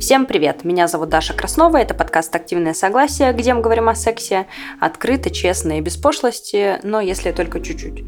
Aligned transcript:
Всем 0.00 0.26
привет! 0.26 0.62
Меня 0.62 0.86
зовут 0.86 1.08
Даша 1.08 1.34
Краснова, 1.34 1.76
это 1.78 1.92
подкаст 1.92 2.34
«Активное 2.36 2.72
согласие», 2.72 3.32
где 3.32 3.52
мы 3.52 3.60
говорим 3.60 3.88
о 3.88 3.96
сексе 3.96 4.46
открыто, 4.78 5.28
честно 5.28 5.78
и 5.78 5.80
без 5.80 5.96
пошлости, 5.96 6.78
но 6.84 7.00
если 7.00 7.32
только 7.32 7.60
чуть-чуть. 7.60 8.04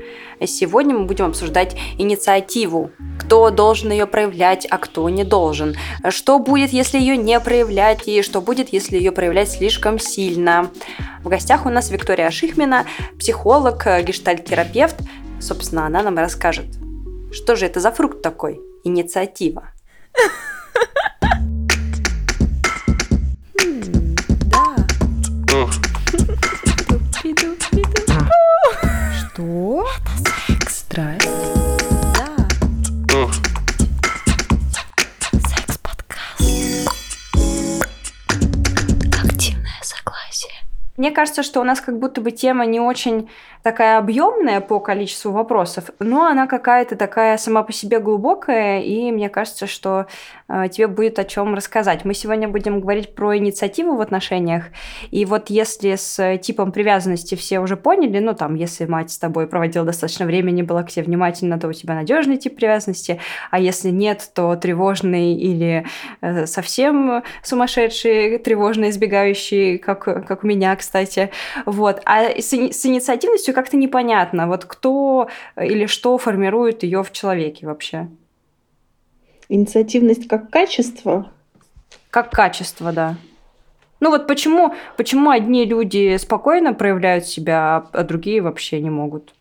Сегодня 0.47 0.95
мы 0.95 1.07
будем 1.07 1.25
обсуждать 1.27 1.77
инициативу, 1.99 2.93
кто 3.19 3.51
должен 3.51 3.91
ее 3.91 4.07
проявлять, 4.07 4.69
а 4.71 4.79
кто 4.79 5.09
не 5.09 5.25
должен, 5.25 5.75
что 6.11 6.39
будет, 6.39 6.71
если 6.71 6.97
ее 6.97 7.17
не 7.17 7.41
проявлять, 7.41 8.07
и 8.07 8.23
что 8.23 8.41
будет, 8.41 8.73
если 8.73 8.97
ее 8.97 9.11
проявлять 9.11 9.51
слишком 9.51 9.99
сильно. 9.99 10.71
В 11.25 11.29
гостях 11.29 11.67
у 11.67 11.71
нас 11.71 11.91
Виктория 11.91 12.31
Шихмина, 12.31 12.87
психолог, 13.19 13.85
гештальт-терапевт. 14.05 14.97
Собственно, 15.41 15.87
она 15.87 16.05
нам 16.05 16.17
расскажет, 16.19 16.67
что 17.33 17.57
же 17.57 17.67
это 17.67 17.81
за 17.81 17.91
фрукт 17.91 18.23
такой? 18.23 18.61
Инициатива. 18.85 19.71
Что? 29.41 29.87
Это 29.97 30.11
секс. 30.59 30.79
Страсть. 30.81 31.29
Да. 33.09 33.27
Секс-подкаст. 35.49 36.91
Активное 39.25 39.81
согласие. 39.81 40.53
Мне 40.99 41.11
кажется, 41.11 41.43
что 41.43 41.61
у 41.61 41.65
нас 41.65 41.81
как 41.81 41.99
будто 41.99 42.21
бы 42.21 42.33
тема 42.33 42.67
не 42.67 42.81
очень 42.81 43.31
такая 43.63 43.97
объемная 43.97 44.61
по 44.61 44.79
количеству 44.79 45.33
вопросов, 45.33 45.85
но 45.99 46.27
она 46.27 46.47
какая-то 46.47 46.97
такая 46.97 47.39
сама 47.39 47.63
по 47.63 47.73
себе 47.73 47.99
глубокая, 47.99 48.83
и 48.83 49.11
мне 49.11 49.31
кажется, 49.31 49.67
что 49.67 50.07
тебе 50.73 50.87
будет 50.87 51.19
о 51.19 51.25
чем 51.25 51.55
рассказать. 51.55 52.05
Мы 52.05 52.15
сегодня 52.15 52.49
будем 52.49 52.81
говорить 52.81 53.15
про 53.15 53.37
инициативу 53.37 53.97
в 53.97 54.01
отношениях, 54.01 54.65
и 55.11 55.25
вот 55.25 55.51
если 55.51 55.95
с 55.97 56.39
типом 56.39 56.73
привязанности 56.73 57.35
все 57.35 57.61
уже 57.61 57.77
поняли, 57.77 58.19
ну 58.19 58.35
там, 58.35 58.55
если 58.55 58.87
мать 58.87 59.11
с 59.11 59.19
тобой 59.19 59.47
проводила 59.47 59.85
достаточно 59.85 60.27
времени, 60.27 60.63
была 60.63 60.83
к 60.83 60.91
тебе 60.91 61.05
внимательна, 61.05 61.59
то 61.59 61.69
у 61.69 61.73
тебя 61.73 61.95
надежный 61.95 62.37
тип 62.37 62.57
привязанности, 62.57 63.21
а 63.51 63.59
если 63.59 63.91
нет, 63.91 64.31
то 64.35 64.57
тревожный 64.57 65.35
или 65.35 65.87
э, 66.21 66.47
совсем 66.47 67.23
сумасшедший, 67.43 68.39
тревожно 68.39 68.91
избегающий, 68.91 69.79
как, 69.79 70.05
как 70.05 70.45
у 70.45 70.47
меня, 70.47 70.75
кстати. 70.77 71.31
Вот. 71.67 72.01
А 72.05 72.23
с, 72.39 72.53
с 72.53 72.87
инициативностью 72.87 73.55
как-то 73.55 73.77
непонятно, 73.77 74.47
вот 74.47 74.65
кто 74.65 75.29
или 75.57 75.87
что 75.87 76.19
формирует 76.19 76.83
ее 76.83 77.03
в 77.03 77.13
человеке 77.13 77.67
вообще. 77.67 78.09
Инициативность 79.51 80.29
как 80.29 80.49
качество? 80.49 81.33
Как 82.11 82.31
качество, 82.31 82.93
да. 82.93 83.17
Ну 83.99 84.11
вот 84.11 84.29
почему, 84.29 84.73
почему 84.97 85.31
одни 85.31 85.65
люди 85.65 86.17
спокойно 86.19 86.73
проявляют 86.73 87.27
себя, 87.27 87.85
а 87.93 88.05
другие 88.05 88.43
вообще 88.43 88.81
не 88.81 88.91
могут? 88.91 89.35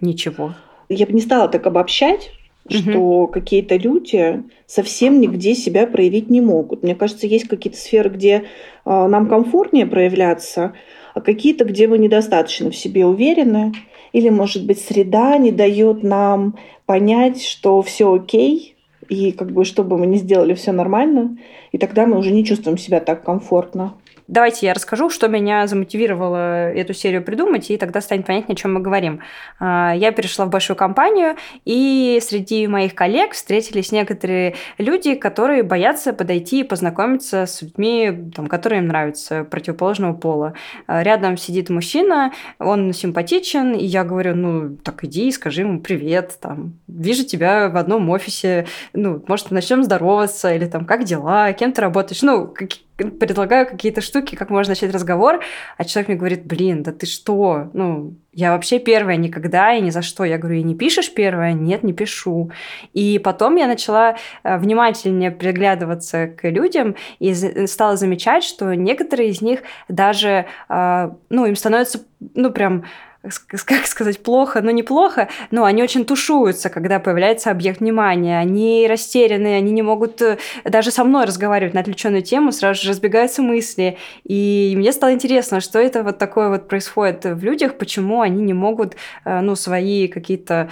Ничего. 0.00 0.54
Я 0.88 1.06
бы 1.06 1.12
не 1.12 1.20
стала 1.20 1.48
так 1.48 1.66
обобщать, 1.66 2.30
что 2.68 3.26
какие-то 3.26 3.74
люди 3.74 4.44
совсем 4.66 5.20
нигде 5.20 5.56
себя 5.56 5.88
проявить 5.88 6.30
не 6.30 6.40
могут. 6.40 6.84
Мне 6.84 6.94
кажется, 6.94 7.26
есть 7.26 7.48
какие-то 7.48 7.78
сферы, 7.80 8.10
где 8.10 8.34
э, 8.36 8.42
нам 8.84 9.28
комфортнее 9.28 9.86
проявляться, 9.86 10.74
а 11.14 11.20
какие-то, 11.20 11.64
где 11.64 11.88
мы 11.88 11.98
недостаточно 11.98 12.70
в 12.70 12.76
себе 12.76 13.04
уверены. 13.04 13.72
Или, 14.12 14.28
может 14.28 14.64
быть, 14.64 14.80
среда 14.80 15.36
не 15.36 15.50
дает 15.50 16.04
нам 16.04 16.56
понять, 16.86 17.44
что 17.44 17.82
все 17.82 18.14
окей, 18.14 18.75
и 19.08 19.32
как 19.32 19.52
бы, 19.52 19.64
что 19.64 19.84
бы 19.84 19.98
мы 19.98 20.06
ни 20.06 20.16
сделали, 20.16 20.54
все 20.54 20.72
нормально. 20.72 21.36
И 21.72 21.78
тогда 21.78 22.06
мы 22.06 22.18
уже 22.18 22.32
не 22.32 22.44
чувствуем 22.44 22.78
себя 22.78 23.00
так 23.00 23.24
комфортно. 23.24 23.94
Давайте 24.28 24.66
я 24.66 24.74
расскажу, 24.74 25.08
что 25.08 25.28
меня 25.28 25.68
замотивировало 25.68 26.70
эту 26.72 26.94
серию 26.94 27.22
придумать, 27.22 27.70
и 27.70 27.76
тогда 27.76 28.00
станет 28.00 28.26
понятнее, 28.26 28.54
о 28.54 28.56
чем 28.56 28.74
мы 28.74 28.80
говорим. 28.80 29.20
А, 29.60 29.94
Я 29.94 30.10
перешла 30.10 30.46
в 30.46 30.50
большую 30.50 30.76
компанию, 30.76 31.36
и 31.64 32.18
среди 32.20 32.66
моих 32.66 32.96
коллег 32.96 33.34
встретились 33.34 33.92
некоторые 33.92 34.56
люди, 34.78 35.14
которые 35.14 35.62
боятся 35.62 36.12
подойти 36.12 36.60
и 36.60 36.64
познакомиться 36.64 37.46
с 37.46 37.62
людьми, 37.62 38.30
там, 38.34 38.48
которые 38.48 38.80
им 38.80 38.88
нравятся, 38.88 39.44
противоположного 39.44 40.14
пола. 40.14 40.54
А, 40.88 41.04
Рядом 41.04 41.36
сидит 41.36 41.70
мужчина, 41.70 42.32
он 42.58 42.92
симпатичен, 42.92 43.74
и 43.74 43.84
я 43.84 44.02
говорю, 44.02 44.34
ну, 44.34 44.76
так 44.76 45.04
иди 45.04 45.28
и 45.28 45.32
скажи 45.32 45.60
ему 45.60 45.80
привет, 45.80 46.36
там, 46.40 46.74
вижу 46.88 47.24
тебя 47.24 47.68
в 47.68 47.76
одном 47.76 48.10
офисе, 48.10 48.66
ну, 48.92 49.22
может, 49.28 49.52
начнем 49.52 49.84
здороваться, 49.84 50.52
или 50.52 50.66
там, 50.66 50.84
как 50.84 51.04
дела, 51.04 51.52
кем 51.52 51.70
ты 51.72 51.80
работаешь, 51.80 52.22
ну, 52.22 52.52
предлагаю 52.96 53.66
какие-то 53.66 54.00
штуки, 54.00 54.36
как 54.36 54.50
можно 54.50 54.72
начать 54.72 54.92
разговор, 54.92 55.40
а 55.76 55.84
человек 55.84 56.08
мне 56.08 56.16
говорит, 56.16 56.46
блин, 56.46 56.82
да 56.82 56.92
ты 56.92 57.06
что, 57.06 57.70
ну, 57.74 58.14
я 58.32 58.52
вообще 58.52 58.78
первая 58.78 59.16
никогда 59.16 59.74
и 59.74 59.80
ни 59.80 59.90
за 59.90 60.02
что. 60.02 60.24
Я 60.24 60.36
говорю, 60.38 60.58
и 60.58 60.62
не 60.62 60.74
пишешь 60.74 61.12
первая? 61.12 61.54
Нет, 61.54 61.82
не 61.82 61.92
пишу. 61.92 62.50
И 62.92 63.18
потом 63.18 63.56
я 63.56 63.66
начала 63.66 64.16
э, 64.44 64.58
внимательнее 64.58 65.30
приглядываться 65.30 66.26
к 66.26 66.48
людям 66.48 66.96
и 67.18 67.32
за- 67.32 67.66
стала 67.66 67.96
замечать, 67.96 68.44
что 68.44 68.74
некоторые 68.74 69.30
из 69.30 69.40
них 69.40 69.60
даже, 69.88 70.46
э, 70.68 71.10
ну, 71.30 71.46
им 71.46 71.56
становится, 71.56 72.02
ну, 72.34 72.50
прям 72.50 72.84
как 73.22 73.86
сказать, 73.86 74.22
плохо, 74.22 74.60
но 74.62 74.70
неплохо, 74.70 75.28
но 75.50 75.64
они 75.64 75.82
очень 75.82 76.04
тушуются, 76.04 76.70
когда 76.70 77.00
появляется 77.00 77.50
объект 77.50 77.80
внимания. 77.80 78.38
Они 78.38 78.86
растеряны, 78.88 79.56
они 79.56 79.72
не 79.72 79.82
могут 79.82 80.22
э, 80.22 80.38
даже 80.64 80.90
со 80.90 81.04
мной 81.04 81.24
разговаривать 81.24 81.74
на 81.74 81.80
отвлеченную 81.80 82.22
тему, 82.22 82.52
сразу 82.52 82.82
же 82.82 82.90
разбегаются 82.90 83.42
мысли. 83.42 83.98
И 84.24 84.74
мне 84.76 84.92
стало 84.92 85.12
интересно, 85.12 85.60
что 85.60 85.78
это 85.78 86.02
вот 86.02 86.18
такое 86.18 86.48
вот 86.48 86.68
происходит 86.68 87.24
в 87.24 87.42
людях, 87.42 87.78
почему 87.78 88.20
они 88.20 88.42
не 88.42 88.54
могут, 88.54 88.96
э, 89.24 89.40
ну, 89.40 89.56
свои 89.56 90.08
какие-то 90.08 90.70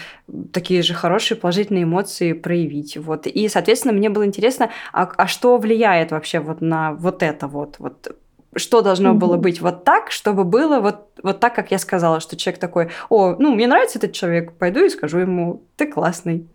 такие 0.53 0.83
же 0.83 0.95
хорошие 0.95 1.37
положительные 1.37 1.85
эмоции 1.85 2.33
проявить. 2.33 2.97
Вот. 2.97 3.27
И, 3.27 3.49
соответственно, 3.49 3.95
мне 3.95 4.11
было 4.11 4.25
интересно, 4.25 4.71
а, 4.93 5.11
а 5.17 5.27
что 5.27 5.57
влияет 5.59 6.11
вообще 6.11 6.41
вот 6.41 6.61
на 6.61 6.93
вот 6.93 7.23
это 7.23 7.47
вот, 7.47 7.77
вот 7.79 8.17
что 8.57 8.83
должно 8.83 9.11
Мгм. 9.11 9.19
было 9.19 9.37
быть 9.37 9.61
вот 9.61 9.85
так, 9.85 10.11
чтобы 10.11 10.45
было 10.45 10.81
вот, 10.81 11.09
вот 11.23 11.41
так, 11.41 11.55
как 11.55 11.71
я 11.71 11.79
сказала, 11.79 12.21
что 12.21 12.37
человек 12.37 12.61
такой, 12.61 12.89
о, 13.09 13.37
ну, 13.39 13.55
мне 13.55 13.67
нравится 13.67 13.99
этот 13.99 14.13
человек, 14.13 14.53
пойду 14.53 14.85
и 14.85 14.89
скажу 14.91 15.19
ему, 15.19 15.63
ты 15.77 15.87
классный. 15.87 16.47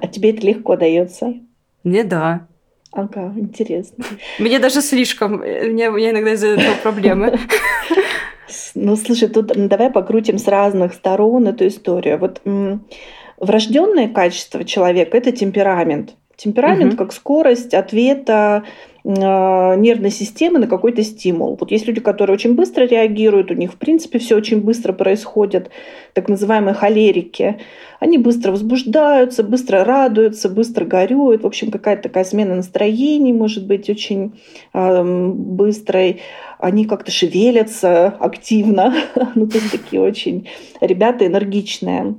А 0.00 0.06
тебе 0.06 0.30
это 0.30 0.46
легко 0.46 0.76
дается? 0.76 1.34
Мне 1.82 2.04
да. 2.04 2.46
Ага, 2.92 3.32
интересно. 3.36 4.04
Мне 4.38 4.58
даже 4.58 4.80
слишком, 4.80 5.42
э, 5.42 5.68
мне, 5.68 5.90
меня 5.90 6.10
иногда 6.10 6.32
из-за 6.34 6.48
этого 6.48 6.74
проблемы. 6.82 7.38
Ну, 8.74 8.96
слушай, 8.96 9.28
тут 9.28 9.46
давай 9.68 9.90
покрутим 9.90 10.38
с 10.38 10.46
разных 10.46 10.94
сторон 10.94 11.48
эту 11.48 11.66
историю. 11.66 12.18
Вот 12.18 12.40
врожденное 13.38 14.08
качество 14.08 14.64
человека 14.64 15.16
это 15.16 15.32
темперамент. 15.32 16.14
Темперамент 16.36 16.92
Мгм. 16.92 16.96
как 16.96 17.12
скорость 17.12 17.74
ответа 17.74 18.64
нервной 19.04 20.10
системы 20.10 20.58
на 20.58 20.66
какой-то 20.66 21.02
стимул. 21.02 21.58
Вот 21.60 21.70
есть 21.70 21.86
люди, 21.86 22.00
которые 22.00 22.34
очень 22.34 22.54
быстро 22.54 22.84
реагируют, 22.84 23.50
у 23.50 23.54
них 23.54 23.72
в 23.72 23.76
принципе 23.76 24.18
все 24.18 24.34
очень 24.34 24.62
быстро 24.62 24.94
происходит, 24.94 25.70
так 26.14 26.30
называемые 26.30 26.74
холерики. 26.74 27.58
Они 28.00 28.16
быстро 28.16 28.50
возбуждаются, 28.50 29.44
быстро 29.44 29.84
радуются, 29.84 30.48
быстро 30.48 30.86
горюют. 30.86 31.42
В 31.42 31.46
общем, 31.46 31.70
какая-то 31.70 32.04
такая 32.04 32.24
смена 32.24 32.54
настроений 32.54 33.34
может 33.34 33.66
быть 33.66 33.90
очень 33.90 34.32
эм, 34.72 35.32
быстрой. 35.32 36.22
Они 36.58 36.86
как-то 36.86 37.10
шевелятся 37.10 38.06
активно. 38.06 38.94
ну, 39.34 39.46
то 39.46 39.58
есть 39.58 39.70
такие 39.70 40.00
очень 40.00 40.48
ребята 40.80 41.26
энергичные. 41.26 42.14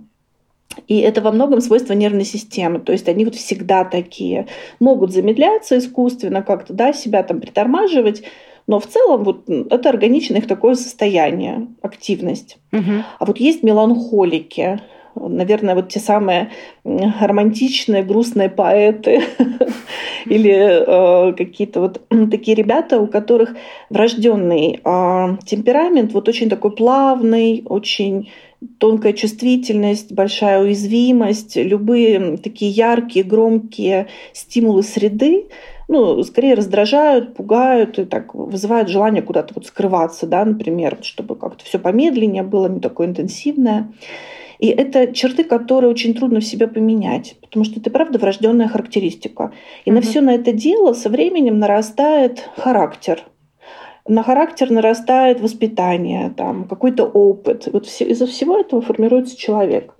И 0.88 1.00
это 1.00 1.22
во 1.22 1.32
многом 1.32 1.62
свойство 1.62 1.94
нервной 1.94 2.26
системы. 2.26 2.80
То 2.80 2.92
есть 2.92 3.08
они 3.10 3.26
вот 3.26 3.36
всегда 3.36 3.84
такие. 3.84 4.48
Могут 4.80 5.12
замедляться 5.12 5.78
искусственно, 5.78 6.42
как-то 6.42 6.74
да, 6.74 6.94
себя 6.94 7.24
там 7.24 7.40
притормаживать. 7.40 8.24
Но 8.68 8.80
в 8.80 8.88
целом 8.88 9.24
вот 9.24 9.48
это 9.48 9.90
органично 9.90 10.38
их 10.38 10.48
такое 10.48 10.76
состояние, 10.76 11.68
активность. 11.82 12.58
Мгм. 12.72 13.04
А 13.20 13.26
вот 13.26 13.38
есть 13.38 13.62
меланхолики, 13.64 14.80
наверное, 15.16 15.76
вот 15.76 15.90
те 15.90 16.00
самые 16.00 16.52
романтичные, 16.84 18.04
грустные 18.04 18.50
поэты 18.50 19.22
или 20.26 20.52
э, 20.52 21.34
какие-то 21.34 21.82
вот 21.82 22.02
такие 22.32 22.56
ребята, 22.56 23.00
у 23.00 23.08
которых 23.08 23.56
врожденный 23.90 24.82
э, 24.84 25.38
темперамент 25.46 26.12
вот 26.14 26.28
очень 26.28 26.50
такой 26.50 26.72
плавный, 26.72 27.64
очень 27.66 28.30
тонкая 28.80 29.14
чувствительность, 29.14 30.12
большая 30.12 30.62
уязвимость, 30.62 31.56
любые 31.56 32.38
такие 32.38 32.72
яркие, 32.72 33.26
громкие 33.26 34.08
стимулы 34.34 34.84
среды, 34.84 35.46
ну, 35.88 36.24
скорее 36.24 36.56
раздражают, 36.56 37.36
пугают 37.36 38.00
и 38.00 38.06
так 38.06 38.34
вызывают 38.34 38.90
желание 38.90 39.22
куда-то 39.22 39.54
вот 39.56 39.68
скрываться, 39.68 40.26
да, 40.26 40.44
например, 40.44 40.98
чтобы 41.02 41.36
как-то 41.36 41.64
все 41.64 41.78
помедленнее 41.78 42.44
было, 42.44 42.68
не 42.68 42.80
такое 42.80 43.08
интенсивное. 43.08 43.92
И 44.58 44.68
это 44.68 45.14
черты, 45.14 45.44
которые 45.44 45.92
очень 45.92 46.14
трудно 46.14 46.40
в 46.40 46.46
себе 46.46 46.68
поменять, 46.68 47.36
потому 47.42 47.66
что 47.66 47.80
это 47.80 47.90
правда 47.92 48.18
врожденная 48.20 48.68
характеристика. 48.68 49.52
И 49.84 49.92
угу. 49.92 49.96
на 49.96 50.02
все 50.02 50.22
на 50.22 50.34
это 50.34 50.54
дело 50.54 50.94
со 50.94 51.10
временем 51.10 51.60
нарастает 51.60 52.50
характер. 52.56 53.24
На 54.08 54.22
характер 54.22 54.70
нарастает 54.70 55.42
воспитание, 55.42 56.32
там, 56.36 56.66
какой-то 56.66 57.06
опыт. 57.06 57.68
Вот 57.74 57.88
все, 57.88 58.06
из-за 58.06 58.28
всего 58.28 58.60
этого 58.60 58.82
формируется 58.82 59.36
человек. 59.36 59.94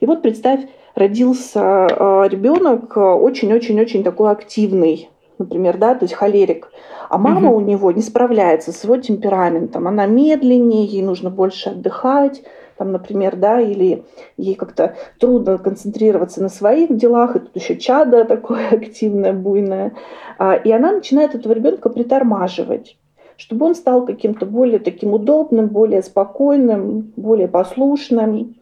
И 0.00 0.06
вот 0.06 0.22
представь, 0.22 0.60
родился 0.94 1.60
э, 1.60 2.28
ребенок 2.30 2.96
очень-очень-очень 2.96 4.02
такой 4.02 4.30
активный, 4.30 5.10
например, 5.38 5.76
да, 5.76 5.94
то 5.94 6.04
есть 6.04 6.14
холерик. 6.14 6.70
А 7.10 7.18
мама 7.18 7.50
угу. 7.50 7.58
у 7.58 7.60
него 7.60 7.92
не 7.92 8.00
справляется 8.00 8.72
с 8.72 8.82
его 8.82 8.96
темпераментом. 8.96 9.88
Она 9.88 10.06
медленнее, 10.06 10.86
ей 10.86 11.02
нужно 11.02 11.28
больше 11.28 11.70
отдыхать 11.70 12.42
там, 12.76 12.92
например, 12.92 13.36
да, 13.36 13.60
или 13.60 14.04
ей 14.36 14.54
как-то 14.54 14.96
трудно 15.20 15.58
концентрироваться 15.58 16.42
на 16.42 16.48
своих 16.48 16.96
делах, 16.96 17.36
и 17.36 17.40
тут 17.40 17.54
еще 17.54 17.76
чада 17.76 18.24
такое 18.24 18.68
активное, 18.70 19.32
буйное. 19.32 19.94
А, 20.38 20.54
и 20.54 20.72
она 20.72 20.92
начинает 20.92 21.34
этого 21.34 21.52
ребенка 21.52 21.88
притормаживать 21.90 22.96
чтобы 23.36 23.66
он 23.66 23.74
стал 23.74 24.04
каким-то 24.04 24.46
более 24.46 24.78
таким 24.78 25.12
удобным, 25.12 25.68
более 25.68 26.02
спокойным, 26.02 27.12
более 27.16 27.48
послушным. 27.48 28.54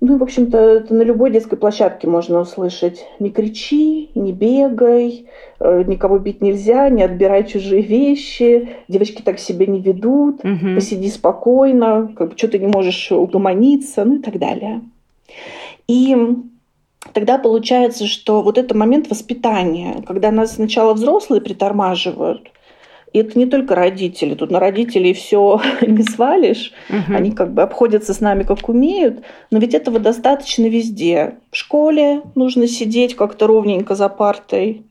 Ну, 0.00 0.18
в 0.18 0.22
общем-то, 0.22 0.58
это 0.58 0.94
на 0.94 1.02
любой 1.02 1.30
детской 1.30 1.56
площадке 1.56 2.08
можно 2.08 2.40
услышать. 2.40 3.06
Не 3.20 3.30
кричи, 3.30 4.10
не 4.14 4.32
бегай, 4.32 5.26
э, 5.60 5.84
никого 5.86 6.18
бить 6.18 6.42
нельзя, 6.42 6.88
не 6.88 7.04
отбирай 7.04 7.46
чужие 7.46 7.82
вещи, 7.82 8.68
девочки 8.88 9.22
так 9.22 9.38
себя 9.38 9.66
не 9.66 9.80
ведут, 9.80 10.44
угу. 10.44 10.74
посиди 10.74 11.08
спокойно, 11.08 12.12
как 12.16 12.30
бы 12.30 12.38
что 12.38 12.48
ты 12.48 12.58
не 12.58 12.66
можешь 12.66 13.12
угомониться, 13.12 14.04
ну 14.04 14.16
и 14.16 14.18
так 14.18 14.38
далее. 14.38 14.80
И 15.86 16.16
тогда 17.12 17.38
получается, 17.38 18.06
что 18.06 18.42
вот 18.42 18.58
это 18.58 18.76
момент 18.76 19.08
воспитания, 19.08 20.02
когда 20.04 20.32
нас 20.32 20.56
сначала 20.56 20.94
взрослые 20.94 21.40
притормаживают– 21.40 22.50
и 23.12 23.18
это 23.18 23.38
не 23.38 23.46
только 23.46 23.74
родители. 23.74 24.34
Тут 24.34 24.50
на 24.50 24.58
родителей 24.58 25.12
все 25.12 25.60
не 25.86 26.02
свалишь. 26.02 26.72
Угу. 26.88 27.16
Они 27.16 27.30
как 27.32 27.52
бы 27.52 27.62
обходятся 27.62 28.14
с 28.14 28.20
нами 28.20 28.42
как 28.42 28.68
умеют. 28.68 29.22
Но 29.50 29.58
ведь 29.58 29.74
этого 29.74 29.98
достаточно 29.98 30.66
везде. 30.66 31.36
В 31.50 31.56
школе 31.56 32.22
нужно 32.34 32.66
сидеть 32.66 33.14
как-то 33.14 33.46
ровненько 33.46 33.94
за 33.94 34.08
партой. 34.08 34.84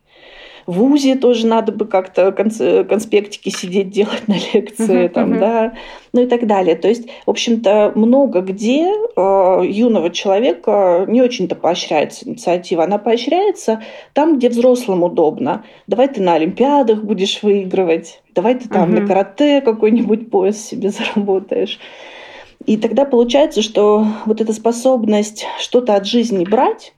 В 0.65 0.73
ВУЗе 0.73 1.15
тоже 1.15 1.47
надо 1.47 1.71
бы 1.71 1.85
как-то 1.85 2.31
конспектики 2.31 3.49
сидеть 3.49 3.89
делать 3.89 4.27
на 4.27 4.33
лекции, 4.53 5.05
uh-huh, 5.05 5.09
там, 5.09 5.33
uh-huh. 5.33 5.39
да, 5.39 5.73
ну 6.13 6.21
и 6.21 6.27
так 6.27 6.47
далее. 6.47 6.75
То 6.75 6.87
есть, 6.87 7.07
в 7.25 7.29
общем-то, 7.29 7.93
много 7.95 8.41
где 8.41 8.87
э, 9.15 9.61
юного 9.65 10.09
человека 10.09 11.05
не 11.07 11.21
очень-то 11.21 11.55
поощряется 11.55 12.27
инициатива. 12.27 12.83
Она 12.83 12.97
поощряется 12.97 13.83
там, 14.13 14.37
где 14.37 14.49
взрослым 14.49 15.03
удобно. 15.03 15.63
Давай 15.87 16.07
ты 16.07 16.21
на 16.21 16.35
Олимпиадах 16.35 17.03
будешь 17.03 17.41
выигрывать, 17.43 18.21
давай 18.33 18.55
ты 18.55 18.69
там 18.69 18.91
uh-huh. 18.91 19.01
на 19.01 19.07
карате 19.07 19.61
какой-нибудь 19.61 20.29
пояс 20.29 20.57
себе 20.57 20.89
заработаешь. 20.89 21.79
И 22.65 22.77
тогда 22.77 23.05
получается, 23.05 23.61
что 23.61 24.05
вот 24.25 24.39
эта 24.39 24.53
способность 24.53 25.45
что-то 25.59 25.95
от 25.95 26.05
жизни 26.05 26.45
брать, 26.45 26.93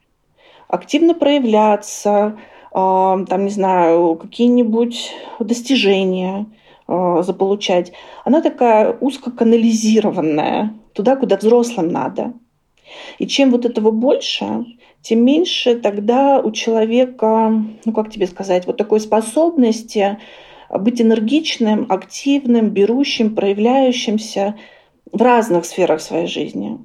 активно 0.67 1.13
проявляться, 1.13 2.37
там, 2.73 3.45
не 3.45 3.51
знаю, 3.51 4.15
какие-нибудь 4.15 5.13
достижения 5.39 6.47
а, 6.87 7.21
заполучать. 7.21 7.93
Она 8.25 8.41
такая 8.41 8.97
узкоканализированная, 8.99 10.73
туда, 10.93 11.15
куда 11.15 11.37
взрослым 11.37 11.89
надо. 11.89 12.33
И 13.19 13.27
чем 13.27 13.51
вот 13.51 13.65
этого 13.65 13.91
больше, 13.91 14.65
тем 15.01 15.23
меньше 15.23 15.75
тогда 15.75 16.39
у 16.39 16.51
человека, 16.51 17.53
ну 17.85 17.93
как 17.93 18.09
тебе 18.11 18.27
сказать, 18.27 18.65
вот 18.65 18.77
такой 18.77 18.99
способности 18.99 20.17
быть 20.69 21.01
энергичным, 21.01 21.85
активным, 21.89 22.69
берущим, 22.69 23.35
проявляющимся 23.35 24.55
в 25.11 25.21
разных 25.21 25.65
сферах 25.65 26.01
своей 26.01 26.27
жизни. 26.27 26.79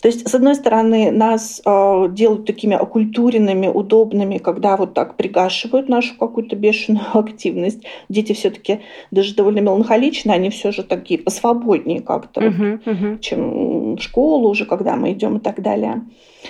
То 0.00 0.08
есть, 0.08 0.26
с 0.26 0.34
одной 0.34 0.54
стороны, 0.54 1.10
нас 1.10 1.60
э, 1.64 2.08
делают 2.10 2.46
такими 2.46 2.74
окультуренными, 2.74 3.66
удобными, 3.66 4.38
когда 4.38 4.76
вот 4.76 4.94
так 4.94 5.16
пригашивают 5.16 5.88
нашу 5.88 6.16
какую-то 6.16 6.56
бешеную 6.56 7.04
активность. 7.12 7.84
Дети 8.08 8.32
все-таки 8.32 8.80
даже 9.10 9.34
довольно 9.34 9.60
меланхоличны, 9.60 10.32
они 10.32 10.48
все 10.48 10.72
же 10.72 10.84
такие 10.84 11.20
посвободнее 11.20 12.00
как-то, 12.00 12.40
uh-huh, 12.40 12.84
uh-huh. 12.84 13.18
чем 13.20 13.96
в 13.96 14.00
школу 14.00 14.48
уже, 14.48 14.64
когда 14.64 14.96
мы 14.96 15.12
идем 15.12 15.36
и 15.36 15.40
так 15.40 15.60
далее. 15.60 16.02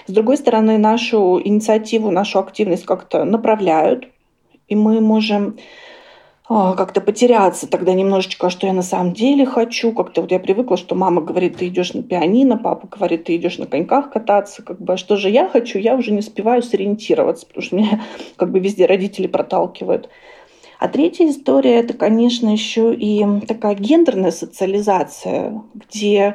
С 0.07 0.13
другой 0.13 0.37
стороны, 0.37 0.79
нашу 0.79 1.41
инициативу, 1.43 2.13
нашу 2.13 2.39
активность 2.39 2.85
как-то 2.85 3.25
направляют, 3.25 4.09
и 4.69 4.77
мы 4.77 5.01
можем 5.01 5.57
как-то 6.51 7.01
потеряться 7.01 7.69
тогда 7.69 7.95
немножечко, 7.95 8.51
что 8.51 8.67
я 8.67 8.73
на 8.73 8.83
самом 8.83 9.13
деле 9.13 9.47
хочу. 9.47 9.93
Как-то 9.93 10.23
вот 10.23 10.33
я 10.33 10.41
привыкла, 10.41 10.77
что 10.77 10.97
мама 10.97 11.21
говорит, 11.21 11.59
ты 11.59 11.69
идешь 11.69 11.95
на 11.95 12.03
пианино, 12.03 12.59
папа 12.59 12.89
говорит, 12.89 13.25
ты 13.25 13.37
идешь 13.37 13.59
на 13.59 13.67
коньках 13.67 14.11
кататься. 14.11 14.65
Как 14.65 14.81
бы, 14.81 14.95
а 14.95 14.97
что 14.97 15.17
же 15.17 15.31
я 15.31 15.49
хочу? 15.49 15.79
Я 15.79 15.95
уже 15.95 16.11
не 16.11 16.19
успеваю 16.19 16.63
сориентироваться, 16.63 17.47
потому 17.47 17.63
что 17.63 17.77
меня 17.77 18.03
как 18.35 18.51
бы 18.51 18.59
везде 18.59 18.87
родители 18.87 19.29
проталкивают. 19.29 20.09
А 20.81 20.89
третья 20.89 21.29
история– 21.29 21.77
это, 21.81 21.95
конечно, 21.95 22.49
еще 22.49 22.95
и 22.95 23.25
такая 23.47 23.77
гендерная 23.77 24.33
социализация, 24.33 25.63
где 25.75 26.35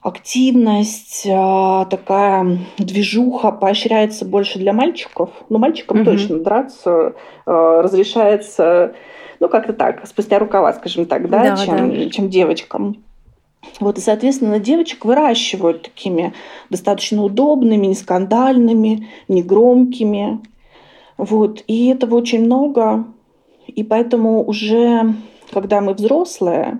активность, 0.00 1.26
а, 1.30 1.84
такая 1.86 2.60
движуха 2.78 3.52
поощряется 3.52 4.24
больше 4.24 4.58
для 4.58 4.72
мальчиков. 4.72 5.28
Но 5.50 5.58
мальчикам 5.58 6.00
угу. 6.00 6.12
точно 6.12 6.38
драться 6.38 7.14
а, 7.44 7.82
разрешается 7.82 8.94
ну, 9.40 9.48
как-то 9.48 9.72
так, 9.72 10.06
спустя 10.06 10.38
рукава, 10.38 10.72
скажем 10.72 11.06
так, 11.06 11.28
да, 11.28 11.56
да 11.56 11.64
чем, 11.64 11.90
да. 11.90 12.10
чем 12.10 12.30
девочкам. 12.30 12.96
Вот, 13.80 13.98
и, 13.98 14.00
соответственно, 14.00 14.58
девочек 14.58 15.04
выращивают 15.04 15.82
такими 15.82 16.32
достаточно 16.70 17.22
удобными, 17.22 17.86
не 17.86 17.94
скандальными, 17.94 19.08
не 19.28 19.42
громкими. 19.42 20.40
Вот, 21.16 21.64
и 21.66 21.88
этого 21.88 22.16
очень 22.16 22.44
много. 22.44 23.04
И 23.66 23.82
поэтому 23.82 24.44
уже, 24.44 25.14
когда 25.50 25.80
мы 25.80 25.94
взрослые, 25.94 26.78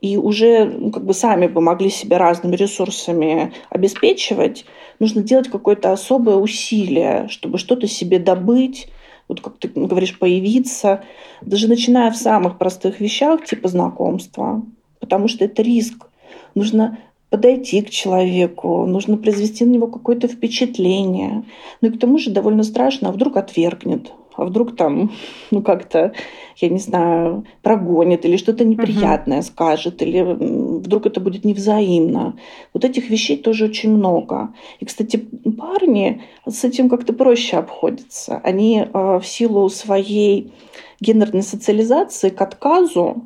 и 0.00 0.16
уже 0.16 0.64
ну, 0.64 0.90
как 0.90 1.04
бы 1.04 1.14
сами 1.14 1.46
бы 1.46 1.60
могли 1.60 1.90
себя 1.90 2.18
разными 2.18 2.56
ресурсами 2.56 3.52
обеспечивать, 3.70 4.64
нужно 4.98 5.22
делать 5.22 5.48
какое-то 5.48 5.92
особое 5.92 6.36
усилие, 6.36 7.28
чтобы 7.28 7.58
что-то 7.58 7.86
себе 7.86 8.18
добыть, 8.18 8.88
вот 9.28 9.40
как 9.40 9.58
ты 9.58 9.68
говоришь, 9.68 10.18
появиться, 10.18 11.04
даже 11.40 11.68
начиная 11.68 12.10
в 12.10 12.16
самых 12.16 12.58
простых 12.58 13.00
вещах, 13.00 13.44
типа 13.44 13.68
знакомства, 13.68 14.62
потому 15.00 15.28
что 15.28 15.44
это 15.44 15.62
риск. 15.62 16.06
Нужно 16.54 16.98
подойти 17.30 17.80
к 17.80 17.90
человеку, 17.90 18.84
нужно 18.86 19.16
произвести 19.16 19.64
на 19.64 19.70
него 19.70 19.86
какое-то 19.86 20.28
впечатление. 20.28 21.44
Ну 21.80 21.88
и 21.88 21.92
к 21.92 21.98
тому 21.98 22.18
же 22.18 22.30
довольно 22.30 22.62
страшно, 22.62 23.08
а 23.08 23.12
вдруг 23.12 23.38
отвергнет, 23.38 24.12
а 24.36 24.44
вдруг 24.44 24.76
там, 24.76 25.12
ну 25.50 25.62
как-то, 25.62 26.12
я 26.56 26.68
не 26.68 26.78
знаю, 26.78 27.44
прогонит 27.62 28.24
или 28.24 28.36
что-то 28.36 28.64
неприятное 28.64 29.40
uh-huh. 29.40 29.42
скажет, 29.46 30.02
или 30.02 30.22
вдруг 30.22 31.06
это 31.06 31.20
будет 31.20 31.44
невзаимно. 31.44 32.36
Вот 32.72 32.84
этих 32.84 33.10
вещей 33.10 33.36
тоже 33.36 33.66
очень 33.66 33.94
много. 33.94 34.54
И, 34.80 34.84
кстати, 34.84 35.16
парни 35.58 36.22
с 36.48 36.64
этим 36.64 36.88
как-то 36.88 37.12
проще 37.12 37.56
обходятся. 37.56 38.40
Они 38.44 38.80
э, 38.80 39.18
в 39.18 39.26
силу 39.26 39.68
своей 39.68 40.52
гендерной 41.00 41.42
социализации 41.42 42.30
к 42.30 42.40
отказу, 42.40 43.22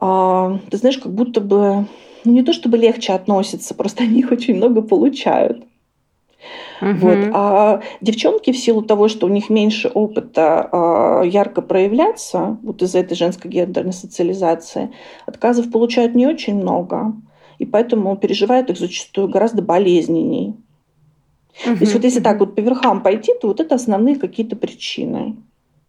э, 0.00 0.58
ты 0.70 0.76
знаешь, 0.76 0.98
как 0.98 1.12
будто 1.12 1.40
бы 1.40 1.86
ну, 2.24 2.32
не 2.32 2.42
то 2.42 2.52
чтобы 2.52 2.76
легче 2.76 3.12
относятся, 3.12 3.74
просто 3.74 4.04
они 4.04 4.20
их 4.20 4.30
очень 4.32 4.56
много 4.56 4.82
получают. 4.82 5.64
Угу. 6.80 6.92
Вот. 6.92 7.18
А 7.32 7.82
девчонки 8.00 8.52
в 8.52 8.58
силу 8.58 8.82
того, 8.82 9.08
что 9.08 9.26
у 9.26 9.30
них 9.30 9.50
меньше 9.50 9.88
опыта 9.88 10.68
а, 10.70 11.22
ярко 11.22 11.62
проявляться, 11.62 12.58
вот 12.62 12.82
из-за 12.82 13.00
этой 13.00 13.16
женской 13.16 13.50
гендерной 13.50 13.92
социализации, 13.92 14.92
отказов 15.26 15.70
получают 15.70 16.14
не 16.14 16.26
очень 16.26 16.54
много, 16.54 17.12
и 17.58 17.66
поэтому 17.66 18.16
переживают 18.16 18.70
их 18.70 18.78
зачастую 18.78 19.28
гораздо 19.28 19.62
болезненней. 19.62 20.54
Угу. 21.66 21.76
То 21.76 21.80
есть 21.80 21.94
вот 21.94 22.04
если 22.04 22.20
так 22.20 22.38
вот 22.38 22.54
по 22.54 22.60
верхам 22.60 23.02
пойти, 23.02 23.32
то 23.40 23.48
вот 23.48 23.60
это 23.60 23.74
основные 23.74 24.16
какие-то 24.16 24.54
причины. 24.54 25.36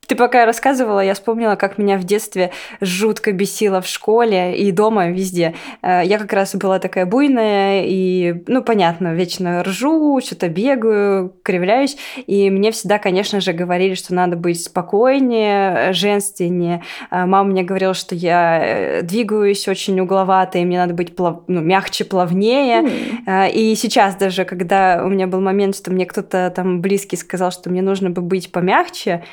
Ты 0.09 0.15
пока 0.15 0.47
рассказывала, 0.47 1.01
я 1.01 1.13
вспомнила, 1.13 1.55
как 1.55 1.77
меня 1.77 1.99
в 1.99 2.03
детстве 2.03 2.49
жутко 2.81 3.31
бесило 3.31 3.79
в 3.79 3.85
школе 3.85 4.57
и 4.57 4.71
дома, 4.71 5.09
везде. 5.09 5.53
Э, 5.83 6.01
я 6.03 6.17
как 6.17 6.33
раз 6.33 6.55
была 6.55 6.79
такая 6.79 7.05
буйная 7.05 7.83
и, 7.85 8.43
ну, 8.47 8.63
понятно, 8.63 9.13
вечно 9.13 9.61
ржу, 9.61 10.19
что-то 10.25 10.49
бегаю, 10.49 11.31
кривляюсь. 11.43 11.95
И 12.25 12.49
мне 12.49 12.71
всегда, 12.71 12.97
конечно 12.97 13.39
же, 13.39 13.53
говорили, 13.53 13.93
что 13.93 14.15
надо 14.15 14.35
быть 14.35 14.63
спокойнее, 14.63 15.93
женственнее. 15.93 16.81
Э, 17.11 17.27
мама 17.27 17.43
мне 17.43 17.61
говорила, 17.61 17.93
что 17.93 18.15
я 18.15 18.59
э, 18.63 19.01
двигаюсь 19.03 19.67
очень 19.67 19.99
угловато, 19.99 20.57
и 20.57 20.65
мне 20.65 20.79
надо 20.79 20.95
быть 20.95 21.15
плав... 21.15 21.41
ну, 21.45 21.61
мягче, 21.61 22.03
плавнее. 22.03 22.81
Mm. 23.27 23.51
И 23.51 23.75
сейчас 23.75 24.15
даже, 24.15 24.43
когда 24.43 25.03
у 25.05 25.07
меня 25.07 25.27
был 25.27 25.39
момент, 25.39 25.75
что 25.75 25.91
мне 25.91 26.07
кто-то 26.07 26.51
там 26.55 26.81
близкий 26.81 27.15
сказал, 27.15 27.51
что 27.51 27.69
мне 27.69 27.83
нужно 27.83 28.09
бы 28.09 28.23
быть 28.23 28.51
помягче, 28.51 29.23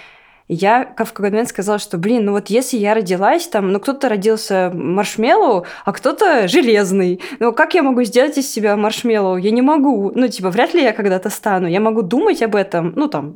я 0.48 0.84
в 0.84 1.12
какой-то 1.12 1.32
момент 1.32 1.48
сказала, 1.48 1.78
что, 1.78 1.98
блин, 1.98 2.26
ну 2.26 2.32
вот 2.32 2.48
если 2.48 2.76
я 2.76 2.94
родилась 2.94 3.48
там, 3.48 3.72
ну 3.72 3.80
кто-то 3.80 4.08
родился 4.08 4.70
маршмеллоу, 4.72 5.66
а 5.84 5.92
кто-то 5.92 6.46
железный. 6.46 7.20
Ну 7.40 7.52
как 7.52 7.74
я 7.74 7.82
могу 7.82 8.02
сделать 8.04 8.38
из 8.38 8.50
себя 8.50 8.76
маршмеллоу? 8.76 9.36
Я 9.36 9.50
не 9.50 9.62
могу. 9.62 10.12
Ну 10.14 10.28
типа, 10.28 10.50
вряд 10.50 10.72
ли 10.74 10.82
я 10.82 10.92
когда-то 10.92 11.30
стану. 11.30 11.66
Я 11.66 11.80
могу 11.80 12.02
думать 12.02 12.42
об 12.42 12.54
этом, 12.54 12.92
ну 12.94 13.08
там, 13.08 13.34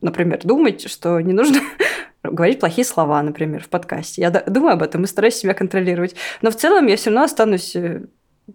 например, 0.00 0.40
думать, 0.44 0.88
что 0.88 1.20
не 1.20 1.32
нужно 1.32 1.60
говорить 2.22 2.60
плохие 2.60 2.84
слова, 2.84 3.20
например, 3.22 3.62
в 3.62 3.68
подкасте. 3.68 4.22
Я 4.22 4.30
думаю 4.30 4.74
об 4.74 4.82
этом 4.82 5.02
и 5.02 5.08
стараюсь 5.08 5.34
себя 5.34 5.54
контролировать. 5.54 6.14
Но 6.42 6.50
в 6.50 6.56
целом 6.56 6.86
я 6.86 6.96
все 6.96 7.10
равно 7.10 7.24
останусь 7.24 7.74
э, 7.74 8.02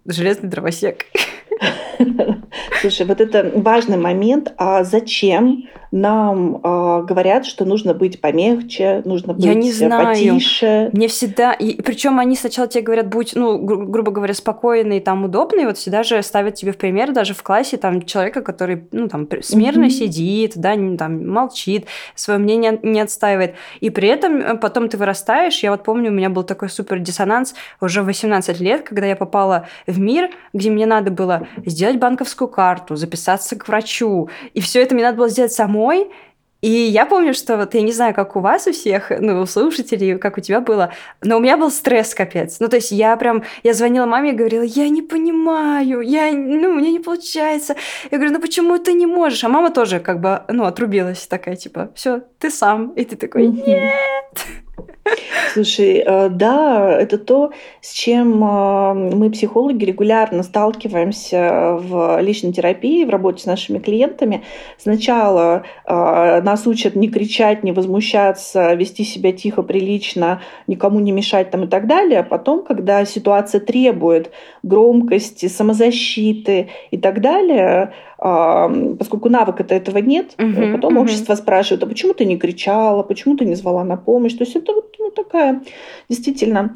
железный 0.06 0.50
дровосек. 0.50 1.06
Слушай, 2.82 3.06
вот 3.06 3.22
это 3.22 3.52
важный 3.56 3.98
момент. 3.98 4.54
А 4.58 4.84
зачем 4.84 5.68
нам 5.92 6.58
э, 6.58 7.04
говорят, 7.08 7.46
что 7.46 7.66
нужно 7.66 7.94
быть 7.94 8.20
помягче, 8.20 9.02
нужно 9.06 9.34
быть 9.34 9.46
Я 9.46 9.54
не 9.54 9.72
знаю. 9.72 10.08
потише? 10.08 10.90
Мне 10.94 11.08
всегда... 11.08 11.54
И, 11.54 11.82
причем 11.82 12.20
они 12.20 12.36
сначала 12.36 12.68
тебе 12.68 12.84
говорят, 12.84 13.08
будь, 13.08 13.36
ну, 13.36 13.58
гру- 13.58 13.86
грубо 13.86 14.12
говоря, 14.12 14.34
спокойный, 14.34 15.00
там, 15.00 15.26
удобный. 15.26 15.66
Вот 15.66 15.78
всегда 15.78 16.04
же 16.04 16.22
ставят 16.24 16.56
тебе 16.56 16.72
в 16.74 16.78
пример 16.78 17.14
даже 17.14 17.34
в 17.34 17.42
классе 17.42 17.78
там 17.78 18.02
человека, 18.04 18.42
который, 18.42 18.88
ну, 18.92 19.08
там, 19.08 19.28
смирно 19.42 19.86
mm-hmm. 19.86 19.90
сидит, 19.90 20.54
да, 20.56 20.76
не, 20.76 20.98
там, 20.98 21.28
молчит, 21.28 21.86
свое 22.16 22.40
мнение 22.40 22.80
не 22.84 23.00
отстаивает. 23.00 23.56
И 23.80 23.90
при 23.90 24.10
этом 24.10 24.38
э, 24.38 24.56
потом 24.56 24.90
ты 24.90 24.98
вырастаешь. 24.98 25.60
Я 25.60 25.72
вот 25.72 25.84
помню, 25.84 26.12
у 26.12 26.14
меня 26.14 26.30
был 26.30 26.44
такой 26.44 26.70
супер 26.70 27.00
диссонанс 27.00 27.56
уже 27.80 28.02
в 28.02 28.06
18 28.06 28.60
лет, 28.60 28.84
когда 28.84 29.08
я 29.08 29.16
попала 29.16 29.68
в 29.88 30.00
мир, 30.00 30.30
где 30.54 30.70
мне 30.70 30.86
надо 30.86 31.12
было 31.12 31.47
сделать 31.66 31.98
банковскую 31.98 32.48
карту, 32.48 32.96
записаться 32.96 33.56
к 33.56 33.68
врачу. 33.68 34.30
И 34.54 34.62
все 34.62 34.82
это 34.82 34.96
мне 34.96 35.04
надо 35.04 35.18
было 35.18 35.30
сделать 35.30 35.54
самой. 35.54 36.10
И 36.62 36.70
я 36.70 37.06
помню, 37.06 37.36
что 37.36 37.56
вот 37.56 37.76
я 37.76 37.82
не 37.82 37.92
знаю, 37.92 38.16
как 38.16 38.36
у 38.36 38.40
вас 38.40 38.66
у 38.66 38.72
всех, 38.72 39.12
ну, 39.20 39.42
у 39.42 39.46
слушателей, 39.46 40.18
как 40.18 40.40
у 40.40 40.42
тебя 40.42 40.60
было, 40.60 40.92
но 41.22 41.38
у 41.38 41.40
меня 41.40 41.56
был 41.56 41.70
стресс 41.70 42.16
капец. 42.16 42.60
Ну, 42.60 42.68
то 42.68 42.78
есть 42.78 42.92
я 42.92 43.16
прям, 43.16 43.44
я 43.62 43.74
звонила 43.76 44.08
маме 44.08 44.32
и 44.32 44.36
говорила, 44.36 44.64
я 44.64 44.90
не 44.90 45.04
понимаю, 45.04 46.02
я, 46.02 46.32
ну, 46.32 46.70
у 46.70 46.76
меня 46.76 46.90
не 46.90 47.00
получается. 47.00 47.76
Я 48.10 48.18
говорю, 48.18 48.34
ну 48.34 48.42
почему 48.42 48.80
ты 48.80 48.94
не 48.94 49.06
можешь? 49.06 49.44
А 49.44 49.50
мама 49.50 49.70
тоже 49.70 50.00
как 50.00 50.20
бы, 50.20 50.42
ну, 50.48 50.64
отрубилась 50.66 51.28
такая, 51.28 51.56
типа, 51.56 51.92
все, 51.94 52.24
ты 52.40 52.50
сам. 52.50 52.90
И 52.94 53.06
ты 53.06 53.16
такой, 53.16 53.48
нет. 53.48 53.94
Слушай, 55.54 56.04
э, 56.06 56.30
да, 56.30 57.00
это 57.00 57.18
то, 57.18 57.52
с 57.82 57.92
чем 57.92 58.44
э, 58.44 58.94
мы, 58.94 59.32
психологи, 59.32 59.86
регулярно 59.86 60.44
сталкиваемся 60.44 61.78
в 61.80 62.20
личной 62.22 62.54
терапии, 62.54 63.06
в 63.06 63.10
работе 63.10 63.44
с 63.44 63.46
нашими 63.46 63.80
клиентами. 63.80 64.44
Сначала 64.78 65.64
э, 65.86 66.42
нас 66.42 66.68
учат 66.68 66.96
не 66.96 67.10
кричать, 67.10 67.64
не 67.64 67.72
возмущаться, 67.72 68.74
вести 68.74 69.04
себя 69.04 69.32
тихо, 69.32 69.64
прилично, 69.64 70.42
никому 70.68 71.00
не 71.00 71.12
мешать 71.12 71.50
там 71.50 71.64
и 71.64 71.68
так 71.68 71.88
далее. 71.88 72.20
А 72.20 72.24
потом, 72.24 72.64
когда 72.64 73.04
ситуация 73.06 73.62
требует 73.62 74.32
громкости, 74.62 75.48
самозащиты 75.48 76.70
и 76.92 76.98
так 76.98 77.22
далее, 77.22 77.94
поскольку 78.18 79.30
навыка-то 79.30 79.76
этого 79.76 80.00
нет, 80.00 80.34
uh-huh, 80.38 80.74
потом 80.74 80.98
uh-huh. 80.98 81.02
общество 81.02 81.36
спрашивает, 81.36 81.84
а 81.84 81.88
почему 81.88 82.14
ты 82.14 82.26
не 82.26 82.38
кричала, 82.38 83.04
почему 83.04 83.38
ты 83.38 83.46
не 83.46 83.56
звала 83.56 83.84
на 83.84 83.96
помощь? 83.96 84.34
То 84.34 84.44
есть 84.44 84.56
это 84.56 84.74
вот 84.74 84.96
ну, 84.98 85.12
такая 85.12 85.62
действительно 86.10 86.76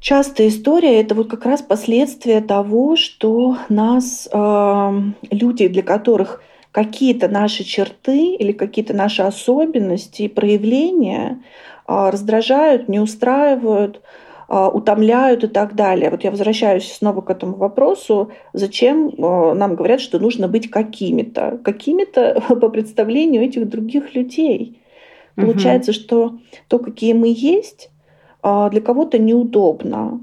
частая 0.00 0.48
история. 0.48 1.00
Это 1.00 1.14
вот 1.14 1.30
как 1.30 1.46
раз 1.46 1.62
последствия 1.62 2.40
того, 2.40 2.96
что 2.96 3.56
нас 3.68 4.28
э, 4.30 4.92
люди, 5.30 5.68
для 5.68 5.82
которых 5.82 6.42
какие-то 6.72 7.28
наши 7.28 7.64
черты 7.64 8.34
или 8.34 8.52
какие-то 8.52 8.94
наши 8.94 9.22
особенности 9.22 10.22
и 10.22 10.28
проявления 10.28 11.42
э, 11.86 12.10
раздражают, 12.10 12.88
не 12.88 12.98
устраивают, 12.98 14.02
утомляют 14.52 15.44
и 15.44 15.46
так 15.46 15.74
далее. 15.74 16.10
Вот 16.10 16.24
я 16.24 16.30
возвращаюсь 16.30 16.92
снова 16.92 17.22
к 17.22 17.30
этому 17.30 17.56
вопросу, 17.56 18.32
зачем 18.52 19.10
а, 19.18 19.54
нам 19.54 19.76
говорят, 19.76 20.02
что 20.02 20.18
нужно 20.18 20.46
быть 20.46 20.70
какими-то, 20.70 21.58
какими-то 21.64 22.42
по 22.48 22.68
представлению 22.68 23.42
этих 23.42 23.66
других 23.66 24.14
людей. 24.14 24.78
Угу. 25.36 25.46
Получается, 25.46 25.94
что 25.94 26.38
то, 26.68 26.78
какие 26.78 27.14
мы 27.14 27.32
есть, 27.34 27.90
а, 28.42 28.68
для 28.68 28.82
кого-то 28.82 29.18
неудобно, 29.18 30.20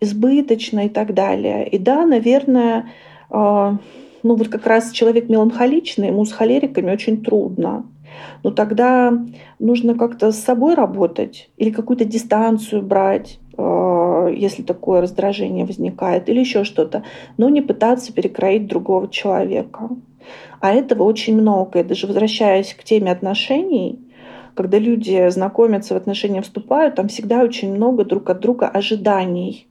избыточно 0.00 0.86
и 0.86 0.88
так 0.88 1.12
далее. 1.12 1.68
И 1.68 1.78
да, 1.78 2.06
наверное, 2.06 2.90
ну 3.30 3.78
вот 4.22 4.48
как 4.48 4.66
раз 4.66 4.90
человек 4.90 5.28
меланхоличный, 5.28 6.08
ему 6.08 6.24
с 6.24 6.32
холериками 6.32 6.90
очень 6.92 7.22
трудно. 7.24 7.86
Но 8.42 8.50
тогда 8.50 9.16
нужно 9.58 9.94
как-то 9.94 10.32
с 10.32 10.38
собой 10.38 10.74
работать 10.74 11.50
или 11.56 11.70
какую-то 11.70 12.04
дистанцию 12.04 12.82
брать, 12.82 13.38
если 13.58 14.62
такое 14.62 15.00
раздражение 15.00 15.64
возникает, 15.64 16.28
или 16.28 16.40
еще 16.40 16.64
что-то, 16.64 17.04
но 17.36 17.48
не 17.48 17.60
пытаться 17.60 18.12
перекроить 18.12 18.66
другого 18.66 19.08
человека. 19.08 19.90
А 20.60 20.72
этого 20.72 21.02
очень 21.02 21.36
много. 21.36 21.80
И 21.80 21.84
даже 21.84 22.06
возвращаясь 22.06 22.74
к 22.74 22.84
теме 22.84 23.10
отношений, 23.10 23.98
когда 24.54 24.78
люди 24.78 25.28
знакомятся, 25.30 25.94
в 25.94 25.96
отношения 25.96 26.42
вступают, 26.42 26.94
там 26.94 27.08
всегда 27.08 27.42
очень 27.42 27.74
много 27.74 28.04
друг 28.04 28.30
от 28.30 28.40
друга 28.40 28.68
ожиданий. 28.68 29.66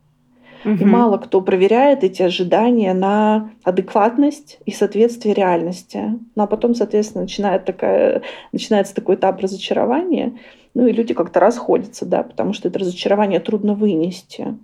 Угу. 0.66 0.76
И 0.76 0.86
мало 0.86 1.18
кто 1.18 1.42
проверяет 1.42 2.04
эти 2.04 2.22
ожидания 2.22 2.94
на 2.94 3.52
адекватность 3.64 4.60
и 4.66 4.72
соответствие 4.72 5.34
реальности. 5.34 6.20
Ну 6.36 6.44
а 6.44 6.48
потом, 6.48 6.76
соответственно, 6.76 7.24
начинает 7.24 7.66
такая, 7.66 8.22
начинается 8.52 8.94
такой 8.94 9.16
этап 9.16 9.40
разочарования. 9.40 10.34
Ну 10.74 10.88
и 10.88 10.92
люди 10.92 11.14
как-то 11.14 11.40
расходятся, 11.40 12.06
да, 12.06 12.24
потому 12.24 12.54
что 12.54 12.68
это 12.68 12.80
разочарование 12.80 13.40
трудно 13.40 13.74
вынести. 13.74 14.58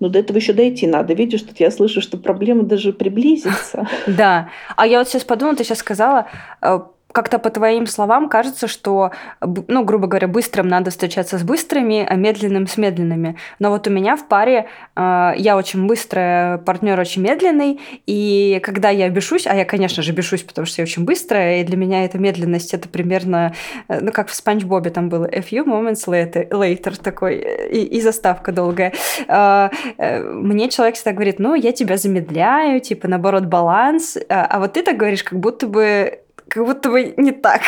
Но 0.00 0.08
до 0.08 0.18
этого 0.18 0.36
еще 0.38 0.52
дойти 0.52 0.86
надо. 0.86 1.14
Видишь, 1.14 1.42
тут 1.42 1.60
я 1.60 1.70
слышу, 1.70 2.00
что 2.00 2.18
проблема 2.18 2.64
даже 2.64 2.92
приблизится. 2.92 3.88
Да. 4.06 4.50
А 4.76 4.86
я 4.86 4.98
вот 4.98 5.08
сейчас 5.08 5.24
подумала, 5.24 5.56
ты 5.56 5.64
сейчас 5.64 5.78
сказала, 5.78 6.26
э, 6.60 6.80
как-то 7.12 7.38
по 7.38 7.50
твоим 7.50 7.86
словам 7.86 8.28
кажется, 8.28 8.66
что, 8.66 9.12
ну, 9.40 9.84
грубо 9.84 10.06
говоря, 10.06 10.28
быстрым 10.28 10.68
надо 10.68 10.90
встречаться 10.90 11.38
с 11.38 11.42
быстрыми, 11.42 12.06
а 12.08 12.14
медленным 12.14 12.66
с 12.66 12.76
медленными. 12.76 13.36
Но 13.58 13.70
вот 13.70 13.86
у 13.86 13.90
меня 13.90 14.16
в 14.16 14.26
паре 14.26 14.68
э, 14.96 15.32
я 15.36 15.56
очень 15.56 15.86
быстрая, 15.86 16.58
партнер 16.58 16.98
очень 16.98 17.22
медленный, 17.22 17.80
и 18.06 18.60
когда 18.62 18.90
я 18.90 19.08
бешусь, 19.08 19.46
а 19.46 19.54
я, 19.54 19.64
конечно 19.64 20.02
же, 20.02 20.12
бешусь, 20.12 20.42
потому 20.42 20.66
что 20.66 20.82
я 20.82 20.84
очень 20.84 21.04
быстрая, 21.04 21.60
и 21.60 21.64
для 21.64 21.76
меня 21.76 22.04
эта 22.04 22.18
медленность 22.18 22.74
это 22.74 22.88
примерно, 22.88 23.54
э, 23.88 24.00
ну, 24.00 24.12
как 24.12 24.28
в 24.28 24.34
Спанч 24.34 24.64
Бобе 24.64 24.90
там 24.90 25.08
было, 25.08 25.26
a 25.26 25.40
few 25.40 25.64
moments 25.64 26.06
later, 26.06 26.48
later 26.48 27.00
такой, 27.00 27.38
и, 27.70 27.84
и 27.84 28.00
заставка 28.00 28.52
долгая. 28.52 28.92
Э, 29.28 29.68
э, 29.98 30.22
мне 30.22 30.68
человек 30.68 30.96
всегда 30.96 31.12
говорит, 31.12 31.38
ну, 31.38 31.54
я 31.54 31.72
тебя 31.72 31.96
замедляю, 31.96 32.80
типа, 32.80 33.08
наоборот, 33.08 33.44
баланс, 33.44 34.16
а, 34.28 34.46
а 34.46 34.58
вот 34.60 34.72
ты 34.74 34.82
так 34.82 34.96
говоришь, 34.96 35.24
как 35.24 35.38
будто 35.38 35.66
бы 35.66 36.21
как 36.52 36.66
будто 36.66 36.90
бы 36.90 37.14
не 37.16 37.32
так. 37.32 37.62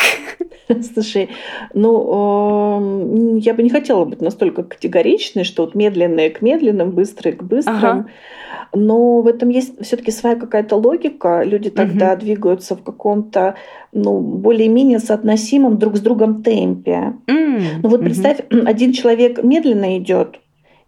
Слушай, 0.93 1.29
ну, 1.73 3.39
я 3.39 3.55
бы 3.55 3.63
не 3.63 3.69
хотела 3.71 4.05
быть 4.05 4.21
настолько 4.21 4.63
категоричной, 4.63 5.43
что 5.43 5.65
вот 5.65 5.73
медленные 5.73 6.29
к 6.29 6.43
медленным, 6.43 6.91
быстрые 6.91 7.33
к 7.33 7.41
быстрым. 7.41 7.77
Ага. 7.77 8.07
Но 8.73 9.21
в 9.21 9.27
этом 9.27 9.49
есть 9.49 9.81
все-таки 9.83 10.11
своя 10.11 10.35
какая-то 10.35 10.75
логика. 10.75 11.41
Люди 11.43 11.71
тогда 11.71 12.13
угу. 12.13 12.21
двигаются 12.21 12.75
в 12.75 12.83
каком-то 12.83 13.55
ну, 13.91 14.19
более-менее 14.19 14.99
соотносимом 14.99 15.79
друг 15.79 15.97
с 15.97 16.01
другом 16.01 16.43
темпе. 16.43 17.13
Mm. 17.27 17.61
Ну 17.81 17.89
вот 17.89 18.01
представь, 18.01 18.39
один 18.49 18.91
человек 18.91 19.41
медленно 19.41 19.97
идет, 19.97 20.39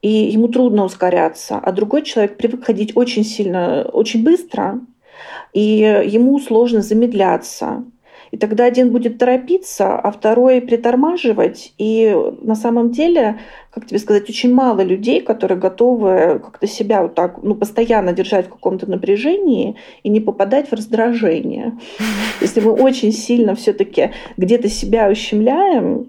и 0.02 0.10
ему 0.10 0.50
трудно 0.50 0.84
ускоряться, 0.84 1.58
а 1.58 1.72
другой 1.72 2.04
человек 2.04 2.38
привык 2.38 2.66
ходить 2.66 2.92
очень 2.96 3.24
сильно, 3.24 3.84
очень 3.92 4.24
быстро, 4.24 4.82
и 5.54 6.04
ему 6.06 6.40
сложно 6.40 6.82
замедляться. 6.82 7.84
И 8.32 8.38
тогда 8.38 8.66
один 8.66 8.92
будет 8.92 9.18
торопиться, 9.18 9.96
а 9.96 10.12
второй 10.12 10.62
притормаживать. 10.62 11.74
И 11.78 12.16
на 12.42 12.56
самом 12.56 12.92
деле, 12.92 13.40
как 13.72 13.86
тебе 13.86 14.00
сказать, 14.00 14.30
очень 14.30 14.54
мало 14.54 14.82
людей, 14.82 15.22
которые 15.22 15.58
готовы 15.58 16.40
как-то 16.44 16.68
себя 16.68 17.04
вот 17.04 17.16
так, 17.16 17.42
ну, 17.42 17.56
постоянно 17.56 18.12
держать 18.14 18.48
в 18.48 18.50
каком-то 18.50 18.90
напряжении 18.90 19.78
и 20.04 20.10
не 20.10 20.20
попадать 20.20 20.70
в 20.70 20.74
раздражение. 20.74 21.78
Если 22.42 22.60
мы 22.60 22.72
очень 22.72 23.14
сильно 23.14 23.56
все-таки 23.56 24.12
где-то 24.36 24.68
себя 24.70 25.10
ущемляем, 25.10 26.08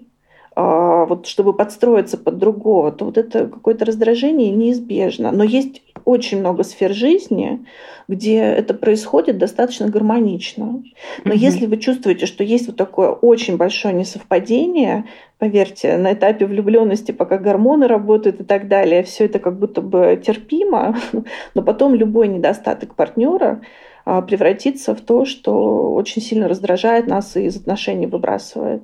а, 0.55 1.05
вот 1.05 1.25
чтобы 1.25 1.53
подстроиться 1.53 2.17
под 2.17 2.37
другого, 2.37 2.91
то 2.91 3.05
вот 3.05 3.17
это 3.17 3.47
какое-то 3.47 3.85
раздражение 3.85 4.51
неизбежно. 4.51 5.31
Но 5.31 5.45
есть 5.45 5.81
очень 6.05 6.39
много 6.39 6.63
сфер 6.63 6.93
жизни, 6.93 7.65
где 8.07 8.39
это 8.39 8.73
происходит 8.73 9.37
достаточно 9.37 9.87
гармонично. 9.87 10.83
Но 11.23 11.33
mm-hmm. 11.33 11.37
если 11.37 11.65
вы 11.65 11.77
чувствуете, 11.77 12.25
что 12.25 12.43
есть 12.43 12.67
вот 12.67 12.75
такое 12.75 13.09
очень 13.09 13.57
большое 13.57 13.93
несовпадение, 13.93 15.05
поверьте, 15.37 15.97
на 15.97 16.13
этапе 16.13 16.45
влюбленности, 16.45 17.11
пока 17.11 17.37
гормоны 17.37 17.87
работают 17.87 18.41
и 18.41 18.43
так 18.43 18.67
далее, 18.67 19.03
все 19.03 19.25
это 19.25 19.39
как 19.39 19.59
будто 19.59 19.81
бы 19.81 20.21
терпимо, 20.25 20.97
но 21.53 21.61
потом 21.61 21.95
любой 21.95 22.27
недостаток 22.27 22.95
партнера 22.95 23.61
а, 24.05 24.21
превратится 24.21 24.95
в 24.95 25.01
то, 25.01 25.25
что 25.25 25.93
очень 25.93 26.21
сильно 26.21 26.47
раздражает 26.47 27.07
нас 27.07 27.37
и 27.37 27.45
из 27.45 27.57
отношений 27.57 28.07
выбрасывает. 28.07 28.83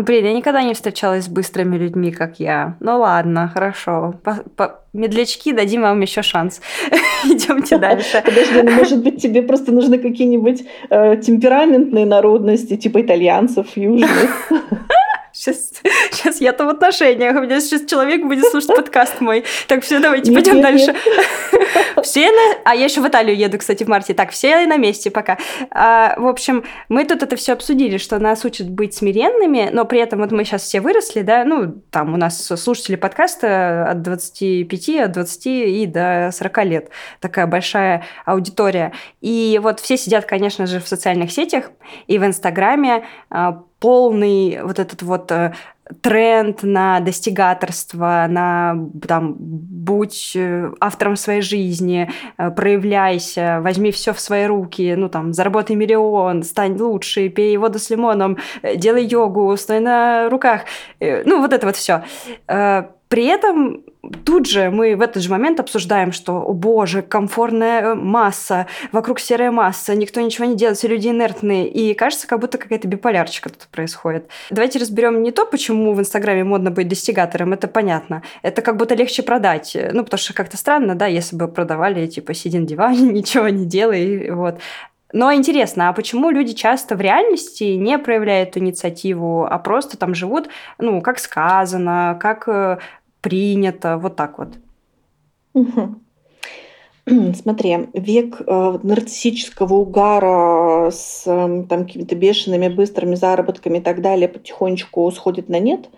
Блин, 0.00 0.24
я 0.24 0.32
никогда 0.32 0.62
не 0.62 0.72
встречалась 0.72 1.24
с 1.24 1.28
быстрыми 1.28 1.76
людьми, 1.76 2.10
как 2.10 2.40
я. 2.40 2.76
Ну 2.80 2.98
ладно, 2.98 3.50
хорошо. 3.52 4.14
По 4.24 4.38
-по 4.56 4.72
Медлячки, 4.92 5.52
дадим 5.52 5.82
вам 5.82 6.00
еще 6.00 6.22
шанс. 6.22 6.60
Идемте 7.24 7.78
дальше. 7.78 8.22
Подожди, 8.24 8.62
ну 8.62 8.70
может 8.70 9.02
быть 9.02 9.22
тебе 9.22 9.42
просто 9.42 9.72
нужны 9.72 9.98
какие-нибудь 9.98 10.64
э, 10.90 11.16
темпераментные 11.16 12.06
народности, 12.06 12.76
типа 12.76 13.02
итальянцев, 13.02 13.76
южных? 13.76 14.50
Сейчас, 15.40 15.70
сейчас 16.12 16.40
я-то 16.42 16.66
в 16.66 16.68
отношениях. 16.68 17.34
У 17.34 17.40
меня 17.40 17.60
сейчас 17.60 17.86
человек 17.86 18.26
будет 18.26 18.44
слушать 18.44 18.76
подкаст 18.76 19.22
мой. 19.22 19.44
Так, 19.68 19.82
все, 19.82 19.98
давайте 19.98 20.30
нет, 20.30 20.44
пойдем 20.44 20.56
нет, 20.56 20.62
дальше. 20.62 20.92
Нет. 20.92 22.04
Все 22.04 22.30
на... 22.30 22.58
А 22.64 22.74
я 22.74 22.84
еще 22.84 23.00
в 23.00 23.08
Италию 23.08 23.36
еду, 23.36 23.56
кстати, 23.58 23.84
в 23.84 23.88
марте. 23.88 24.14
Так, 24.14 24.30
все 24.30 24.66
на 24.66 24.76
месте 24.76 25.10
пока. 25.10 25.38
А, 25.70 26.14
в 26.18 26.26
общем, 26.26 26.64
мы 26.88 27.04
тут 27.04 27.22
это 27.22 27.36
все 27.36 27.52
обсудили, 27.52 27.98
что 27.98 28.18
нас 28.18 28.44
учат 28.44 28.68
быть 28.68 28.94
смиренными, 28.94 29.68
но 29.72 29.84
при 29.84 30.00
этом 30.00 30.20
вот 30.20 30.30
мы 30.30 30.44
сейчас 30.44 30.62
все 30.62 30.80
выросли, 30.80 31.20
да, 31.22 31.44
ну, 31.44 31.72
там 31.90 32.14
у 32.14 32.16
нас 32.16 32.46
слушатели 32.46 32.96
подкаста 32.96 33.86
от 33.90 34.02
25, 34.02 34.88
от 35.00 35.12
20 35.12 35.46
и 35.46 35.86
до 35.86 36.30
40 36.32 36.64
лет. 36.64 36.90
Такая 37.20 37.46
большая 37.46 38.04
аудитория. 38.24 38.92
И 39.20 39.60
вот 39.62 39.80
все 39.80 39.96
сидят, 39.96 40.24
конечно 40.24 40.66
же, 40.66 40.80
в 40.80 40.88
социальных 40.88 41.30
сетях 41.32 41.70
и 42.06 42.18
в 42.18 42.24
Инстаграме, 42.24 43.04
а, 43.28 43.62
полный 43.80 44.62
вот 44.62 44.78
этот 44.78 45.02
вот 45.02 45.32
э, 45.32 45.54
тренд 46.02 46.62
на 46.62 47.00
достигаторство, 47.00 48.26
на 48.28 48.76
там 49.08 49.34
будь 49.38 50.32
э, 50.36 50.70
автором 50.80 51.16
своей 51.16 51.40
жизни, 51.40 52.10
э, 52.38 52.50
проявляйся, 52.50 53.60
возьми 53.62 53.90
все 53.90 54.12
в 54.12 54.20
свои 54.20 54.44
руки, 54.44 54.94
ну 54.96 55.08
там 55.08 55.32
заработай 55.32 55.74
миллион, 55.74 56.42
стань 56.42 56.76
лучше, 56.78 57.30
пей 57.30 57.56
воду 57.56 57.78
с 57.78 57.90
лимоном, 57.90 58.36
делай 58.76 59.04
йогу, 59.04 59.56
стой 59.56 59.80
на 59.80 60.28
руках, 60.28 60.62
ну 61.00 61.40
вот 61.40 61.52
это 61.52 61.66
вот 61.66 61.76
все. 61.76 62.04
При 62.46 63.24
этом 63.24 63.82
тут 64.24 64.46
же 64.46 64.70
мы 64.70 64.96
в 64.96 65.00
этот 65.00 65.22
же 65.22 65.30
момент 65.30 65.60
обсуждаем, 65.60 66.12
что, 66.12 66.42
о 66.42 66.52
боже, 66.52 67.02
комфортная 67.02 67.94
масса, 67.94 68.66
вокруг 68.92 69.20
серая 69.20 69.50
масса, 69.50 69.94
никто 69.94 70.20
ничего 70.20 70.46
не 70.46 70.56
делает, 70.56 70.78
все 70.78 70.88
люди 70.88 71.08
инертные. 71.08 71.68
И 71.68 71.94
кажется, 71.94 72.26
как 72.26 72.40
будто 72.40 72.58
какая-то 72.58 72.88
биполярчика 72.88 73.50
тут 73.50 73.68
происходит. 73.70 74.28
Давайте 74.50 74.78
разберем 74.78 75.22
не 75.22 75.32
то, 75.32 75.46
почему 75.46 75.92
в 75.92 76.00
Инстаграме 76.00 76.44
модно 76.44 76.70
быть 76.70 76.88
достигатором, 76.88 77.52
это 77.52 77.68
понятно. 77.68 78.22
Это 78.42 78.62
как 78.62 78.76
будто 78.76 78.94
легче 78.94 79.22
продать. 79.22 79.76
Ну, 79.92 80.04
потому 80.04 80.18
что 80.18 80.34
как-то 80.34 80.56
странно, 80.56 80.94
да, 80.94 81.06
если 81.06 81.36
бы 81.36 81.48
продавали, 81.48 82.06
типа, 82.06 82.34
сиди 82.34 82.58
на 82.58 82.66
диване, 82.66 83.02
ничего 83.12 83.48
не 83.48 83.66
делай, 83.66 84.30
вот. 84.30 84.60
Но 85.12 85.32
интересно, 85.32 85.88
а 85.88 85.92
почему 85.92 86.30
люди 86.30 86.52
часто 86.52 86.94
в 86.94 87.00
реальности 87.00 87.64
не 87.64 87.98
проявляют 87.98 88.56
инициативу, 88.56 89.44
а 89.44 89.58
просто 89.58 89.96
там 89.96 90.14
живут, 90.14 90.48
ну, 90.78 91.00
как 91.00 91.18
сказано, 91.18 92.16
как 92.20 92.46
э, 92.46 92.78
принято, 93.20 93.98
вот 93.98 94.16
так 94.16 94.38
вот. 94.38 94.48
Смотри, 97.34 97.88
век 97.94 98.40
э, 98.40 98.78
нарциссического 98.82 99.74
угара 99.74 100.90
с 100.90 101.24
э, 101.26 101.64
там, 101.68 101.86
какими-то 101.86 102.14
бешеными 102.14 102.68
быстрыми 102.68 103.16
заработками 103.16 103.78
и 103.78 103.80
так 103.80 104.00
далее 104.00 104.28
потихонечку 104.28 105.10
сходит 105.10 105.48
на 105.48 105.58
нет 105.58 105.88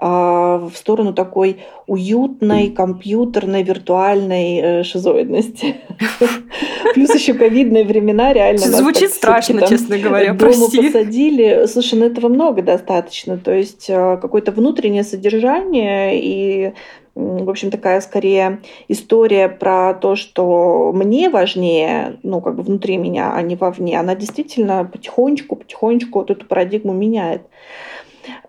в 0.00 0.72
сторону 0.74 1.12
такой 1.12 1.58
уютной, 1.86 2.70
компьютерной, 2.70 3.62
виртуальной 3.62 4.56
э, 4.56 4.82
шизоидности. 4.82 5.76
Плюс 6.94 7.14
еще 7.14 7.34
ковидные 7.34 7.84
времена 7.84 8.32
реально. 8.32 8.60
Звучит 8.60 9.10
страшно, 9.10 9.66
честно 9.66 9.98
говоря, 9.98 10.34
прости. 10.34 10.86
посадили. 10.86 11.66
Слушай, 11.66 11.98
ну 11.98 12.06
этого 12.06 12.28
много 12.28 12.62
достаточно. 12.62 13.36
То 13.36 13.52
есть 13.52 13.90
э, 13.90 14.18
какое-то 14.20 14.52
внутреннее 14.52 15.04
содержание 15.04 16.18
и 16.18 16.72
в 17.14 17.50
общем, 17.50 17.70
такая 17.70 18.00
скорее 18.00 18.60
история 18.88 19.48
про 19.48 19.94
то, 19.94 20.16
что 20.16 20.92
мне 20.94 21.28
важнее, 21.28 22.18
ну, 22.22 22.40
как 22.40 22.54
бы 22.56 22.62
внутри 22.62 22.96
меня, 22.96 23.32
а 23.34 23.42
не 23.42 23.56
вовне, 23.56 23.98
она 23.98 24.14
действительно 24.14 24.84
потихонечку, 24.84 25.56
потихонечку 25.56 26.20
вот 26.20 26.30
эту 26.30 26.46
парадигму 26.46 26.92
меняет. 26.92 27.42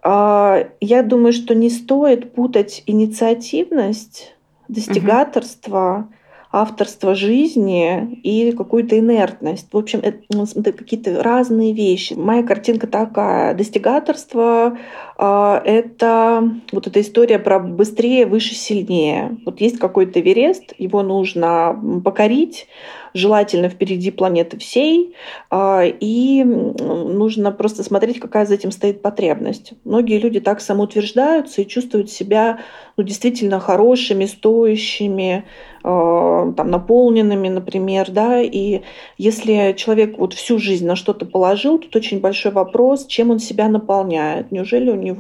А, 0.04 0.68
я 0.80 1.04
думаю, 1.04 1.34
что 1.34 1.56
не 1.56 1.70
стоит 1.70 2.34
путать 2.34 2.84
инициативность, 2.86 4.36
достигаторство, 4.68 6.10
авторство 6.52 7.16
жизни 7.16 8.20
и 8.24 8.52
какую-то 8.52 9.00
инертность. 9.00 9.68
В 9.72 9.78
общем, 9.78 10.00
это, 10.04 10.20
ну, 10.30 10.44
это 10.44 10.74
какие-то 10.74 11.24
разные 11.24 11.74
вещи. 11.74 12.14
Моя 12.14 12.44
картинка 12.44 12.88
такая. 12.88 13.54
Достигаторство 13.54 14.78
это 15.24 16.50
вот 16.72 16.88
эта 16.88 17.02
история 17.02 17.38
про 17.38 17.60
быстрее, 17.60 18.26
выше, 18.26 18.56
сильнее. 18.56 19.38
Вот 19.46 19.62
есть 19.62 19.78
какой-то 19.78 20.20
Эверест, 20.20 20.74
его 20.80 21.04
нужно 21.04 21.80
покорить, 22.04 22.68
желательно 23.14 23.70
впереди 23.70 24.12
планеты 24.12 24.58
всей, 24.58 25.16
а, 25.50 25.84
и 25.84 26.44
нужно 26.44 27.52
просто 27.52 27.84
смотреть, 27.84 28.20
какая 28.20 28.46
за 28.46 28.56
этим 28.56 28.72
стоит 28.72 29.02
потребность. 29.02 29.74
Многие 29.84 30.18
люди 30.18 30.40
так 30.40 30.62
самоутверждаются 30.62 31.62
и 31.62 31.68
чувствуют 31.68 32.10
себя 32.10 32.60
ну, 32.98 33.04
действительно 33.04 33.60
хорошими, 33.60 34.26
стоящими, 34.26 35.46
а, 35.84 36.52
там, 36.54 36.70
наполненными, 36.70 37.50
например, 37.50 38.12
да, 38.12 38.40
и 38.40 38.82
если 39.18 39.74
человек 39.78 40.18
вот 40.18 40.34
всю 40.34 40.58
жизнь 40.60 40.86
на 40.86 40.96
что-то 40.96 41.26
положил, 41.26 41.80
тут 41.80 41.96
очень 41.96 42.20
большой 42.20 42.52
вопрос, 42.52 43.06
чем 43.08 43.32
он 43.32 43.40
себя 43.40 43.68
наполняет. 43.68 44.52
Неужели 44.52 44.90
у 44.90 44.96
него, 44.96 45.11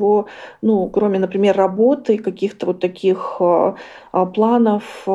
ну, 0.61 0.89
кроме, 0.89 1.19
например, 1.19 1.55
работы, 1.55 2.17
каких-то 2.17 2.67
вот 2.67 2.79
таких 2.79 3.37
а, 3.39 3.75
планов, 4.33 5.07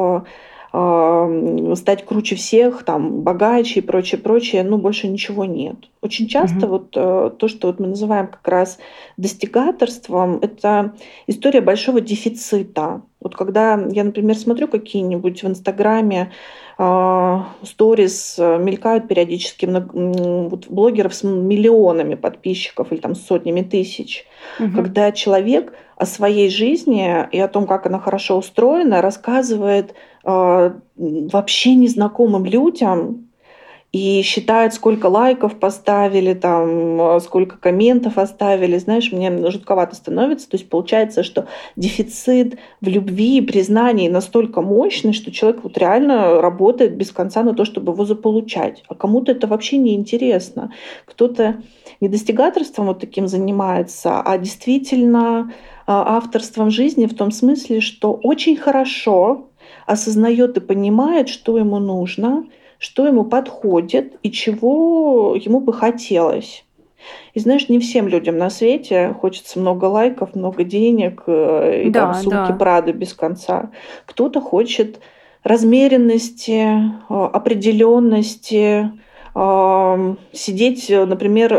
стать 1.74 2.04
круче 2.04 2.36
всех, 2.36 2.82
там, 2.82 3.22
богаче 3.22 3.80
и 3.80 3.82
прочее, 3.82 4.20
прочее, 4.20 4.62
ну, 4.62 4.76
больше 4.76 5.08
ничего 5.08 5.46
нет. 5.46 5.76
Очень 6.02 6.28
часто 6.28 6.66
угу. 6.66 6.66
вот 6.66 6.88
э, 6.94 7.30
то, 7.38 7.48
что 7.48 7.68
вот 7.68 7.80
мы 7.80 7.86
называем 7.86 8.26
как 8.26 8.46
раз 8.46 8.78
достигаторством, 9.16 10.38
это 10.42 10.92
история 11.26 11.62
большого 11.62 12.02
дефицита. 12.02 13.00
Вот 13.20 13.36
когда 13.36 13.80
я, 13.90 14.04
например, 14.04 14.36
смотрю 14.36 14.68
какие-нибудь 14.68 15.42
в 15.42 15.46
Инстаграме 15.48 16.22
а, 16.22 16.30
сторис 16.78 18.36
э, 18.38 18.58
мелькают 18.58 19.08
периодически 19.08 19.64
вот 19.64 20.66
блогеров 20.68 21.14
с 21.14 21.22
миллионами 21.22 22.16
подписчиков 22.16 22.92
или 22.92 23.00
там 23.00 23.14
сотнями 23.14 23.62
тысяч, 23.62 24.26
угу. 24.60 24.72
когда 24.74 25.10
человек 25.10 25.72
о 25.96 26.04
своей 26.04 26.50
жизни 26.50 27.26
и 27.32 27.40
о 27.40 27.48
том, 27.48 27.66
как 27.66 27.86
она 27.86 27.98
хорошо 27.98 28.36
устроена, 28.36 29.00
рассказывает 29.00 29.94
э, 30.24 30.70
вообще 30.96 31.74
незнакомым 31.74 32.44
людям, 32.44 33.30
и 33.96 34.20
считают, 34.20 34.74
сколько 34.74 35.06
лайков 35.06 35.58
поставили, 35.58 36.34
там, 36.34 37.00
э, 37.00 37.20
сколько 37.20 37.56
комментов 37.56 38.18
оставили. 38.18 38.76
Знаешь, 38.76 39.10
мне 39.10 39.50
жутковато 39.50 39.96
становится. 39.96 40.50
То 40.50 40.56
есть 40.58 40.68
получается, 40.68 41.22
что 41.22 41.46
дефицит 41.76 42.58
в 42.82 42.88
любви 42.88 43.38
и 43.38 43.40
признании 43.40 44.10
настолько 44.10 44.60
мощный, 44.60 45.14
что 45.14 45.32
человек 45.32 45.60
вот 45.62 45.78
реально 45.78 46.42
работает 46.42 46.94
без 46.94 47.10
конца 47.10 47.42
на 47.42 47.54
то, 47.54 47.64
чтобы 47.64 47.92
его 47.92 48.04
заполучать. 48.04 48.84
А 48.88 48.94
кому-то 48.94 49.32
это 49.32 49.46
вообще 49.46 49.78
не 49.78 49.94
интересно. 49.94 50.72
Кто-то 51.06 51.62
не 52.02 52.08
достигаторством 52.08 52.86
вот 52.88 53.00
таким 53.00 53.28
занимается, 53.28 54.20
а 54.20 54.36
действительно 54.36 55.54
а, 55.86 56.18
авторством 56.18 56.70
жизни 56.70 57.06
в 57.06 57.14
том 57.14 57.30
смысле, 57.30 57.80
что 57.80 58.12
очень 58.12 58.56
хорошо 58.56 59.48
осознает 59.86 60.58
и 60.58 60.60
понимает, 60.60 61.30
что 61.30 61.56
ему 61.56 61.78
нужно, 61.78 62.44
что 62.78 63.06
ему 63.06 63.24
подходит 63.24 64.18
и 64.22 64.30
чего 64.30 65.34
ему 65.36 65.60
бы 65.60 65.72
хотелось. 65.72 66.64
И 67.34 67.40
знаешь, 67.40 67.68
не 67.68 67.78
всем 67.78 68.08
людям 68.08 68.38
на 68.38 68.50
свете 68.50 69.14
хочется 69.20 69.58
много 69.58 69.84
лайков, 69.84 70.34
много 70.34 70.64
денег 70.64 71.22
э, 71.26 71.84
и 71.86 71.90
да, 71.90 72.12
там 72.12 72.14
сумки 72.14 72.48
да. 72.48 72.56
Прада 72.58 72.92
без 72.92 73.14
конца. 73.14 73.70
Кто-то 74.06 74.40
хочет 74.40 75.00
размеренности, 75.42 76.64
э, 77.08 77.28
определенности, 77.32 78.90
сидеть, 80.32 80.88
например, 80.88 81.52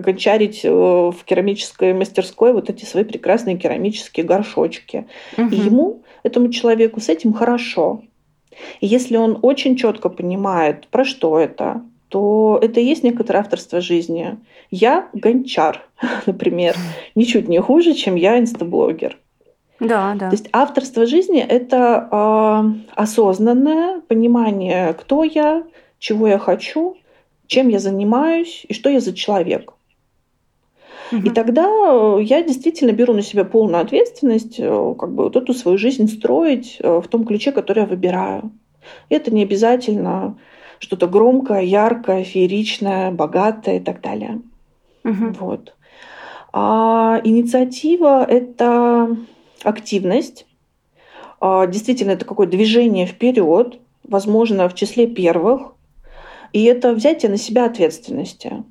гончарить 0.00 0.64
в 0.64 1.16
керамической 1.26 1.92
мастерской 1.92 2.54
вот 2.54 2.70
эти 2.70 2.86
свои 2.86 3.04
прекрасные 3.04 3.58
керамические 3.58 4.24
горшочки. 4.24 5.06
Угу. 5.36 5.48
И 5.48 5.56
ему, 5.56 6.02
этому 6.22 6.48
человеку, 6.48 7.00
с 7.00 7.10
этим 7.10 7.34
хорошо. 7.34 8.00
И 8.80 8.86
если 8.86 9.16
он 9.16 9.38
очень 9.42 9.76
четко 9.76 10.08
понимает, 10.08 10.88
про 10.88 11.04
что 11.04 11.38
это, 11.38 11.82
то 12.08 12.58
это 12.62 12.80
и 12.80 12.84
есть 12.84 13.02
некоторое 13.02 13.40
авторство 13.40 13.80
жизни. 13.80 14.38
Я 14.70 15.08
гончар, 15.12 15.86
например, 16.26 16.76
ничуть 17.14 17.48
не 17.48 17.60
хуже, 17.60 17.94
чем 17.94 18.14
я 18.14 18.38
инстаблогер. 18.38 19.18
Да, 19.80 20.14
да. 20.14 20.30
То 20.30 20.34
есть 20.34 20.48
авторство 20.52 21.06
жизни– 21.06 21.40
это 21.48 22.08
э, 22.10 22.94
осознанное 22.94 24.00
понимание, 24.08 24.94
кто 24.94 25.22
я, 25.22 25.64
чего 25.98 26.28
я 26.28 26.38
хочу, 26.38 26.96
чем 27.46 27.68
я 27.68 27.78
занимаюсь 27.78 28.64
и 28.68 28.72
что 28.72 28.88
я 28.88 29.00
за 29.00 29.14
человек. 29.14 29.74
Угу. 31.12 31.22
И 31.22 31.30
тогда 31.30 32.18
я 32.20 32.42
действительно 32.42 32.92
беру 32.92 33.12
на 33.12 33.22
себя 33.22 33.44
полную 33.44 33.82
ответственность, 33.82 34.56
э, 34.58 34.94
как 34.98 35.12
бы 35.12 35.24
вот 35.24 35.36
эту 35.36 35.54
свою 35.54 35.78
жизнь 35.78 36.08
строить 36.08 36.78
э, 36.80 37.00
в 37.00 37.08
том 37.08 37.24
ключе, 37.24 37.52
который 37.52 37.80
я 37.80 37.86
выбираю. 37.86 38.50
Это 39.08 39.32
не 39.32 39.42
обязательно 39.42 40.38
что-то 40.78 41.06
громкое, 41.06 41.62
яркое, 41.62 42.24
фееричное, 42.24 43.10
богатое 43.10 43.78
и 43.78 43.80
так 43.80 44.00
далее. 44.00 44.40
Угу. 45.04 45.36
Вот. 45.40 45.74
А 46.52 47.20
инициатива– 47.24 48.24
это 48.28 49.16
активность. 49.62 50.46
А, 51.40 51.66
действительно, 51.66 52.12
это 52.12 52.24
какое-то 52.24 52.52
движение 52.52 53.06
вперед, 53.06 53.78
возможно, 54.04 54.68
в 54.68 54.74
числе 54.74 55.06
первых. 55.06 55.74
И 56.52 56.64
это 56.64 56.94
взятие 56.94 57.30
на 57.30 57.36
себя 57.36 57.66
ответственности. 57.66 58.64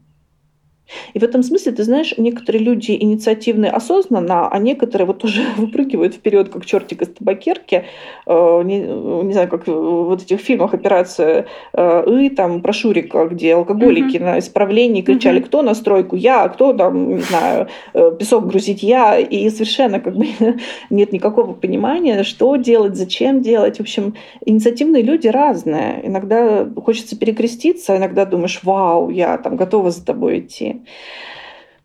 И 1.13 1.19
в 1.19 1.23
этом 1.23 1.43
смысле, 1.43 1.71
ты 1.71 1.83
знаешь, 1.83 2.13
некоторые 2.17 2.63
люди 2.63 2.91
инициативны 2.91 3.65
осознанно, 3.65 4.47
а 4.47 4.59
некоторые 4.59 5.07
вот 5.07 5.23
уже 5.23 5.43
выпрыгивают 5.57 6.15
вперед, 6.15 6.49
как 6.49 6.65
чертик 6.65 7.01
из 7.01 7.09
табакерки. 7.09 7.85
Э, 8.25 8.61
не, 8.63 8.79
не 8.79 9.33
знаю, 9.33 9.49
как 9.49 9.67
в 9.67 10.05
вот 10.05 10.21
этих 10.21 10.39
фильмах 10.39 10.73
«Операция 10.73 11.47
э, 11.73 12.03
И», 12.09 12.29
там, 12.29 12.61
про 12.61 12.73
Шурика, 12.73 13.25
где 13.27 13.55
алкоголики 13.55 14.17
mm-hmm. 14.17 14.23
на 14.23 14.39
исправлении 14.39 15.01
кричали, 15.01 15.39
mm-hmm. 15.39 15.45
кто 15.45 15.61
на 15.61 15.73
стройку, 15.73 16.15
я, 16.15 16.47
кто 16.49 16.73
там, 16.73 17.15
не 17.15 17.21
знаю, 17.21 17.67
э, 17.93 18.11
песок 18.17 18.47
грузить, 18.47 18.83
я. 18.83 19.17
И 19.17 19.49
совершенно 19.49 19.99
как 19.99 20.15
бы 20.15 20.27
нет 20.89 21.11
никакого 21.11 21.53
понимания, 21.53 22.23
что 22.23 22.55
делать, 22.55 22.95
зачем 22.95 23.41
делать. 23.41 23.77
В 23.77 23.81
общем, 23.81 24.15
инициативные 24.45 25.03
люди 25.03 25.27
разные. 25.27 26.01
Иногда 26.03 26.67
хочется 26.83 27.17
перекреститься, 27.17 27.97
иногда 27.97 28.25
думаешь, 28.25 28.59
вау, 28.63 29.09
я 29.09 29.37
там 29.37 29.55
готова 29.55 29.91
за 29.91 30.05
тобой 30.05 30.39
идти. 30.39 30.74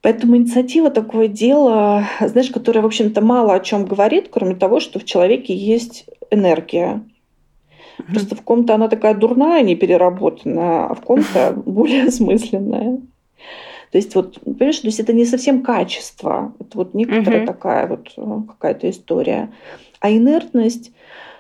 Поэтому 0.03 0.37
инициатива 0.37 0.91
такое 0.91 1.29
дело, 1.29 2.05
знаешь, 2.21 2.51
которое, 2.51 2.81
в 2.81 2.87
общем-то, 2.87 3.21
мало 3.21 3.55
о 3.55 3.61
чем 3.61 3.85
говорит, 3.85 4.29
кроме 4.31 4.55
того, 4.55 4.81
что 4.81 4.99
в 4.99 5.05
человеке 5.05 5.55
есть 5.55 6.07
энергия. 6.31 7.03
Просто 8.09 8.35
в 8.35 8.43
ком-то 8.43 8.75
она 8.75 8.89
такая 8.89 9.15
дурная, 9.15 9.63
не 9.63 9.77
переработанная, 9.77 10.87
а 10.87 10.95
в 10.95 11.03
ком-то 11.03 11.53
более 11.67 12.05
осмысленная. 12.05 12.99
То 13.91 13.99
есть 13.99 14.15
вот, 14.15 14.41
понимаешь, 14.41 14.79
то 14.79 14.87
есть 14.87 15.01
это 15.01 15.13
не 15.13 15.25
совсем 15.25 15.63
качество, 15.63 16.55
это 16.61 16.79
вот 16.79 16.95
некоторая 16.95 17.43
uh-huh. 17.43 17.47
такая 17.47 17.89
вот 17.89 18.13
э, 18.17 18.43
какая-то 18.47 18.89
история. 18.89 19.53
А 19.99 20.11
инертность, 20.13 20.93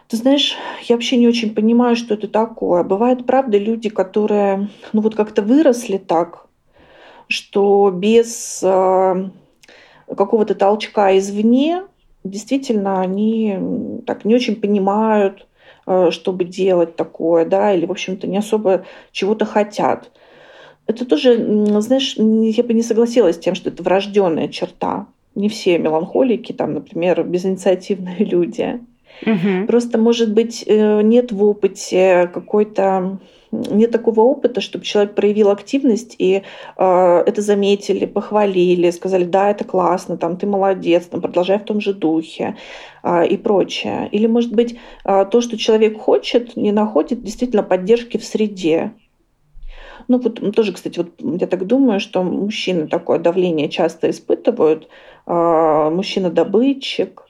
ты 0.09 0.17
знаешь, 0.17 0.57
я 0.83 0.97
вообще 0.97 1.17
не 1.17 1.29
очень 1.29 1.55
понимаю, 1.55 1.95
что 1.95 2.15
это 2.15 2.27
такое. 2.27 2.83
Бывают, 2.83 3.25
правда, 3.25 3.57
люди, 3.57 3.89
которые, 3.89 4.69
ну 4.93 5.01
вот 5.01 5.15
как-то 5.15 5.43
выросли 5.43 5.97
так, 5.97 6.49
что 7.31 7.91
без 7.91 8.61
э, 8.63 9.29
какого-то 10.15 10.55
толчка 10.55 11.17
извне 11.17 11.85
действительно 12.25 13.01
они 13.01 13.57
так 14.07 14.25
не 14.25 14.35
очень 14.35 14.57
понимают, 14.57 15.47
э, 15.87 16.11
чтобы 16.11 16.45
делать 16.45 16.97
такое, 16.97 17.45
да, 17.45 17.73
или, 17.73 17.87
в 17.87 17.91
общем-то, 17.91 18.27
не 18.27 18.39
особо 18.39 18.85
чего-то 19.13 19.45
хотят. 19.45 20.11
Это 20.87 21.05
тоже, 21.07 21.37
знаешь, 21.81 22.17
я 22.17 22.65
бы 22.65 22.75
не 22.75 22.83
согласилась 22.83 23.37
с 23.37 23.39
тем, 23.41 23.55
что 23.55 23.71
это 23.71 23.83
врожденная 23.83 24.49
черта. 24.49 25.07
Не 25.37 25.49
все 25.49 25.79
меланхолики, 25.79 26.53
там, 26.53 26.75
например, 26.75 27.23
безинициативные 27.23 28.25
люди. 28.25 28.81
Угу. 29.25 29.67
Просто, 29.69 29.99
может 29.99 30.33
быть, 30.33 30.65
э, 30.67 31.03
нет 31.03 31.31
в 31.31 31.45
опыте 31.45 32.29
какой-то 32.35 33.21
нет 33.53 33.91
такого 33.91 34.21
опыта, 34.21 34.61
чтобы 34.61 34.85
человек 34.85 35.15
проявил 35.15 35.51
активность 35.51 36.15
и 36.19 36.43
э, 36.77 37.23
это 37.27 37.43
заметили, 37.43 38.07
похвалили, 38.07 38.91
сказали, 38.91 39.25
да, 39.25 39.51
это 39.51 39.65
классно, 39.65 40.17
там, 40.17 40.37
ты 40.37 40.47
молодец, 40.47 41.07
там, 41.07 41.21
продолжай 41.21 41.59
в 41.59 41.65
том 41.65 41.81
же 41.81 41.93
духе 41.93 42.57
э, 43.03 43.27
и 43.27 43.37
прочее. 43.37 44.09
Или, 44.13 44.27
может 44.27 44.53
быть, 44.53 44.79
э, 45.05 45.27
то, 45.31 45.41
что 45.41 45.59
человек 45.59 45.99
хочет, 45.99 46.57
не 46.57 46.73
находит 46.73 47.23
действительно 47.23 47.63
поддержки 47.63 48.19
в 48.19 48.25
среде. 48.25 48.93
Ну, 50.09 50.19
вот 50.19 50.55
тоже, 50.55 50.73
кстати, 50.73 50.99
вот 50.99 51.11
я 51.41 51.47
так 51.47 51.67
думаю, 51.67 52.01
что 52.01 52.23
мужчины 52.23 52.89
такое 52.89 53.19
давление 53.19 53.69
часто 53.69 54.11
испытывают. 54.11 54.89
Э, 55.27 55.91
мужчина-добытчик, 55.93 57.23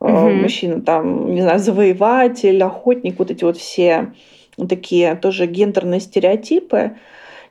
угу. 0.00 0.30
мужчина 0.30 0.80
там, 0.82 1.34
не 1.34 1.40
знаю, 1.42 1.58
завоеватель, 1.58 2.62
охотник, 2.62 3.18
вот 3.18 3.30
эти 3.30 3.44
вот 3.44 3.56
все 3.56 4.12
такие 4.56 5.14
тоже 5.16 5.46
гендерные 5.46 6.00
стереотипы, 6.00 6.96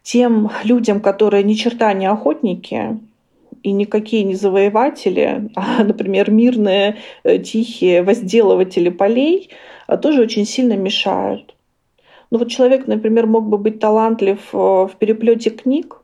тем 0.04 0.52
людям, 0.64 1.00
которые 1.00 1.44
ни 1.44 1.54
черта 1.54 1.94
не 1.94 2.06
охотники 2.06 3.00
и 3.64 3.72
никакие 3.72 4.24
не 4.24 4.36
завоеватели, 4.36 5.50
а, 5.56 5.84
например, 5.84 6.32
мирные, 6.32 6.98
э, 7.24 7.40
тихие 7.40 8.04
возделыватели 8.04 8.90
полей, 8.90 9.50
а, 9.88 9.98
тоже 9.98 10.22
очень 10.22 10.46
сильно 10.46 10.74
мешают. 10.74 11.56
Ну 12.30 12.40
вот 12.40 12.50
человек, 12.50 12.88
например, 12.88 13.28
мог 13.28 13.48
бы 13.48 13.58
быть 13.58 13.80
талантлив 13.80 14.40
э, 14.54 14.58
в 14.58 14.92
переплете 15.00 15.50
книг, 15.52 16.02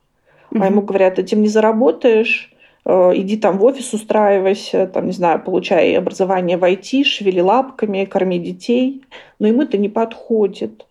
mm-hmm. 0.52 0.62
а 0.62 0.66
ему 0.68 0.82
говорят, 0.82 1.20
этим 1.20 1.42
не 1.42 1.48
заработаешь, 1.48 2.54
э, 2.86 3.12
иди 3.16 3.36
там 3.36 3.58
в 3.58 3.64
офис 3.66 3.94
устраивайся, 3.94 4.88
там, 4.88 5.08
не 5.08 5.12
знаю, 5.12 5.42
получай 5.44 5.98
образование 5.98 6.58
в 6.58 6.64
IT, 6.64 7.04
шевели 7.04 7.42
лапками, 7.42 8.06
корми 8.06 8.40
детей. 8.40 9.02
Но 9.40 9.48
ему 9.48 9.64
это 9.64 9.78
не 9.78 9.90
подходит 9.90 10.86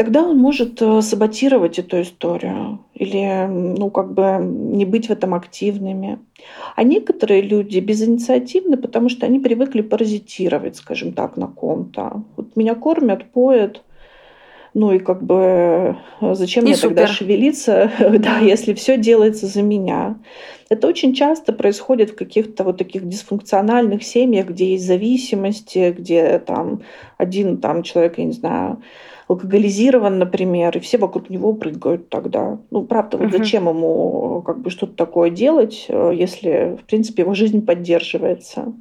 тогда 0.00 0.22
он 0.22 0.38
может 0.38 0.80
э, 0.80 1.02
саботировать 1.02 1.78
эту 1.78 2.00
историю 2.00 2.78
или, 2.94 3.46
ну, 3.46 3.90
как 3.90 4.14
бы 4.14 4.38
не 4.40 4.86
быть 4.86 5.08
в 5.08 5.10
этом 5.10 5.34
активными. 5.34 6.18
А 6.74 6.84
некоторые 6.84 7.42
люди 7.42 7.80
безинициативны, 7.80 8.78
потому 8.78 9.10
что 9.10 9.26
они 9.26 9.40
привыкли 9.40 9.82
паразитировать, 9.82 10.76
скажем 10.76 11.12
так, 11.12 11.36
на 11.36 11.48
ком-то. 11.48 12.22
Вот 12.36 12.56
меня 12.56 12.74
кормят, 12.76 13.30
поят, 13.30 13.82
ну 14.72 14.90
и 14.90 15.00
как 15.00 15.22
бы 15.22 15.98
э, 16.22 16.34
зачем 16.34 16.64
и 16.64 16.68
мне 16.68 16.76
супер. 16.76 16.96
тогда 16.96 17.06
шевелиться, 17.06 17.92
да, 18.20 18.38
если 18.38 18.72
все 18.72 18.96
делается 18.96 19.48
за 19.48 19.60
меня. 19.60 20.16
Это 20.70 20.88
очень 20.88 21.12
часто 21.12 21.52
происходит 21.52 22.12
в 22.12 22.16
каких-то 22.16 22.64
вот 22.64 22.78
таких 22.78 23.06
дисфункциональных 23.06 24.02
семьях, 24.02 24.46
где 24.46 24.72
есть 24.72 24.86
зависимости, 24.86 25.94
где 25.94 26.38
там 26.38 26.80
один 27.18 27.58
там 27.58 27.82
человек, 27.82 28.16
я 28.16 28.24
не 28.24 28.32
знаю, 28.32 28.80
алкоголизирован, 29.30 30.18
например, 30.18 30.76
и 30.76 30.80
все 30.80 30.98
вокруг 30.98 31.30
него 31.30 31.52
прыгают 31.52 32.08
тогда. 32.08 32.58
Ну, 32.70 32.82
правда, 32.82 33.16
вот 33.16 33.28
uh-huh. 33.28 33.38
зачем 33.38 33.68
ему 33.68 34.42
как 34.44 34.60
бы 34.60 34.70
что-то 34.70 34.94
такое 34.94 35.30
делать, 35.30 35.86
э, 35.88 36.12
если, 36.14 36.76
в 36.82 36.86
принципе, 36.86 37.22
его 37.22 37.34
жизнь 37.34 37.64
поддерживается? 37.64 38.72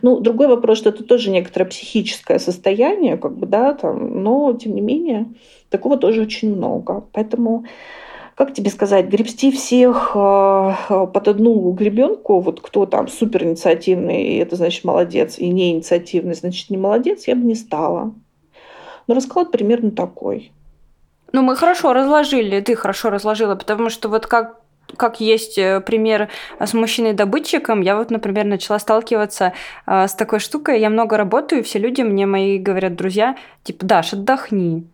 Ну, 0.00 0.20
другой 0.20 0.46
вопрос, 0.46 0.78
что 0.78 0.90
это 0.90 1.02
тоже 1.02 1.30
некоторое 1.30 1.64
психическое 1.64 2.38
состояние, 2.38 3.16
как 3.16 3.36
бы, 3.36 3.46
да, 3.46 3.74
там, 3.74 4.22
но, 4.22 4.52
тем 4.52 4.74
не 4.74 4.80
менее, 4.80 5.26
такого 5.68 5.96
тоже 5.96 6.22
очень 6.22 6.54
много. 6.54 7.04
Поэтому 7.12 7.64
как 8.34 8.54
тебе 8.54 8.70
сказать, 8.70 9.08
гребсти 9.08 9.50
всех 9.50 10.12
э, 10.14 10.74
под 11.12 11.28
одну 11.28 11.70
гребенку, 11.72 12.40
вот 12.40 12.60
кто 12.60 12.86
там 12.86 13.08
супер 13.08 13.44
инициативный, 13.44 14.38
это 14.38 14.56
значит 14.56 14.84
молодец, 14.84 15.38
и 15.38 15.48
не 15.48 15.72
инициативный, 15.72 16.34
значит 16.34 16.70
не 16.70 16.76
молодец, 16.76 17.26
я 17.26 17.34
бы 17.34 17.44
не 17.44 17.54
стала. 17.54 18.14
Но 19.06 19.14
расклад 19.14 19.50
примерно 19.50 19.90
такой. 19.90 20.52
Ну, 21.32 21.42
мы 21.42 21.56
хорошо 21.56 21.92
разложили, 21.92 22.60
ты 22.60 22.74
хорошо 22.76 23.10
разложила, 23.10 23.54
потому 23.54 23.90
что 23.90 24.08
вот 24.08 24.26
как 24.26 24.62
как 24.96 25.20
есть 25.20 25.56
э, 25.56 25.80
пример 25.80 26.28
с 26.58 26.74
мужчиной-добытчиком, 26.74 27.80
я 27.80 27.96
вот, 27.96 28.10
например, 28.10 28.44
начала 28.44 28.78
сталкиваться 28.78 29.54
э, 29.86 30.06
с 30.06 30.14
такой 30.14 30.38
штукой. 30.38 30.80
Я 30.80 30.90
много 30.90 31.16
работаю, 31.16 31.64
все 31.64 31.78
люди 31.78 32.02
мне 32.02 32.26
мои 32.26 32.58
говорят, 32.58 32.94
друзья, 32.94 33.36
типа, 33.62 33.86
Даш, 33.86 34.12
отдохни. 34.12 34.84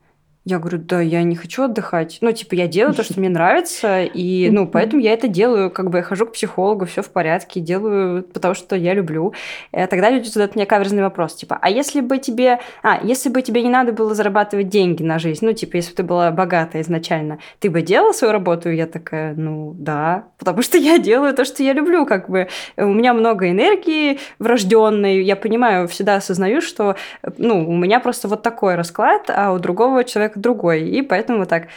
Я 0.49 0.59
говорю, 0.59 0.79
да, 0.79 1.03
я 1.03 1.23
не 1.25 1.37
хочу 1.37 1.65
отдыхать. 1.65 2.19
Ну, 2.23 2.33
типа, 2.33 2.55
я 2.55 2.67
делаю 2.69 2.95
то, 2.95 3.03
что 3.03 3.21
мне 3.21 3.29
нравится, 3.29 4.03
и, 4.03 4.49
ну, 4.51 4.67
поэтому 4.67 5.03
я 5.03 5.13
это 5.13 5.29
делаю. 5.29 5.71
Как 5.71 5.91
бы 5.91 5.99
я 5.99 6.03
хожу 6.03 6.25
к 6.25 6.33
психологу, 6.33 6.87
все 6.87 7.03
в 7.03 7.11
порядке, 7.11 7.61
делаю 7.61 8.23
потому, 8.23 8.55
что 8.55 8.75
я 8.75 8.95
люблю. 8.95 9.35
И 9.73 9.77
э, 9.77 9.87
тогда 9.87 10.09
люди 10.09 10.27
задают 10.29 10.55
мне 10.55 10.65
каверзный 10.65 11.03
вопрос, 11.03 11.35
типа, 11.35 11.59
а 11.61 11.69
если 11.69 12.01
бы 12.01 12.17
тебе... 12.17 12.61
А, 12.83 12.99
если 13.03 13.29
бы 13.29 13.43
тебе 13.43 13.63
не 13.63 13.69
надо 13.69 13.93
было 13.93 14.15
зарабатывать 14.15 14.71
деньги 14.71 15.03
на 15.03 15.19
жизнь, 15.19 15.45
ну, 15.45 15.53
типа, 15.53 15.77
если 15.77 15.91
бы 15.91 15.97
ты 15.97 16.03
была 16.03 16.31
богата 16.31 16.81
изначально, 16.81 17.41
ты 17.59 17.69
бы 17.69 17.83
делала 17.83 18.13
свою 18.13 18.33
работу? 18.33 18.71
И 18.71 18.77
я 18.77 18.87
такая, 18.87 19.35
ну, 19.35 19.75
да, 19.79 20.25
потому 20.39 20.63
что 20.63 20.79
я 20.79 20.99
делаю 20.99 21.35
то, 21.35 21.45
что 21.45 21.63
я 21.63 21.75
люблю, 21.75 22.07
как 22.07 22.31
бы. 22.31 22.49
У 22.79 22.95
меня 22.95 23.13
много 23.13 23.51
энергии 23.51 24.19
врожденной, 24.39 25.23
я 25.23 25.37
понимаю, 25.37 25.89
всегда 25.89 26.17
осознаю, 26.17 26.63
что, 26.63 26.97
ну, 27.37 27.69
у 27.69 27.77
меня 27.77 28.01
просто 28.01 28.29
вот 28.29 28.43
такой 28.43 28.77
расклад, 28.77 29.29
а 29.29 29.53
у 29.53 29.59
другого 29.59 30.05
человека 30.05 30.38
другой. 30.41 30.89
И 30.89 31.03
поэтому 31.03 31.41
вот 31.41 31.49
так. 31.49 31.69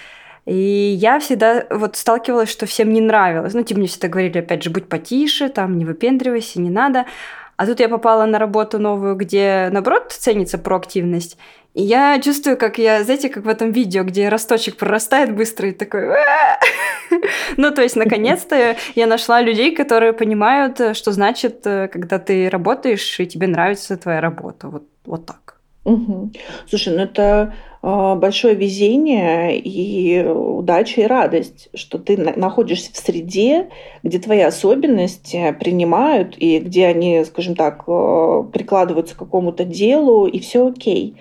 И 0.45 0.97
я 0.99 1.19
всегда 1.19 1.65
вот 1.69 1.95
сталкивалась, 1.95 2.49
что 2.49 2.65
всем 2.65 2.91
не 2.91 3.01
нравилось. 3.01 3.53
Ну, 3.53 3.63
типа, 3.63 3.79
мне 3.79 3.87
всегда 3.87 4.07
говорили, 4.07 4.39
опять 4.39 4.63
же, 4.63 4.69
будь 4.69 4.89
потише, 4.89 5.49
там, 5.49 5.77
не 5.77 5.85
выпендривайся, 5.85 6.59
не 6.59 6.69
надо. 6.69 7.05
А 7.57 7.65
тут 7.67 7.79
я 7.79 7.89
попала 7.89 8.25
на 8.25 8.39
работу 8.39 8.79
новую, 8.79 9.15
где, 9.15 9.69
наоборот, 9.71 10.11
ценится 10.11 10.57
проактивность. 10.57 11.37
И 11.75 11.83
я 11.83 12.19
чувствую, 12.19 12.57
как 12.57 12.79
я, 12.79 13.03
знаете, 13.03 13.29
как 13.29 13.45
в 13.45 13.47
этом 13.47 13.71
видео, 13.71 14.03
где 14.03 14.29
росточек 14.29 14.77
прорастает 14.77 15.35
быстро 15.35 15.69
и 15.69 15.71
такой... 15.71 16.09
Ну, 17.57 17.71
то 17.71 17.81
есть, 17.81 17.95
наконец-то 17.95 18.77
я 18.95 19.05
нашла 19.05 19.41
людей, 19.41 19.75
которые 19.75 20.13
понимают, 20.13 20.79
что 20.95 21.11
значит, 21.11 21.67
э, 21.67 21.89
когда 21.89 22.19
ты 22.19 22.49
работаешь, 22.49 23.19
и 23.19 23.27
тебе 23.27 23.47
нравится 23.47 23.97
твоя 23.97 24.21
работа. 24.21 24.69
Вот, 24.69 24.83
вот 25.05 25.25
так. 25.25 25.50
Угу. 25.83 26.31
Слушай, 26.67 26.95
ну 26.95 27.01
это 27.01 27.55
а, 27.81 28.13
большое 28.13 28.53
везение 28.53 29.57
и 29.57 30.23
удача 30.23 31.01
и 31.01 31.07
радость, 31.07 31.69
что 31.73 31.97
ты 31.97 32.17
находишься 32.17 32.93
в 32.93 32.97
среде, 32.97 33.69
где 34.03 34.19
твои 34.19 34.41
особенности 34.41 35.55
принимают 35.59 36.35
и 36.37 36.59
где 36.59 36.85
они, 36.85 37.23
скажем 37.25 37.55
так, 37.55 37.85
а, 37.87 38.43
прикладываются 38.43 39.15
к 39.15 39.19
какому-то 39.19 39.65
делу, 39.65 40.27
и 40.27 40.39
все 40.39 40.67
окей. 40.67 41.15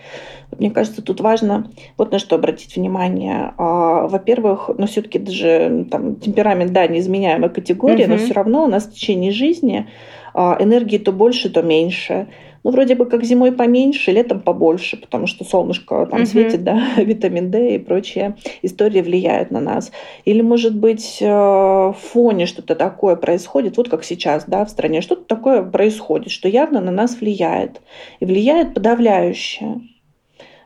Мне 0.58 0.70
кажется, 0.70 1.00
тут 1.00 1.22
важно 1.22 1.70
вот 1.96 2.12
на 2.12 2.18
что 2.18 2.36
обратить 2.36 2.76
внимание. 2.76 3.54
А, 3.56 4.08
во-первых, 4.08 4.68
ну 4.76 4.86
все-таки 4.86 5.18
даже 5.18 5.86
там, 5.90 6.16
темперамент, 6.16 6.72
да, 6.72 6.86
неизменяемая 6.86 7.48
категория, 7.48 8.06
но 8.06 8.18
все 8.18 8.34
равно 8.34 8.64
у 8.64 8.66
нас 8.68 8.84
в 8.84 8.92
течение 8.92 9.32
жизни 9.32 9.88
энергии 10.34 10.98
то 10.98 11.10
больше, 11.10 11.50
то 11.50 11.62
меньше. 11.62 12.28
Ну, 12.62 12.70
вроде 12.70 12.94
бы 12.94 13.06
как 13.06 13.24
зимой 13.24 13.52
поменьше, 13.52 14.12
летом 14.12 14.40
побольше, 14.40 14.96
потому 14.98 15.26
что 15.26 15.44
солнышко 15.44 16.06
там 16.06 16.20
угу. 16.20 16.28
светит, 16.28 16.62
да, 16.62 16.82
витамин 16.96 17.50
D 17.50 17.76
и 17.76 17.78
прочие 17.78 18.36
истории 18.62 19.00
влияют 19.00 19.50
на 19.50 19.60
нас. 19.60 19.92
Или, 20.24 20.42
может 20.42 20.76
быть, 20.76 21.18
э, 21.20 21.26
в 21.26 21.96
фоне 21.98 22.46
что-то 22.46 22.74
такое 22.74 23.16
происходит, 23.16 23.76
вот 23.76 23.88
как 23.88 24.04
сейчас, 24.04 24.44
да, 24.46 24.64
в 24.64 24.70
стране, 24.70 25.00
что-то 25.00 25.22
такое 25.24 25.62
происходит, 25.62 26.30
что 26.30 26.48
явно 26.48 26.80
на 26.80 26.90
нас 26.90 27.20
влияет. 27.20 27.80
И 28.20 28.26
влияет 28.26 28.74
подавляющее. 28.74 29.80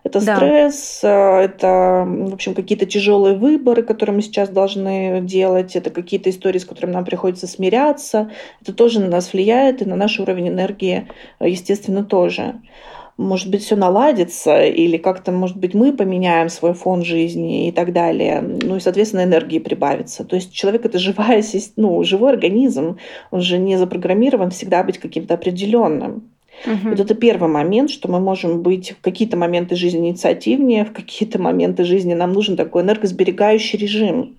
Это 0.04 0.24
да. 0.24 0.36
стресс, 0.36 1.00
э, 1.02 1.08
это, 1.08 2.04
в 2.06 2.34
общем, 2.34 2.54
какие-то 2.54 2.84
тяжелые 2.84 3.36
выборы, 3.36 3.82
которые 3.82 4.14
мы 4.14 4.22
сейчас 4.22 4.50
должны 4.50 5.22
делать, 5.22 5.74
это 5.76 5.90
какие-то 5.90 6.28
истории, 6.28 6.58
с 6.58 6.66
которыми 6.66 6.92
нам 6.92 7.06
приходится 7.06 7.46
смиряться. 7.46 8.30
Это 8.60 8.74
тоже 8.74 9.00
на 9.00 9.08
нас 9.08 9.32
влияет, 9.32 9.80
и 9.80 9.86
на 9.86 9.96
наш 9.96 10.20
уровень 10.20 10.48
энергии, 10.48 11.08
э, 11.40 11.48
естественно, 11.48 12.04
тоже 12.04 12.60
может 13.16 13.48
быть, 13.48 13.62
все 13.62 13.76
наладится, 13.76 14.64
или 14.64 14.96
как-то, 14.96 15.30
может 15.30 15.56
быть, 15.56 15.72
мы 15.72 15.92
поменяем 15.92 16.48
свой 16.48 16.74
фон 16.74 17.04
жизни 17.04 17.68
и 17.68 17.72
так 17.72 17.92
далее. 17.92 18.40
Ну 18.40 18.76
и, 18.76 18.80
соответственно, 18.80 19.22
энергии 19.22 19.60
прибавится. 19.60 20.24
То 20.24 20.34
есть 20.36 20.52
человек— 20.52 20.84
это 20.84 20.98
живая, 20.98 21.42
ну, 21.76 22.02
живой 22.02 22.32
организм, 22.32 22.98
он 23.30 23.40
же 23.40 23.58
не 23.58 23.76
запрограммирован 23.76 24.50
всегда 24.50 24.82
быть 24.82 24.98
каким-то 24.98 25.34
определенным. 25.34 26.33
Угу. 26.66 26.90
Вот 26.90 27.00
это 27.00 27.14
первый 27.14 27.48
момент, 27.48 27.90
что 27.90 28.10
мы 28.10 28.20
можем 28.20 28.62
быть 28.62 28.92
в 28.92 29.00
какие-то 29.00 29.36
моменты 29.36 29.76
жизни 29.76 30.08
инициативнее, 30.08 30.84
в 30.84 30.92
какие-то 30.92 31.40
моменты 31.40 31.84
жизни 31.84 32.14
нам 32.14 32.32
нужен 32.32 32.56
такой 32.56 32.82
энергосберегающий 32.82 33.78
режим. 33.78 34.36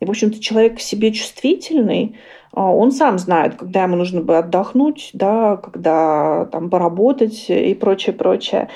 И, 0.00 0.04
в 0.04 0.10
общем-то, 0.10 0.40
человек 0.40 0.78
к 0.78 0.80
себе 0.80 1.12
чувствительный, 1.12 2.16
он 2.52 2.90
сам 2.90 3.18
знает, 3.18 3.54
когда 3.54 3.84
ему 3.84 3.96
нужно 3.96 4.22
бы 4.22 4.36
отдохнуть, 4.38 5.10
да, 5.12 5.56
когда 5.56 6.46
там 6.46 6.68
поработать 6.68 7.46
и 7.48 7.74
прочее, 7.74 8.14
прочее. 8.14 8.68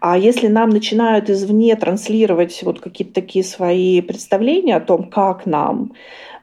А 0.00 0.18
если 0.18 0.48
нам 0.48 0.70
начинают 0.70 1.30
извне 1.30 1.76
транслировать 1.76 2.60
вот 2.64 2.80
какие-то 2.80 3.14
такие 3.14 3.44
свои 3.44 4.00
представления 4.00 4.76
о 4.76 4.80
том, 4.80 5.04
как 5.04 5.46
нам, 5.46 5.92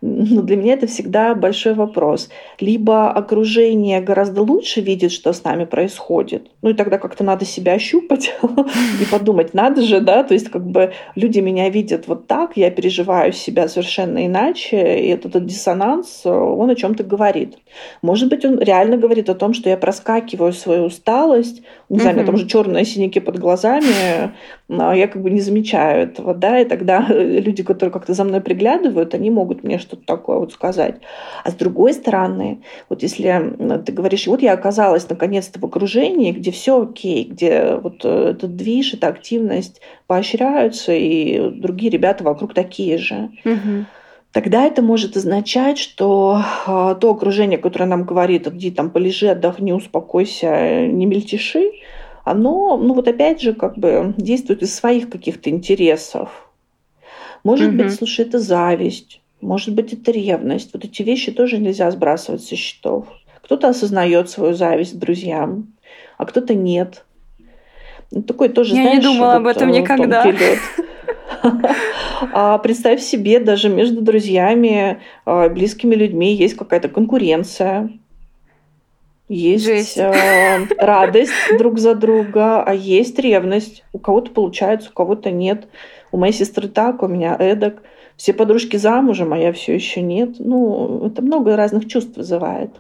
но 0.02 0.42
для 0.42 0.58
меня 0.58 0.74
это 0.74 0.88
всегда 0.88 1.34
большой 1.34 1.74
вопрос. 1.74 2.30
Либо 2.60 3.12
окружение 3.12 4.02
гораздо 4.02 4.42
лучше 4.42 4.82
видит, 4.82 5.12
что 5.12 5.34
с 5.34 5.44
нами 5.44 5.66
происходит, 5.66 6.52
ну 6.62 6.70
и 6.70 6.74
тогда 6.74 6.98
как-то 6.98 7.24
надо 7.24 7.46
себя 7.46 7.74
ощупать 7.74 8.34
и 9.02 9.06
подумать, 9.12 9.54
надо 9.54 9.82
же, 9.82 10.02
да, 10.02 10.24
то 10.24 10.34
есть 10.34 10.50
как 10.50 10.66
бы 10.66 10.94
люди 11.16 11.40
меня 11.40 11.70
видят 11.70 12.08
вот 12.08 12.28
так, 12.28 12.52
я 12.56 12.70
переживаю 12.70 13.34
себя 13.34 13.68
совершенно 13.68 14.26
иначе, 14.26 15.00
и 15.00 15.08
этот, 15.08 15.46
диссонанс, 15.46 16.26
он 16.26 16.70
чем-то 16.78 17.04
говорит. 17.04 17.58
Может 18.02 18.30
быть, 18.30 18.46
он 18.46 18.60
реально 18.60 18.98
говорит 18.98 19.30
о 19.30 19.36
том, 19.36 19.54
что 19.54 19.70
я 19.70 19.78
проскакиваю 19.78 20.54
свою 20.54 20.86
усталость, 20.86 21.64
не 21.90 22.00
знаю, 22.00 22.16
у 22.16 22.18
меня 22.18 22.26
там 22.26 22.36
уже 22.36 22.48
черные 22.48 22.86
синяки 22.86 23.20
под 23.20 23.40
глазами, 23.40 24.32
но 24.68 24.94
я 24.94 25.08
как 25.08 25.22
бы 25.22 25.30
не 25.30 25.42
замечаю 25.42 26.04
этого, 26.04 26.34
да, 26.34 26.60
и 26.60 26.66
тогда 26.66 27.06
люди, 27.10 27.64
которые 27.64 27.92
как-то 27.92 28.14
за 28.14 28.24
мной 28.24 28.42
приглядывают, 28.42 29.14
они 29.14 29.30
могут 29.30 29.64
мне 29.64 29.80
что-то 29.80 30.06
такое 30.06 30.38
вот 30.38 30.54
сказать. 30.54 30.96
А 31.44 31.52
с 31.52 31.54
другой 31.54 31.94
стороны, 31.94 32.62
вот 32.90 33.04
если 33.04 33.82
ты 33.86 33.92
говоришь, 33.92 34.28
вот 34.28 34.42
я 34.42 34.54
оказалась 34.54 35.10
наконец-то 35.10 35.60
в 35.60 35.66
окружении, 35.66 36.32
где 36.32 36.52
все 36.52 36.82
окей, 36.84 37.26
где 37.26 37.76
вот 37.76 38.02
э, 38.04 38.32
этот 38.32 38.56
движ, 38.56 38.94
эта 38.94 39.08
активность 39.08 39.82
поощряются, 40.08 40.94
и 40.94 41.50
другие 41.52 41.90
ребята 41.90 42.24
вокруг 42.24 42.54
такие 42.54 42.98
же. 42.98 43.30
Угу 43.46 43.86
тогда 44.32 44.66
это 44.66 44.82
может 44.82 45.18
означать, 45.18 45.78
что 45.78 46.42
а, 46.66 46.96
то 46.96 47.12
окружение, 47.12 47.58
которое 47.58 47.86
нам 47.86 48.04
говорит, 48.04 48.48
иди 48.48 48.72
там 48.72 48.90
полежи, 48.90 49.28
отдохни, 49.28 49.72
успокойся, 49.72 50.88
не 50.88 51.06
мельтеши, 51.06 51.72
оно, 52.24 52.78
ну 52.78 52.94
вот 52.94 53.08
опять 53.08 53.42
же, 53.42 53.54
как 53.54 53.78
бы 53.78 54.14
действует 54.18 54.62
из 54.62 54.76
своих 54.76 55.10
каких-то 55.10 55.50
интересов. 55.50 56.50
Может 57.44 57.70
угу. 57.70 57.78
быть, 57.78 57.94
слушай, 57.94 58.26
это 58.26 58.40
зависть, 58.40 59.22
может 59.42 59.74
быть, 59.74 59.94
это 59.94 60.12
ревность. 60.12 60.72
Вот 60.74 60.84
эти 60.84 61.04
вещи 61.04 61.32
тоже 61.32 61.58
нельзя 61.58 61.90
сбрасывать 61.92 62.44
со 62.44 62.56
счетов. 62.56 63.08
Кто-то 63.44 63.70
осознает 63.70 64.30
свою 64.30 64.54
зависть 64.54 65.00
друзьям, 65.00 65.74
а 66.18 66.26
кто-то 66.26 66.54
нет. 66.54 67.06
Ну, 68.12 68.24
такой 68.24 68.50
тоже, 68.50 68.76
Я 68.76 68.82
знаешь, 68.82 68.98
не 68.98 69.04
думала 69.04 69.34
вот, 69.34 69.38
об 69.38 69.48
этом 69.48 69.70
э, 69.70 69.80
никогда. 69.80 70.26
А 72.34 72.58
представь 72.58 73.02
себе, 73.02 73.40
даже 73.40 73.70
между 73.70 74.02
друзьями, 74.02 75.00
а, 75.26 75.50
близкими 75.50 75.94
людьми 75.94 76.34
есть 76.34 76.56
какая-то 76.56 76.90
конкуренция 76.90 77.92
есть. 79.30 79.98
Э, 79.98 80.66
радость 80.78 81.34
друг 81.58 81.80
за 81.80 81.96
друга, 81.96 82.64
а 82.64 82.74
есть 82.74 83.20
ревность. 83.20 83.84
У 83.94 84.00
кого-то 84.00 84.32
получается, 84.32 84.90
у 84.90 84.94
кого-то 84.94 85.32
нет. 85.32 85.68
У 86.12 86.18
моей 86.18 86.34
сестры 86.34 86.68
так, 86.68 87.04
у 87.04 87.08
меня 87.08 87.36
эдак. 87.38 87.82
Все 88.16 88.34
подружки 88.34 88.78
замужем, 88.78 89.34
а 89.34 89.38
я 89.38 89.54
все 89.54 89.76
еще 89.76 90.02
нет. 90.02 90.36
Ну, 90.40 91.06
это 91.06 91.22
много 91.22 91.56
разных 91.56 91.88
чувств 91.88 92.18
вызывает. 92.18 92.72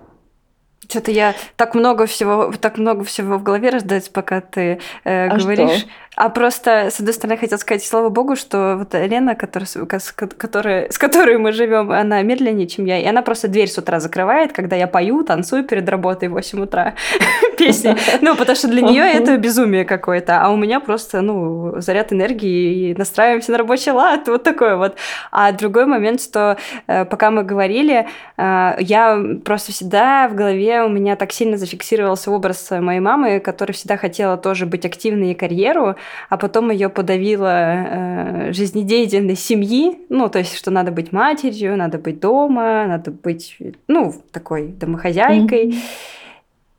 Что-то 0.89 1.11
я 1.11 1.35
так 1.57 1.75
много 1.75 2.05
всего, 2.05 2.53
так 2.59 2.77
много 2.77 3.03
всего 3.03 3.37
в 3.37 3.43
голове 3.43 3.69
раздается, 3.69 4.09
пока 4.09 4.39
ты 4.39 4.79
э, 5.03 5.27
а 5.27 5.37
говоришь. 5.37 5.79
Что? 5.79 5.89
А 6.17 6.29
просто, 6.29 6.89
с 6.89 6.99
одной 6.99 7.13
стороны, 7.13 7.37
хотел 7.37 7.59
сказать, 7.59 7.83
слава 7.83 8.09
богу, 8.09 8.35
что 8.35 8.77
вот 8.79 8.95
Лена, 8.95 9.35
которая, 9.35 9.67
с, 9.67 10.11
которой, 10.11 10.91
с 10.91 10.97
которой 10.97 11.37
мы 11.37 11.51
живем, 11.51 11.91
она 11.91 12.23
медленнее, 12.23 12.65
чем 12.65 12.85
я. 12.85 12.97
И 12.99 13.05
она 13.05 13.21
просто 13.21 13.47
дверь 13.47 13.69
с 13.69 13.77
утра 13.77 13.99
закрывает, 13.99 14.51
когда 14.51 14.75
я 14.75 14.87
пою, 14.87 15.23
танцую 15.23 15.63
перед 15.63 15.87
работой 15.87 16.29
в 16.29 16.31
8 16.31 16.59
утра 16.59 16.95
песни. 17.59 17.95
Ну, 18.21 18.35
потому 18.35 18.55
что 18.55 18.67
для 18.67 18.81
нее 18.81 19.03
это 19.03 19.37
безумие 19.37 19.85
какое-то. 19.85 20.41
А 20.41 20.49
у 20.49 20.57
меня 20.57 20.79
просто, 20.79 21.21
ну, 21.21 21.79
заряд 21.81 22.11
энергии 22.11 22.89
и 22.89 22.95
настраиваемся 22.95 23.51
на 23.51 23.59
рабочий 23.59 23.91
лад. 23.91 24.27
Вот 24.27 24.41
такой 24.41 24.75
вот. 24.75 24.95
А 25.31 25.51
другой 25.51 25.85
момент, 25.85 26.19
что 26.19 26.57
э, 26.87 27.05
пока 27.05 27.29
мы 27.29 27.43
говорили, 27.43 28.07
э, 28.37 28.75
я 28.79 29.23
просто 29.45 29.71
всегда 29.71 30.27
в 30.29 30.33
голове 30.33 30.81
у 30.81 30.89
меня 30.89 31.15
так 31.15 31.31
сильно 31.31 31.57
зафиксировался 31.57 32.31
образ 32.31 32.71
моей 32.71 33.01
мамы, 33.01 33.39
которая 33.39 33.75
всегда 33.75 33.97
хотела 33.97 34.35
тоже 34.35 34.65
быть 34.65 34.83
активной 34.83 35.33
и 35.33 35.35
карьеру, 35.35 35.95
а 36.29 36.37
потом 36.37 36.71
ее 36.71 36.89
подавила 36.89 38.49
э, 38.49 38.53
жизнедеятельность 38.53 39.43
семьи, 39.43 39.99
ну, 40.09 40.29
то 40.29 40.39
есть, 40.39 40.55
что 40.55 40.71
надо 40.71 40.91
быть 40.91 41.11
матерью, 41.11 41.77
надо 41.77 41.97
быть 41.97 42.19
дома, 42.19 42.85
надо 42.87 43.11
быть, 43.11 43.57
ну, 43.87 44.13
такой 44.31 44.67
домохозяйкой. 44.67 45.69
Mm-hmm. 45.69 45.75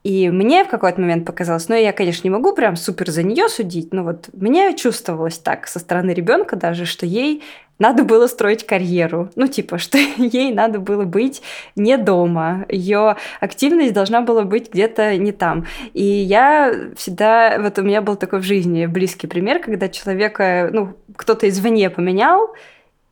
И 0.03 0.29
мне 0.29 0.63
в 0.63 0.69
какой-то 0.69 1.01
момент 1.01 1.25
показалось, 1.25 1.67
ну, 1.67 1.75
я, 1.75 1.91
конечно, 1.91 2.25
не 2.25 2.29
могу 2.29 2.53
прям 2.53 2.77
супер 2.77 3.09
за 3.09 3.21
нее 3.21 3.49
судить, 3.49 3.93
но 3.93 4.03
вот 4.03 4.29
мне 4.33 4.75
чувствовалось 4.75 5.37
так 5.37 5.67
со 5.67 5.79
стороны 5.79 6.11
ребенка 6.11 6.55
даже, 6.55 6.85
что 6.85 7.05
ей 7.05 7.43
надо 7.79 8.03
было 8.03 8.27
строить 8.27 8.65
карьеру. 8.65 9.31
Ну, 9.35 9.47
типа, 9.47 9.77
что 9.79 9.97
ей 9.97 10.53
надо 10.53 10.79
было 10.79 11.05
быть 11.05 11.41
не 11.75 11.97
дома. 11.97 12.65
Ее 12.69 13.15
активность 13.39 13.93
должна 13.93 14.21
была 14.21 14.43
быть 14.43 14.71
где-то 14.71 15.17
не 15.17 15.31
там. 15.31 15.65
И 15.93 16.03
я 16.03 16.73
всегда... 16.95 17.57
Вот 17.59 17.79
у 17.79 17.83
меня 17.83 18.01
был 18.01 18.15
такой 18.15 18.39
в 18.39 18.43
жизни 18.43 18.85
близкий 18.85 19.27
пример, 19.27 19.59
когда 19.59 19.89
человека, 19.89 20.69
ну, 20.71 20.93
кто-то 21.15 21.47
извне 21.47 21.89
поменял, 21.89 22.53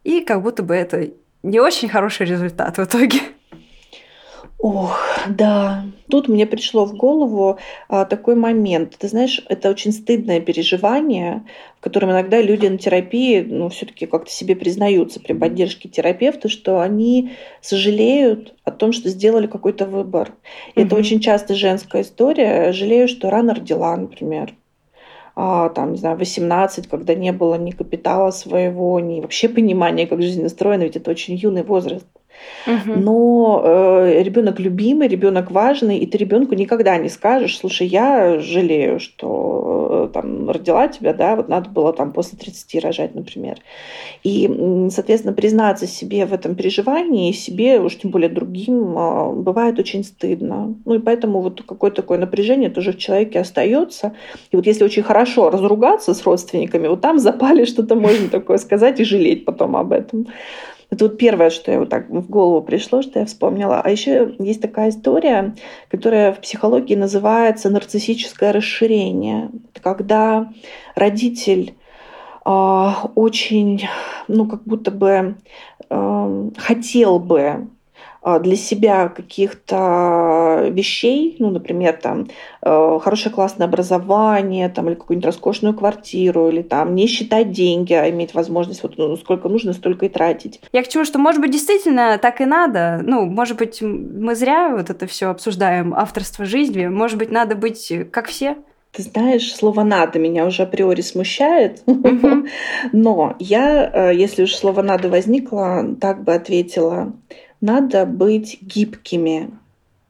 и 0.03 0.21
как 0.21 0.41
будто 0.41 0.63
бы 0.63 0.75
это 0.75 1.09
не 1.43 1.59
очень 1.59 1.89
хороший 1.89 2.25
результат 2.25 2.77
в 2.77 2.83
итоге. 2.83 3.19
Ох, 4.59 4.99
да. 5.29 5.85
Тут 6.09 6.27
мне 6.27 6.47
пришло 6.47 6.85
в 6.85 6.95
голову 6.95 7.59
а, 7.89 8.05
такой 8.05 8.35
момент. 8.35 8.97
Ты 8.97 9.07
знаешь, 9.07 9.43
это 9.49 9.69
очень 9.69 9.91
стыдное 9.91 10.39
переживание, 10.39 11.45
в 11.77 11.81
котором 11.81 12.09
иногда 12.09 12.41
люди 12.41 12.65
на 12.65 12.77
терапии, 12.77 13.41
ну, 13.41 13.69
все-таки 13.69 14.07
как-то 14.07 14.31
себе 14.31 14.55
признаются 14.55 15.19
при 15.19 15.33
поддержке 15.33 15.89
терапевта, 15.89 16.49
что 16.49 16.79
они 16.79 17.33
сожалеют 17.61 18.55
о 18.63 18.71
том, 18.71 18.93
что 18.93 19.09
сделали 19.09 19.45
какой-то 19.45 19.85
выбор. 19.85 20.33
И 20.75 20.79
угу. 20.79 20.87
это 20.87 20.95
очень 20.95 21.19
часто 21.19 21.53
женская 21.53 22.01
история. 22.01 22.71
Жалею, 22.71 23.07
что 23.07 23.29
рано 23.29 23.53
родила, 23.53 23.95
например 23.95 24.53
а, 25.39 25.69
там, 25.69 25.91
не 25.91 25.99
знаю, 25.99 26.17
18, 26.17 26.87
когда 26.87 27.13
не 27.13 27.31
было 27.31 27.55
ни 27.59 27.69
капитала 27.69 28.31
своего, 28.31 28.99
ни 28.99 29.21
вообще 29.21 29.47
понимания, 29.47 30.07
как 30.07 30.19
жизнь 30.19 30.43
устроена, 30.43 30.81
ведь 30.81 30.95
это 30.95 31.11
очень 31.11 31.35
юный 31.35 31.61
возраст. 31.61 32.07
Но 32.85 33.61
э, 33.63 34.23
ребенок 34.23 34.59
любимый, 34.59 35.07
ребенок 35.07 35.51
важный, 35.51 35.97
и 35.97 36.05
ты 36.05 36.17
ребенку 36.17 36.55
никогда 36.55 36.97
не 36.97 37.09
скажешь, 37.09 37.57
слушай, 37.57 37.87
я 37.87 38.39
жалею, 38.39 38.99
что 38.99 40.09
э, 40.09 40.13
там 40.13 40.49
родила 40.49 40.87
тебя, 40.87 41.13
да, 41.13 41.35
вот 41.35 41.47
надо 41.47 41.69
было 41.69 41.93
там 41.93 42.11
после 42.11 42.37
30 42.37 42.83
рожать, 42.83 43.15
например. 43.15 43.57
И, 44.23 44.89
соответственно, 44.91 45.33
признаться 45.33 45.87
себе 45.87 46.25
в 46.25 46.33
этом 46.33 46.55
переживании, 46.55 47.31
себе, 47.31 47.79
уж 47.79 47.97
тем 47.97 48.11
более 48.11 48.29
другим, 48.29 48.97
э, 48.97 49.33
бывает 49.33 49.79
очень 49.79 50.03
стыдно. 50.03 50.75
Ну 50.85 50.95
и 50.95 50.99
поэтому 50.99 51.41
вот 51.41 51.63
какое-то 51.65 52.01
такое 52.01 52.17
напряжение 52.17 52.69
тоже 52.69 52.91
в 52.91 52.97
человеке 52.97 53.39
остается. 53.39 54.13
И 54.51 54.55
вот 54.55 54.65
если 54.65 54.83
очень 54.83 55.03
хорошо 55.03 55.49
разругаться 55.49 56.13
с 56.13 56.23
родственниками, 56.23 56.87
вот 56.87 57.01
там 57.01 57.19
запали 57.19 57.65
что-то 57.65 57.95
можно 57.95 58.29
такое 58.29 58.57
сказать 58.57 58.99
и 58.99 59.03
жалеть 59.03 59.45
потом 59.45 59.75
об 59.75 59.91
этом. 59.91 60.27
Это 60.89 61.05
вот 61.05 61.17
первое, 61.17 61.49
что 61.49 61.71
я 61.71 61.79
вот 61.79 61.89
так 61.89 62.09
в 62.09 62.29
голову 62.29 62.61
пришло, 62.61 63.01
что 63.01 63.19
я 63.19 63.25
вспомнила. 63.25 63.81
А 63.81 63.89
еще 63.89 64.35
есть 64.39 64.61
такая 64.61 64.89
история, 64.89 65.55
которая 65.89 66.31
в 66.31 66.39
психологии 66.39 66.95
называется 66.95 67.69
нарциссическое 67.69 68.53
расширение. 68.53 69.49
Это 69.73 69.83
когда 69.83 70.51
родитель 70.95 71.75
э, 72.45 72.89
очень, 73.15 73.87
ну, 74.29 74.47
как 74.47 74.63
будто 74.63 74.91
бы 74.91 75.35
э, 75.89 76.49
хотел 76.57 77.19
бы 77.19 77.67
для 78.23 78.55
себя 78.55 79.09
каких-то 79.09 80.67
вещей, 80.69 81.35
ну, 81.39 81.49
например, 81.49 81.93
там, 82.01 82.27
э, 82.61 82.99
хорошее 83.01 83.33
классное 83.33 83.67
образование, 83.67 84.69
там, 84.69 84.87
или 84.89 84.95
какую-нибудь 84.95 85.25
роскошную 85.25 85.73
квартиру, 85.73 86.49
или 86.49 86.61
там 86.61 86.95
не 86.95 87.07
считать 87.07 87.51
деньги, 87.51 87.93
а 87.93 88.09
иметь 88.09 88.33
возможность 88.33 88.83
вот 88.83 88.97
ну, 88.97 89.15
сколько 89.17 89.49
нужно, 89.49 89.73
столько 89.73 90.05
и 90.05 90.09
тратить. 90.09 90.61
Я 90.73 90.83
к 90.83 90.87
чему, 90.87 91.05
что, 91.05 91.19
может 91.19 91.41
быть, 91.41 91.51
действительно 91.51 92.17
так 92.17 92.41
и 92.41 92.45
надо. 92.45 93.01
Ну, 93.03 93.25
может 93.25 93.57
быть, 93.57 93.81
мы 93.81 94.35
зря 94.35 94.75
вот 94.75 94.89
это 94.89 95.07
все 95.07 95.27
обсуждаем, 95.27 95.93
авторство 95.93 96.45
жизни. 96.45 96.87
Может 96.87 97.17
быть, 97.17 97.31
надо 97.31 97.55
быть 97.55 97.91
как 98.11 98.27
все? 98.27 98.57
Ты 98.91 99.03
знаешь, 99.03 99.53
слово 99.53 99.83
«надо» 99.83 100.17
меня 100.17 100.45
уже 100.45 100.63
априори 100.63 101.01
смущает, 101.01 101.83
но 102.93 103.35
я, 103.37 103.91
э, 103.93 104.15
если 104.15 104.43
уж 104.43 104.55
слово 104.55 104.81
«надо» 104.81 105.09
возникло, 105.09 105.95
так 105.99 106.23
бы 106.23 106.33
ответила– 106.33 107.13
надо 107.61 108.05
быть 108.05 108.59
гибкими. 108.61 109.51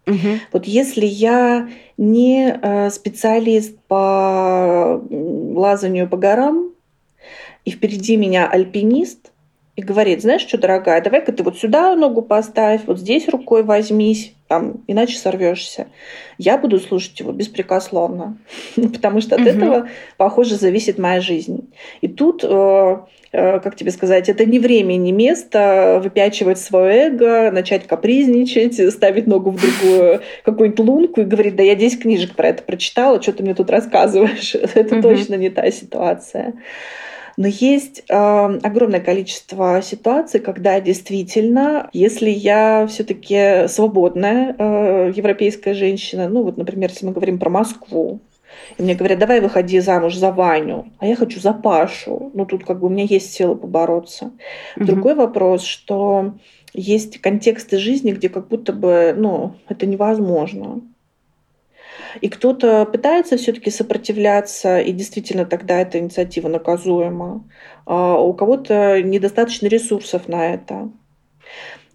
Угу. 0.06 0.40
Вот 0.54 0.66
если 0.66 1.06
я 1.06 1.70
не 1.98 2.50
э, 2.50 2.90
специалист 2.90 3.78
по 3.88 5.02
лазанию 5.10 6.08
по 6.08 6.18
горам, 6.18 6.72
и 7.66 7.72
впереди 7.72 8.16
меня 8.16 8.48
альпинист, 8.48 9.32
и 9.76 9.82
говорит, 9.82 10.22
знаешь 10.22 10.42
что, 10.42 10.58
дорогая, 10.58 11.02
давай-ка 11.02 11.34
ты 11.34 11.44
вот 11.44 11.58
сюда 11.58 11.96
ногу 11.96 12.22
поставь, 12.22 12.82
вот 12.88 13.00
здесь 13.00 13.28
рукой 13.28 13.64
возьмись, 13.64 14.34
там, 14.48 14.84
иначе 14.88 15.18
сорвешься. 15.18 15.88
Я 16.38 16.58
буду 16.58 16.80
слушать 16.80 17.20
его 17.20 17.32
беспрекословно, 17.32 18.38
потому 18.76 19.22
что 19.22 19.36
от 19.36 19.42
угу. 19.42 19.50
этого, 19.50 19.90
похоже, 20.18 20.56
зависит 20.56 20.98
моя 20.98 21.22
жизнь. 21.22 21.70
И 22.02 22.08
тут 22.08 22.44
э, 22.44 22.98
Э, 23.34 23.60
как 23.60 23.76
тебе 23.76 23.92
сказать, 23.92 24.30
это 24.30 24.46
не 24.46 24.58
время, 24.58 24.96
не 24.96 25.12
место 25.12 26.00
выпячивать 26.02 26.60
свое 26.60 27.08
эго, 27.08 27.52
начать 27.52 27.86
капризничать, 27.86 28.92
ставить 28.94 29.28
ногу 29.28 29.52
в 29.52 29.62
другую 29.62 30.22
какую-нибудь 30.44 30.80
лунку 30.80 31.22
и 31.22 31.26
говорить, 31.26 31.56
да 31.56 31.64
я 31.64 31.76
10 31.76 32.02
книжек 32.02 32.36
про 32.36 32.50
это 32.50 32.64
прочитала, 32.64 33.22
что 33.22 33.34
ты 33.34 33.44
мне 33.44 33.54
тут 33.54 33.70
рассказываешь. 33.70 34.56
это 34.74 34.96
mm 34.96 35.02
точно 35.02 35.36
не 35.36 35.50
та 35.50 35.70
ситуация. 35.72 36.54
Но 37.38 37.48
есть 37.48 38.04
э, 38.10 38.14
огромное 38.16 39.00
количество 39.00 39.80
ситуаций, 39.84 40.40
когда 40.40 40.82
действительно, 40.82 41.88
если 41.94 42.32
я 42.32 42.88
все-таки 42.88 43.68
свободная 43.68 44.56
э, 44.58 45.12
европейская 45.16 45.76
женщина, 45.76 46.28
ну 46.28 46.42
вот, 46.42 46.58
например, 46.58 46.90
если 46.90 47.06
мы 47.06 47.12
говорим 47.12 47.38
про 47.38 47.52
Москву, 47.52 48.22
и 48.78 48.82
мне 48.82 48.96
говорят, 48.96 49.20
давай 49.20 49.40
выходи 49.40 49.80
замуж 49.80 50.16
за 50.16 50.32
Ваню, 50.32 50.92
а 50.98 51.06
я 51.06 51.16
хочу 51.16 51.40
за 51.40 51.54
Пашу. 51.54 52.32
Ну, 52.34 52.46
тут 52.46 52.66
как 52.66 52.80
бы 52.80 52.88
у 52.88 52.90
меня 52.90 53.04
есть 53.04 53.32
силы 53.32 53.56
побороться. 53.56 54.32
Угу. 54.76 54.86
Другой 54.86 55.16
вопрос, 55.16 55.64
что 55.64 56.34
есть 56.74 57.20
контексты 57.20 57.78
жизни, 57.78 58.12
где 58.12 58.30
как 58.30 58.48
будто 58.48 58.74
бы, 58.74 59.14
ну, 59.16 59.54
это 59.70 59.86
невозможно. 59.86 60.82
И 62.22 62.30
кто-то 62.30 62.86
пытается 62.86 63.38
все-таки 63.38 63.70
сопротивляться, 63.70 64.80
и 64.80 64.92
действительно 64.92 65.46
тогда 65.46 65.80
эта 65.80 66.00
инициатива 66.00 66.48
наказуема. 66.48 67.44
А 67.86 68.20
у 68.20 68.34
кого-то 68.34 69.02
недостаточно 69.02 69.68
ресурсов 69.68 70.28
на 70.28 70.54
это. 70.54 70.90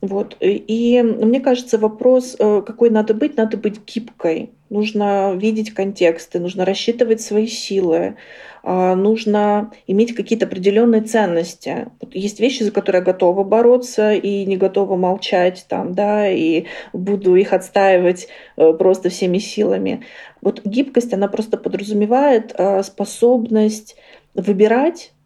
Вот. 0.03 0.37
И 0.41 1.01
мне 1.01 1.39
кажется, 1.39 1.79
вопрос, 1.79 2.35
э, 2.37 2.63
какой 2.67 2.91
надо 2.91 3.15
быть, 3.15 3.37
надо 3.37 3.57
быть 3.57 3.81
гибкой. 3.87 4.51
Нужно 4.69 5.35
видеть 5.37 5.73
контексты, 5.73 6.41
нужно 6.41 6.65
рассчитывать 6.65 7.21
свои 7.21 7.47
силы, 7.47 8.17
а, 8.65 8.97
нужно 8.97 9.71
иметь 9.87 10.15
какие-то 10.15 10.47
определенные 10.47 11.03
ценности. 11.03 11.89
Есть 12.11 12.41
вещи, 12.41 12.65
за 12.65 12.73
которые 12.73 13.01
я 13.01 13.05
готова 13.05 13.45
бороться 13.45 14.13
и 14.13 14.45
не 14.45 14.57
готова 14.57 14.97
молчать, 14.97 15.67
там, 15.69 15.95
да, 15.95 16.29
и 16.29 16.65
буду 16.93 17.37
их 17.37 17.53
отстаивать 17.53 18.29
э, 18.57 18.73
просто 18.73 19.09
всеми 19.09 19.39
силами. 19.39 20.03
Вот 20.41 20.63
гибкость, 20.65 21.13
она 21.13 21.29
просто 21.29 21.59
подразумевает 21.59 22.55
э, 22.57 22.83
способность 22.83 23.97
выбирать 24.35 25.13
а, 25.13 25.22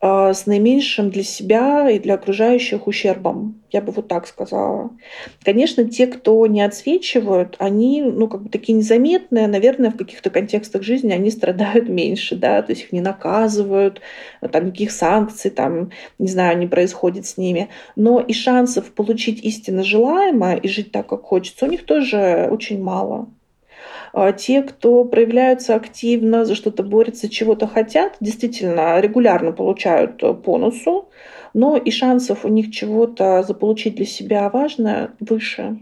с 0.00 0.46
наименьшим 0.46 1.10
для 1.10 1.22
себя 1.22 1.90
и 1.90 1.98
для 1.98 2.14
окружающих 2.14 2.86
ущербом. 2.86 3.62
Я 3.70 3.80
бы 3.80 3.92
вот 3.92 4.08
так 4.08 4.26
сказала. 4.26 4.90
Конечно, 5.42 5.84
те, 5.84 6.06
кто 6.06 6.46
не 6.46 6.62
отсвечивают, 6.62 7.56
они, 7.58 8.02
ну, 8.02 8.28
как 8.28 8.42
бы 8.42 8.48
такие 8.48 8.76
незаметные, 8.76 9.48
наверное, 9.48 9.90
в 9.90 9.96
каких-то 9.96 10.30
контекстах 10.30 10.82
жизни 10.82 11.12
они 11.12 11.30
страдают 11.30 11.88
меньше, 11.88 12.36
да, 12.36 12.62
то 12.62 12.72
есть 12.72 12.84
их 12.84 12.92
не 12.92 13.00
наказывают, 13.00 14.00
там 14.52 14.66
никаких 14.66 14.92
санкций, 14.92 15.50
там, 15.50 15.90
не 16.18 16.28
знаю, 16.28 16.58
не 16.58 16.66
происходит 16.66 17.26
с 17.26 17.36
ними. 17.36 17.68
Но 17.96 18.20
и 18.20 18.32
шансов 18.32 18.92
получить 18.92 19.44
истинно 19.44 19.82
желаемое 19.82 20.56
и 20.56 20.68
жить 20.68 20.92
так, 20.92 21.06
как 21.08 21.22
хочется, 21.22 21.66
у 21.66 21.68
них 21.68 21.84
тоже 21.86 22.48
очень 22.50 22.82
мало. 22.82 23.28
А 24.12 24.32
те, 24.32 24.62
кто 24.62 25.04
проявляются 25.04 25.74
активно, 25.74 26.44
за 26.44 26.54
что-то 26.54 26.82
борются, 26.82 27.28
чего-то 27.28 27.66
хотят, 27.66 28.16
действительно 28.20 29.00
регулярно 29.00 29.52
получают 29.52 30.22
э, 30.22 30.34
по 30.34 30.58
носу, 30.58 31.08
но 31.54 31.76
и 31.76 31.90
шансов 31.90 32.44
у 32.44 32.48
них 32.48 32.70
чего-то 32.70 33.42
заполучить 33.42 33.96
для 33.96 34.06
себя 34.06 34.48
важное 34.50 35.10
выше. 35.20 35.78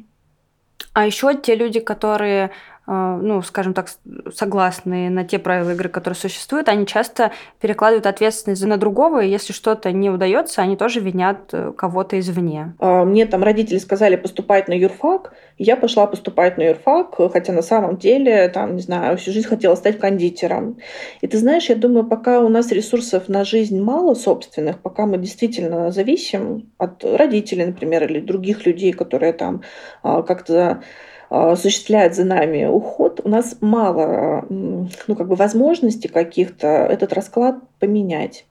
А 0.93 1.07
еще 1.07 1.35
те 1.35 1.57
люди, 1.57 1.81
которые 1.81 2.51
ну, 2.87 3.41
скажем 3.43 3.73
так, 3.73 3.89
согласны 4.35 5.09
на 5.09 5.25
те 5.25 5.39
правила 5.39 5.71
игры, 5.71 5.89
которые 5.89 6.17
существуют, 6.17 6.69
они 6.69 6.87
часто 6.87 7.33
перекладывают 7.61 8.07
ответственность 8.07 8.65
на 8.65 8.77
другого, 8.77 9.23
и 9.23 9.31
если 9.31 9.53
что-то 9.53 9.91
не 9.93 10.11
удается, 10.11 10.61
они 10.61 10.77
тоже 10.77 11.01
винят 11.01 11.49
э, 11.53 11.73
кого-то 11.77 12.19
извне. 12.19 12.75
А, 12.79 13.05
мне 13.05 13.25
там 13.25 13.43
родители 13.43 13.79
сказали 13.79 14.17
поступать 14.17 14.69
на 14.69 14.75
юрфак, 14.75 15.33
я 15.57 15.77
пошла 15.77 16.07
поступать 16.07 16.59
на 16.59 16.63
юрфак, 16.63 17.15
хотя 17.33 17.53
на 17.53 17.63
самом 17.63 17.97
деле, 17.97 18.49
там, 18.49 18.77
не 18.77 18.83
знаю, 18.83 19.17
всю 19.17 19.33
жизнь 19.33 19.49
хотела 19.49 19.77
стать 19.77 19.99
кондитером. 19.99 20.79
И 21.23 21.27
ты 21.27 21.39
знаешь, 21.39 21.71
я 21.71 21.77
думаю, 21.77 22.05
пока 22.05 22.41
у 22.41 22.49
нас 22.49 22.71
ресурсов 22.71 23.29
на 23.29 23.45
жизнь 23.45 23.81
мало 23.81 24.15
собственных, 24.15 24.81
пока 24.81 25.07
мы 25.07 25.17
действительно 25.17 25.91
зависим 25.91 26.71
от 26.77 27.05
родителей, 27.05 27.67
например, 27.67 28.05
или 28.05 28.21
других 28.21 28.67
людей, 28.67 28.93
которые 28.93 29.33
там 29.33 29.63
а, 30.03 30.23
как-то 30.23 30.83
осуществляет 31.29 32.15
за 32.15 32.25
нами 32.25 32.67
уход, 32.67 33.21
у 33.25 33.29
нас 33.29 33.57
мало 33.61 34.45
ну, 34.49 34.89
как 35.07 35.29
бы 35.29 35.35
возможностей 35.35 36.09
каких-то 36.09 36.67
этот 36.67 37.13
расклад 37.13 37.57
поменять. 37.79 38.47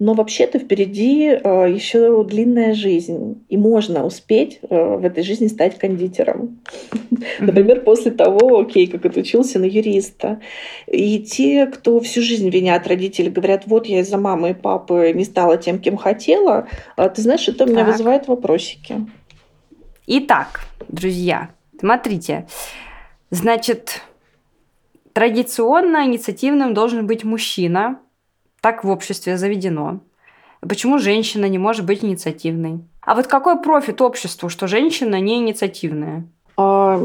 Но 0.00 0.14
вообще-то 0.14 0.58
впереди 0.58 1.28
э, 1.28 1.38
еще 1.72 2.24
длинная 2.24 2.74
жизнь, 2.74 3.44
и 3.48 3.56
можно 3.56 4.04
успеть 4.04 4.58
в 4.62 5.04
этой 5.04 5.22
жизни 5.22 5.46
стать 5.46 5.78
кондитером. 5.78 6.60
Например, 7.38 7.80
после 7.80 8.10
того, 8.10 8.58
окей, 8.58 8.88
как 8.88 9.06
отучился 9.06 9.60
на 9.60 9.64
юриста. 9.64 10.40
И 10.88 11.20
те, 11.20 11.66
кто 11.66 12.00
всю 12.00 12.22
жизнь 12.22 12.50
винят 12.50 12.88
родителей, 12.88 13.30
говорят, 13.30 13.62
вот 13.66 13.86
я 13.86 14.00
из-за 14.00 14.18
мамы 14.18 14.50
и 14.50 14.54
папы 14.54 15.12
не 15.14 15.24
стала 15.24 15.56
тем, 15.56 15.78
кем 15.78 15.96
хотела, 15.96 16.66
а 16.96 17.08
ты 17.08 17.22
знаешь, 17.22 17.48
это 17.48 17.64
у 17.64 17.68
меня 17.68 17.84
вызывает 17.84 18.26
вопросики. 18.26 19.06
Итак, 20.06 20.60
друзья, 20.88 21.50
смотрите, 21.78 22.46
значит, 23.30 24.02
традиционно 25.12 26.04
инициативным 26.04 26.74
должен 26.74 27.06
быть 27.06 27.24
мужчина, 27.24 28.00
так 28.60 28.84
в 28.84 28.88
обществе 28.88 29.36
заведено. 29.36 30.00
Почему 30.60 30.98
женщина 30.98 31.46
не 31.46 31.58
может 31.58 31.84
быть 31.84 32.02
инициативной? 32.02 32.80
А 33.02 33.14
вот 33.14 33.26
какой 33.26 33.60
профит 33.60 34.00
обществу, 34.00 34.48
что 34.48 34.66
женщина 34.66 35.20
не 35.20 35.36
инициативная? 35.36 36.26
А, 36.56 37.00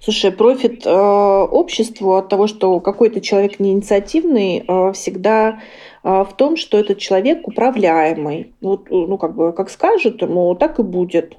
слушай, 0.00 0.30
профит 0.30 0.82
а, 0.86 1.44
обществу 1.44 2.14
от 2.14 2.28
того, 2.28 2.46
что 2.46 2.80
какой-то 2.80 3.20
человек 3.20 3.58
не 3.58 3.72
инициативный, 3.72 4.64
а, 4.66 4.92
всегда 4.92 5.60
в 6.04 6.30
том, 6.36 6.56
что 6.56 6.78
этот 6.78 6.98
человек 6.98 7.46
управляемый. 7.46 8.54
Вот, 8.60 8.90
ну, 8.90 9.16
как 9.18 9.36
бы, 9.36 9.52
как 9.52 9.70
скажет 9.70 10.20
ему, 10.20 10.52
так 10.56 10.80
и 10.80 10.82
будет. 10.82 11.36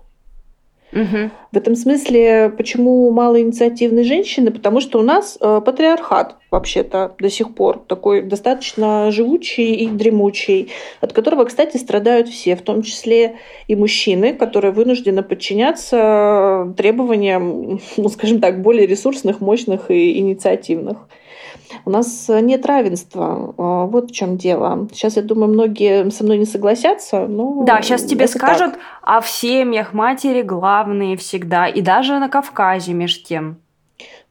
Угу. 0.93 1.31
В 1.51 1.57
этом 1.57 1.75
смысле, 1.75 2.53
почему 2.55 3.09
мало 3.11 3.41
инициативной 3.41 4.03
женщины? 4.03 4.51
Потому 4.51 4.79
что 4.79 4.99
у 4.99 5.01
нас 5.01 5.37
э, 5.41 5.61
патриархат 5.65 6.35
вообще-то 6.51 7.15
до 7.17 7.29
сих 7.31 7.55
пор 7.55 7.79
такой 7.87 8.21
достаточно 8.21 9.09
живучий 9.09 9.73
и 9.73 9.87
дремучий, 9.87 10.71
от 11.01 11.11
которого, 11.11 11.45
кстати, 11.45 11.77
страдают 11.77 12.29
все, 12.29 12.55
в 12.55 12.61
том 12.61 12.83
числе 12.83 13.37
и 13.67 13.75
мужчины, 13.75 14.33
которые 14.33 14.71
вынуждены 14.71 15.23
подчиняться 15.23 16.73
требованиям, 16.77 17.79
ну, 17.97 18.09
скажем 18.09 18.39
так, 18.39 18.61
более 18.61 18.85
ресурсных, 18.85 19.41
мощных 19.41 19.89
и 19.89 20.19
инициативных. 20.19 20.97
У 21.85 21.89
нас 21.89 22.27
нет 22.29 22.65
равенства. 22.65 23.53
А, 23.57 23.85
вот 23.85 24.11
в 24.11 24.13
чем 24.13 24.37
дело. 24.37 24.87
Сейчас, 24.91 25.15
я 25.15 25.21
думаю, 25.21 25.51
многие 25.51 26.09
со 26.09 26.23
мной 26.23 26.37
не 26.37 26.45
согласятся. 26.45 27.27
Но 27.27 27.63
да, 27.63 27.81
сейчас 27.81 28.03
тебе 28.03 28.27
скажут, 28.27 28.73
так. 28.73 28.79
а 29.01 29.21
в 29.21 29.27
семьях 29.29 29.93
матери 29.93 30.41
главные 30.41 31.17
всегда, 31.17 31.67
и 31.67 31.81
даже 31.81 32.19
на 32.19 32.29
Кавказе 32.29 32.93
меж 32.93 33.23
тем. 33.23 33.57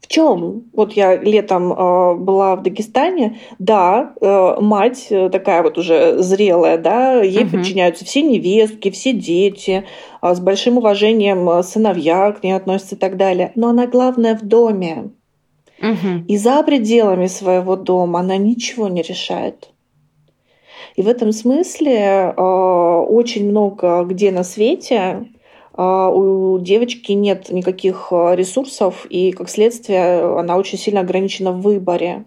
В 0.03 0.07
чем? 0.07 0.63
Вот 0.73 0.93
я 0.93 1.15
летом 1.15 1.71
э, 1.71 2.15
была 2.15 2.57
в 2.57 2.61
Дагестане, 2.61 3.39
да, 3.57 4.13
э, 4.19 4.55
мать 4.59 5.07
э, 5.09 5.29
такая 5.29 5.63
вот 5.63 5.77
уже 5.77 6.21
зрелая, 6.21 6.77
да, 6.77 7.21
ей 7.21 7.45
угу. 7.45 7.57
подчиняются 7.57 8.03
все 8.03 8.21
невестки, 8.21 8.91
все 8.91 9.13
дети, 9.13 9.85
э, 10.21 10.35
с 10.35 10.41
большим 10.41 10.77
уважением 10.77 11.49
э, 11.49 11.63
сыновья 11.63 12.33
к 12.33 12.43
ней 12.43 12.51
относятся 12.51 12.95
и 12.95 12.97
так 12.97 13.15
далее. 13.15 13.53
Но 13.55 13.69
она 13.69 13.87
главная 13.87 14.37
в 14.37 14.41
доме. 14.41 15.11
Угу. 15.83 16.25
И 16.29 16.37
за 16.37 16.63
пределами 16.63 17.27
своего 17.27 17.75
дома 17.75 18.21
она 18.21 18.37
ничего 18.37 18.87
не 18.87 19.01
решает. 19.01 19.69
И 20.95 21.01
в 21.01 21.07
этом 21.09 21.33
смысле 21.33 22.33
э, 22.35 22.41
очень 22.41 23.49
много 23.49 24.03
где 24.05 24.31
на 24.31 24.43
свете 24.43 25.25
э, 25.75 25.83
у 25.83 26.57
девочки 26.59 27.11
нет 27.11 27.49
никаких 27.49 28.07
э, 28.11 28.35
ресурсов, 28.35 29.05
и 29.09 29.31
как 29.33 29.49
следствие 29.49 30.39
она 30.39 30.55
очень 30.55 30.77
сильно 30.77 31.01
ограничена 31.01 31.51
в 31.51 31.61
выборе. 31.61 32.25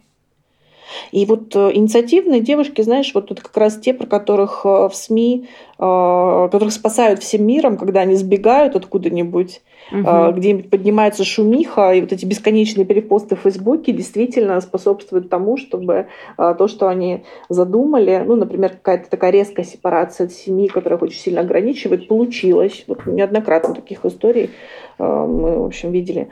И 1.13 1.27
вот 1.27 1.55
э, 1.55 1.71
инициативные 1.75 2.41
девушки, 2.41 2.81
знаешь, 2.83 3.13
вот 3.15 3.31
это 3.31 3.43
как 3.43 3.57
раз 3.57 3.77
те, 3.77 3.95
про 3.95 4.07
которых 4.07 4.63
э, 4.65 4.89
в 4.89 4.93
СМИ, 4.95 5.49
э, 5.79 6.49
которых 6.51 6.73
спасают 6.73 7.23
всем 7.23 7.47
миром, 7.47 7.77
когда 7.77 8.01
они 8.01 8.15
сбегают 8.15 8.77
откуда-нибудь, 8.77 9.61
угу. 9.93 10.33
где-нибудь 10.33 10.71
поднимается 10.71 11.25
шумиха, 11.25 11.93
и 11.93 12.01
вот 12.01 12.13
эти 12.13 12.25
бесконечные 12.25 12.85
перепосты 12.85 13.37
в 13.37 13.41
Фейсбуке 13.41 13.93
действительно 13.93 14.61
способствуют 14.61 15.29
тому, 15.29 15.57
чтобы 15.57 16.07
то, 16.37 16.67
что 16.67 16.89
они 16.89 17.25
задумали, 17.49 18.23
ну, 18.27 18.35
например, 18.37 18.71
какая-то 18.71 19.09
такая 19.09 19.31
резкая 19.31 19.65
сепарация 19.65 20.27
от 20.27 20.33
семьи, 20.33 20.67
которая 20.67 20.99
очень 20.99 21.21
сильно 21.21 21.43
ограничивает, 21.43 22.09
получилось. 22.09 22.85
Вот 22.89 23.07
неоднократно 23.07 23.75
таких 23.75 24.05
историй 24.05 24.51
мы, 24.99 25.61
в 25.61 25.67
общем, 25.67 25.93
видели 25.93 26.29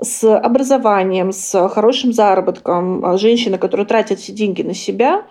с 0.00 0.36
образованием, 0.36 1.32
с 1.32 1.68
хорошим 1.68 2.12
заработком, 2.12 3.04
а, 3.04 3.18
женщина, 3.18 3.58
которая 3.58 3.86
тратит 3.86 4.18
все 4.18 4.32
деньги 4.32 4.62
на 4.62 4.74
себя, 4.74 5.24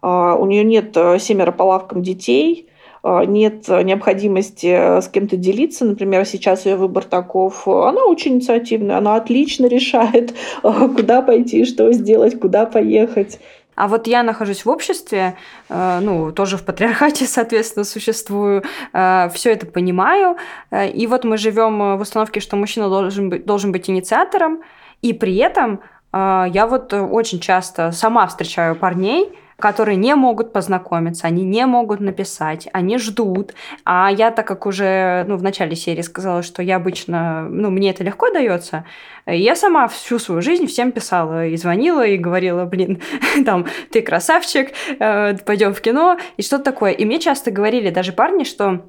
а, 0.00 0.36
у 0.36 0.46
нее 0.46 0.64
нет 0.64 0.96
э, 0.96 1.18
семеро 1.18 1.52
по 1.52 1.64
лавкам 1.64 2.02
детей, 2.02 2.68
а, 3.02 3.24
нет 3.24 3.68
необходимости 3.68 4.66
э, 4.66 5.00
с 5.00 5.08
кем-то 5.08 5.36
делиться, 5.36 5.84
например, 5.84 6.24
сейчас 6.24 6.66
ее 6.66 6.76
выбор 6.76 7.04
таков, 7.04 7.66
она 7.66 8.04
очень 8.04 8.34
инициативная, 8.34 8.98
она 8.98 9.16
отлично 9.16 9.66
решает, 9.66 10.34
куда 10.62 11.22
пойти, 11.22 11.64
что 11.64 11.92
сделать, 11.92 12.38
куда 12.38 12.66
поехать. 12.66 13.40
А 13.74 13.88
вот 13.88 14.06
я 14.06 14.22
нахожусь 14.22 14.64
в 14.64 14.68
обществе, 14.68 15.36
э, 15.68 16.00
ну, 16.00 16.30
тоже 16.32 16.56
в 16.56 16.64
патриархате, 16.64 17.24
соответственно, 17.26 17.84
существую, 17.84 18.64
э, 18.92 19.28
все 19.34 19.52
это 19.52 19.66
понимаю. 19.66 20.36
Э, 20.70 20.88
и 20.88 21.06
вот 21.06 21.24
мы 21.24 21.36
живем 21.36 21.96
в 21.96 22.00
установке, 22.00 22.40
что 22.40 22.56
мужчина 22.56 22.88
должен 22.88 23.30
быть, 23.30 23.46
должен 23.46 23.72
быть 23.72 23.88
инициатором, 23.88 24.62
и 25.00 25.12
при 25.12 25.36
этом 25.36 25.80
я 26.14 26.66
вот 26.68 26.92
очень 26.92 27.40
часто 27.40 27.90
сама 27.90 28.26
встречаю 28.26 28.76
парней, 28.76 29.32
которые 29.62 29.96
не 29.96 30.16
могут 30.16 30.52
познакомиться, 30.52 31.28
они 31.28 31.44
не 31.44 31.64
могут 31.66 32.00
написать, 32.00 32.68
они 32.72 32.98
ждут. 32.98 33.54
А 33.84 34.10
я, 34.10 34.32
так 34.32 34.44
как 34.46 34.66
уже 34.66 35.24
ну, 35.28 35.36
в 35.36 35.42
начале 35.42 35.76
серии 35.76 36.02
сказала, 36.02 36.42
что 36.42 36.62
я 36.62 36.76
обычно, 36.76 37.48
ну, 37.48 37.70
мне 37.70 37.90
это 37.90 38.02
легко 38.02 38.28
дается, 38.30 38.84
я 39.24 39.54
сама 39.54 39.86
всю 39.86 40.18
свою 40.18 40.42
жизнь 40.42 40.66
всем 40.66 40.90
писала 40.90 41.46
и 41.46 41.56
звонила, 41.56 42.04
и 42.04 42.16
говорила, 42.16 42.64
блин, 42.64 43.00
там, 43.46 43.66
ты 43.92 44.02
красавчик, 44.02 44.72
э, 44.98 45.36
пойдем 45.46 45.74
в 45.74 45.80
кино, 45.80 46.18
и 46.36 46.42
что-то 46.42 46.64
такое. 46.64 46.90
И 46.90 47.04
мне 47.04 47.20
часто 47.20 47.52
говорили 47.52 47.90
даже 47.90 48.12
парни, 48.12 48.42
что 48.42 48.80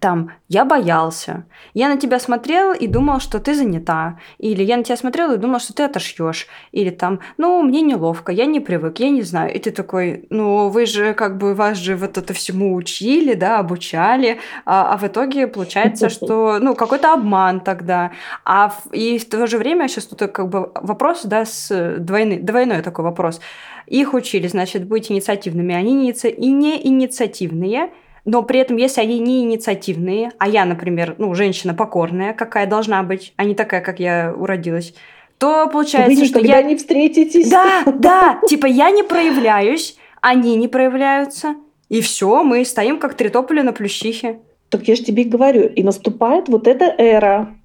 там, 0.00 0.32
я 0.48 0.64
боялся, 0.64 1.44
я 1.72 1.88
на 1.88 1.96
тебя 1.96 2.18
смотрел 2.18 2.72
и 2.72 2.88
думал, 2.88 3.20
что 3.20 3.38
ты 3.38 3.54
занята, 3.54 4.18
или 4.38 4.64
я 4.64 4.76
на 4.76 4.82
тебя 4.82 4.96
смотрел 4.96 5.32
и 5.32 5.36
думал, 5.36 5.60
что 5.60 5.74
ты 5.74 5.84
отошьешь, 5.84 6.48
или 6.72 6.90
там, 6.90 7.20
ну, 7.38 7.62
мне 7.62 7.82
неловко, 7.82 8.32
я 8.32 8.46
не 8.46 8.58
привык, 8.58 8.98
я 8.98 9.10
не 9.10 9.22
знаю, 9.22 9.54
и 9.54 9.60
ты 9.60 9.70
такой, 9.70 10.26
ну, 10.28 10.70
вы 10.70 10.86
же, 10.86 11.14
как 11.14 11.38
бы, 11.38 11.54
вас 11.54 11.78
же 11.78 11.94
вот 11.94 12.18
это 12.18 12.34
всему 12.34 12.74
учили, 12.74 13.34
да, 13.34 13.60
обучали, 13.60 14.40
а, 14.64 14.92
а 14.92 14.96
в 14.96 15.04
итоге 15.04 15.46
получается, 15.46 16.08
что, 16.08 16.58
ну, 16.60 16.74
какой-то 16.74 17.12
обман 17.12 17.60
тогда, 17.60 18.10
а 18.44 18.70
в, 18.70 18.92
и 18.92 19.18
в 19.18 19.28
то 19.28 19.46
же 19.46 19.56
время 19.56 19.86
сейчас 19.86 20.06
тут 20.06 20.18
как 20.32 20.48
бы 20.48 20.72
вопрос, 20.74 21.22
да, 21.22 21.44
с 21.44 21.96
двойный, 22.00 22.40
двойной 22.40 22.82
такой 22.82 23.04
вопрос, 23.04 23.40
их 23.86 24.14
учили, 24.14 24.48
значит, 24.48 24.84
быть 24.84 25.12
инициативными, 25.12 25.76
они 25.76 25.94
не, 25.94 26.10
и 26.10 26.50
не 26.50 26.86
инициативные, 26.88 27.90
но 28.26 28.42
при 28.42 28.60
этом, 28.60 28.76
если 28.76 29.00
они 29.00 29.18
не 29.20 29.42
инициативные, 29.44 30.32
а 30.38 30.48
я, 30.48 30.64
например, 30.64 31.14
ну, 31.16 31.32
женщина 31.34 31.74
покорная, 31.74 32.34
какая 32.34 32.66
должна 32.66 33.02
быть, 33.04 33.32
а 33.36 33.44
не 33.44 33.54
такая, 33.54 33.80
как 33.80 34.00
я 34.00 34.34
уродилась, 34.36 34.94
то 35.38 35.68
получается, 35.68 36.20
Вы 36.20 36.26
что 36.26 36.40
я... 36.40 36.60
не 36.62 36.76
встретитесь. 36.76 37.48
Да, 37.48 37.84
да, 37.86 38.40
типа 38.48 38.66
я 38.66 38.90
не 38.90 39.04
проявляюсь, 39.04 39.96
они 40.20 40.56
не 40.56 40.66
проявляются, 40.66 41.54
и 41.88 42.00
все, 42.00 42.42
мы 42.42 42.64
стоим 42.64 42.98
как 42.98 43.14
три 43.14 43.28
тополя 43.28 43.62
на 43.62 43.72
плющихе. 43.72 44.40
Так 44.70 44.88
я 44.88 44.96
же 44.96 45.04
тебе 45.04 45.22
говорю, 45.22 45.68
и 45.68 45.84
наступает 45.84 46.48
вот 46.48 46.66
эта 46.66 46.86
эра, 46.98 47.55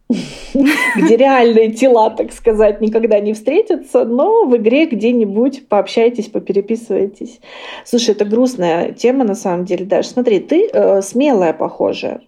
где 0.96 1.18
реальные 1.18 1.72
тела, 1.72 2.10
так 2.10 2.32
сказать, 2.32 2.82
никогда 2.82 3.20
не 3.20 3.34
встретятся, 3.34 4.06
но 4.06 4.46
в 4.46 4.56
игре 4.58 4.86
где-нибудь 4.86 5.68
пообщайтесь, 5.68 6.28
попереписывайтесь. 6.28 7.40
Слушай, 7.86 8.12
это 8.12 8.26
грустная 8.26 8.92
тема 8.92 9.24
на 9.24 9.36
самом 9.36 9.66
деле, 9.66 9.86
Даша. 9.86 10.10
Смотри, 10.10 10.40
ты 10.40 10.70
э, 10.72 11.02
смелая, 11.02 11.54
похоже. 11.54 12.22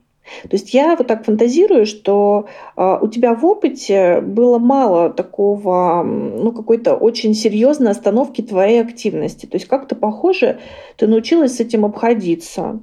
То 0.43 0.49
есть 0.51 0.73
я 0.73 0.95
вот 0.95 1.07
так 1.07 1.25
фантазирую, 1.25 1.85
что 1.85 2.47
э, 2.77 2.97
у 3.01 3.07
тебя 3.07 3.35
в 3.35 3.45
опыте 3.45 4.21
было 4.21 4.57
мало 4.57 5.09
такого, 5.09 6.03
ну, 6.03 6.51
какой-то 6.51 6.95
очень 6.95 7.33
серьезной 7.33 7.91
остановки 7.91 8.41
твоей 8.41 8.81
активности. 8.81 9.45
То 9.45 9.57
есть 9.57 9.67
как-то 9.67 9.95
похоже, 9.95 10.59
ты 10.97 11.07
научилась 11.07 11.57
с 11.57 11.59
этим 11.59 11.85
обходиться. 11.85 12.79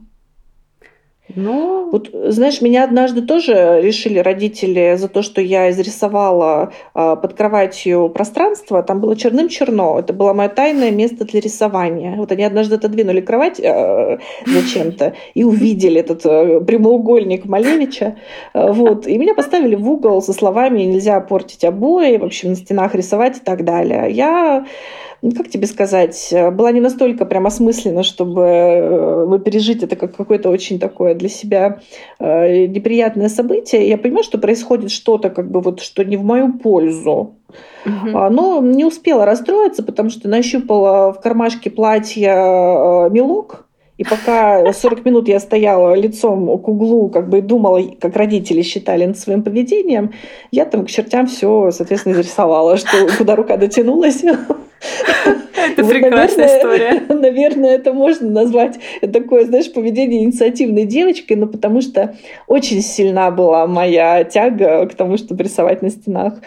Ну... 1.34 1.88
Вот, 1.90 2.08
знаешь, 2.12 2.60
меня 2.60 2.84
однажды 2.84 3.22
тоже 3.22 3.80
решили 3.82 4.18
родители 4.18 4.94
за 4.96 5.08
то, 5.08 5.22
что 5.22 5.40
я 5.40 5.70
изрисовала 5.70 6.72
э, 6.94 7.16
под 7.20 7.34
кроватью 7.34 8.08
пространство. 8.10 8.82
Там 8.82 9.00
было 9.00 9.16
черным-черно. 9.16 9.98
Это 9.98 10.12
было 10.12 10.32
мое 10.32 10.48
тайное 10.48 10.90
место 10.90 11.24
для 11.24 11.40
рисования. 11.40 12.16
Вот 12.16 12.30
они 12.32 12.44
однажды 12.44 12.76
отодвинули 12.76 13.20
кровать 13.20 13.58
э, 13.60 14.18
зачем-то 14.46 15.14
и 15.34 15.42
увидели 15.42 16.00
этот 16.00 16.24
э, 16.24 16.60
прямоугольник 16.60 17.44
Малевича. 17.46 18.16
Э, 18.54 18.70
вот. 18.72 19.06
И 19.06 19.18
меня 19.18 19.34
поставили 19.34 19.74
в 19.74 19.90
угол 19.90 20.22
со 20.22 20.32
словами 20.32 20.82
«нельзя 20.82 21.20
портить 21.20 21.64
обои», 21.64 22.18
в 22.18 22.24
общем, 22.24 22.50
на 22.50 22.56
стенах 22.56 22.94
рисовать 22.94 23.38
и 23.38 23.40
так 23.40 23.64
далее. 23.64 24.10
Я 24.10 24.64
как 25.36 25.48
тебе 25.48 25.66
сказать, 25.66 26.28
э, 26.32 26.50
была 26.50 26.72
не 26.72 26.80
настолько 26.80 27.26
прям 27.26 27.46
осмысленно, 27.46 28.02
чтобы 28.02 28.42
э, 28.42 29.26
ну, 29.28 29.38
пережить 29.38 29.82
это 29.82 29.96
как 29.96 30.16
какое-то 30.16 30.48
очень 30.48 30.78
такое 30.78 31.14
для 31.14 31.28
себя 31.28 31.80
э, 32.18 32.66
неприятное 32.66 33.28
событие. 33.28 33.88
Я 33.88 33.98
понимаю, 33.98 34.24
что 34.24 34.38
происходит 34.38 34.90
что-то, 34.90 35.28
как 35.28 35.50
бы 35.50 35.60
вот, 35.60 35.80
что 35.80 36.04
не 36.04 36.16
в 36.16 36.24
мою 36.24 36.54
пользу. 36.54 37.34
Угу. 37.84 38.08
Но 38.30 38.60
не 38.62 38.84
успела 38.84 39.26
расстроиться, 39.26 39.82
потому 39.82 40.10
что 40.10 40.28
нащупала 40.28 41.12
в 41.12 41.20
кармашке 41.20 41.70
платья 41.70 43.08
мелок, 43.10 43.66
и 44.00 44.04
пока 44.04 44.72
40 44.72 45.04
минут 45.04 45.28
я 45.28 45.38
стояла 45.38 45.94
лицом 45.94 46.58
к 46.58 46.68
углу, 46.68 47.10
как 47.10 47.28
бы 47.28 47.42
думала, 47.42 47.82
как 48.00 48.16
родители 48.16 48.62
считали 48.62 49.04
над 49.04 49.18
своим 49.18 49.42
поведением, 49.42 50.14
я 50.50 50.64
там 50.64 50.86
к 50.86 50.88
чертям 50.88 51.26
все, 51.26 51.70
соответственно, 51.70 52.14
зарисовала, 52.14 52.78
что 52.78 52.88
куда 53.18 53.36
рука 53.36 53.58
дотянулась. 53.58 54.22
Это 54.22 55.84
прекрасная 55.84 56.58
история. 56.58 57.02
Наверное, 57.10 57.74
это 57.74 57.92
можно 57.92 58.30
назвать 58.30 58.78
такое, 59.12 59.44
знаешь, 59.44 59.70
поведение 59.70 60.24
инициативной 60.24 60.86
девочкой, 60.86 61.36
но 61.36 61.46
потому 61.46 61.82
что 61.82 62.16
очень 62.46 62.80
сильна 62.80 63.30
была 63.30 63.66
моя 63.66 64.24
тяга 64.24 64.86
к 64.86 64.94
тому, 64.94 65.18
чтобы 65.18 65.44
рисовать 65.44 65.82
на 65.82 65.90
стенах. 65.90 66.40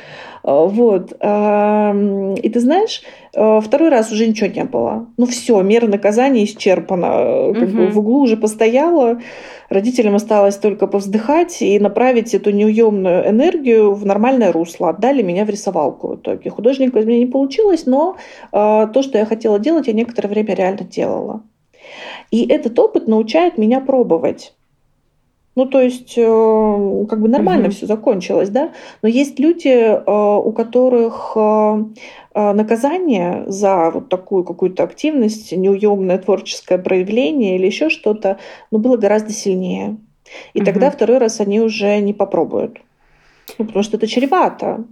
А, 0.44 0.66
вот. 0.66 1.14
И 1.14 2.50
ты 2.50 2.60
знаешь, 2.60 3.02
а, 3.36 3.62
второй 3.62 3.90
раз 3.90 4.12
уже 4.12 4.28
ничего 4.28 4.50
не 4.50 4.64
было. 4.64 5.08
Ну 5.18 5.26
все, 5.26 5.62
мера 5.62 5.88
наказания 5.88 6.44
исчерпана. 6.44 7.54
Как 7.54 7.70
угу. 7.70 7.78
бы 7.78 7.88
в 7.88 8.00
углу 8.00 8.22
уже 8.22 8.38
постояла. 8.38 9.20
Родителям 9.70 10.16
осталось 10.16 10.58
только 10.58 10.86
повздыхать 10.88 11.62
и 11.62 11.80
направить 11.80 12.34
эту 12.36 12.52
неуемную 12.52 13.28
энергию 13.30 13.94
в 13.94 14.06
нормальное 14.06 14.52
русло. 14.52 14.90
Отдали 14.90 15.24
меня 15.24 15.46
в 15.46 15.50
рисовалку 15.50 16.10
в 16.10 16.16
итоге. 16.18 16.50
Художника 16.50 17.00
из 17.00 17.06
меня 17.06 17.20
не 17.20 17.26
получилось, 17.26 17.86
но 17.86 18.18
э, 18.52 18.88
то, 18.94 19.02
что 19.02 19.18
я 19.18 19.26
хотела 19.26 19.58
делать, 19.58 19.88
я 19.88 19.94
некоторое 19.94 20.28
время 20.28 20.54
реально 20.54 20.84
делала. 20.84 21.42
И 22.30 22.46
этот 22.48 22.78
опыт 22.78 23.08
научает 23.08 23.58
меня 23.58 23.80
пробовать. 23.80 24.54
Ну, 25.56 25.66
то 25.66 25.80
есть, 25.80 26.14
э, 26.18 27.06
как 27.10 27.22
бы 27.22 27.28
нормально 27.28 27.66
угу. 27.66 27.74
все 27.74 27.86
закончилось, 27.86 28.50
да. 28.50 28.72
Но 29.02 29.10
есть 29.10 29.40
люди, 29.40 29.68
э, 29.68 30.04
у 30.08 30.52
которых 30.52 31.34
э, 31.36 31.84
наказание 32.34 33.44
за 33.48 33.92
вот 33.92 34.10
такую 34.10 34.44
какую-то 34.44 34.84
активность, 34.84 35.52
неуемное 35.52 36.18
творческое 36.18 36.80
проявление 36.80 37.56
или 37.56 37.68
еще 37.68 37.90
что-то, 37.90 38.40
ну, 38.72 38.80
было 38.80 38.98
гораздо 38.98 39.32
сильнее. 39.32 39.98
И 40.54 40.60
угу. 40.60 40.66
тогда 40.66 40.90
второй 40.90 41.20
раз 41.20 41.40
они 41.40 41.62
уже 41.62 42.00
не 42.00 42.14
попробуют. 42.14 42.80
Ну, 43.60 43.66
потому 43.66 43.84
что 43.84 43.98
это 43.98 44.08
чревато. 44.08 44.86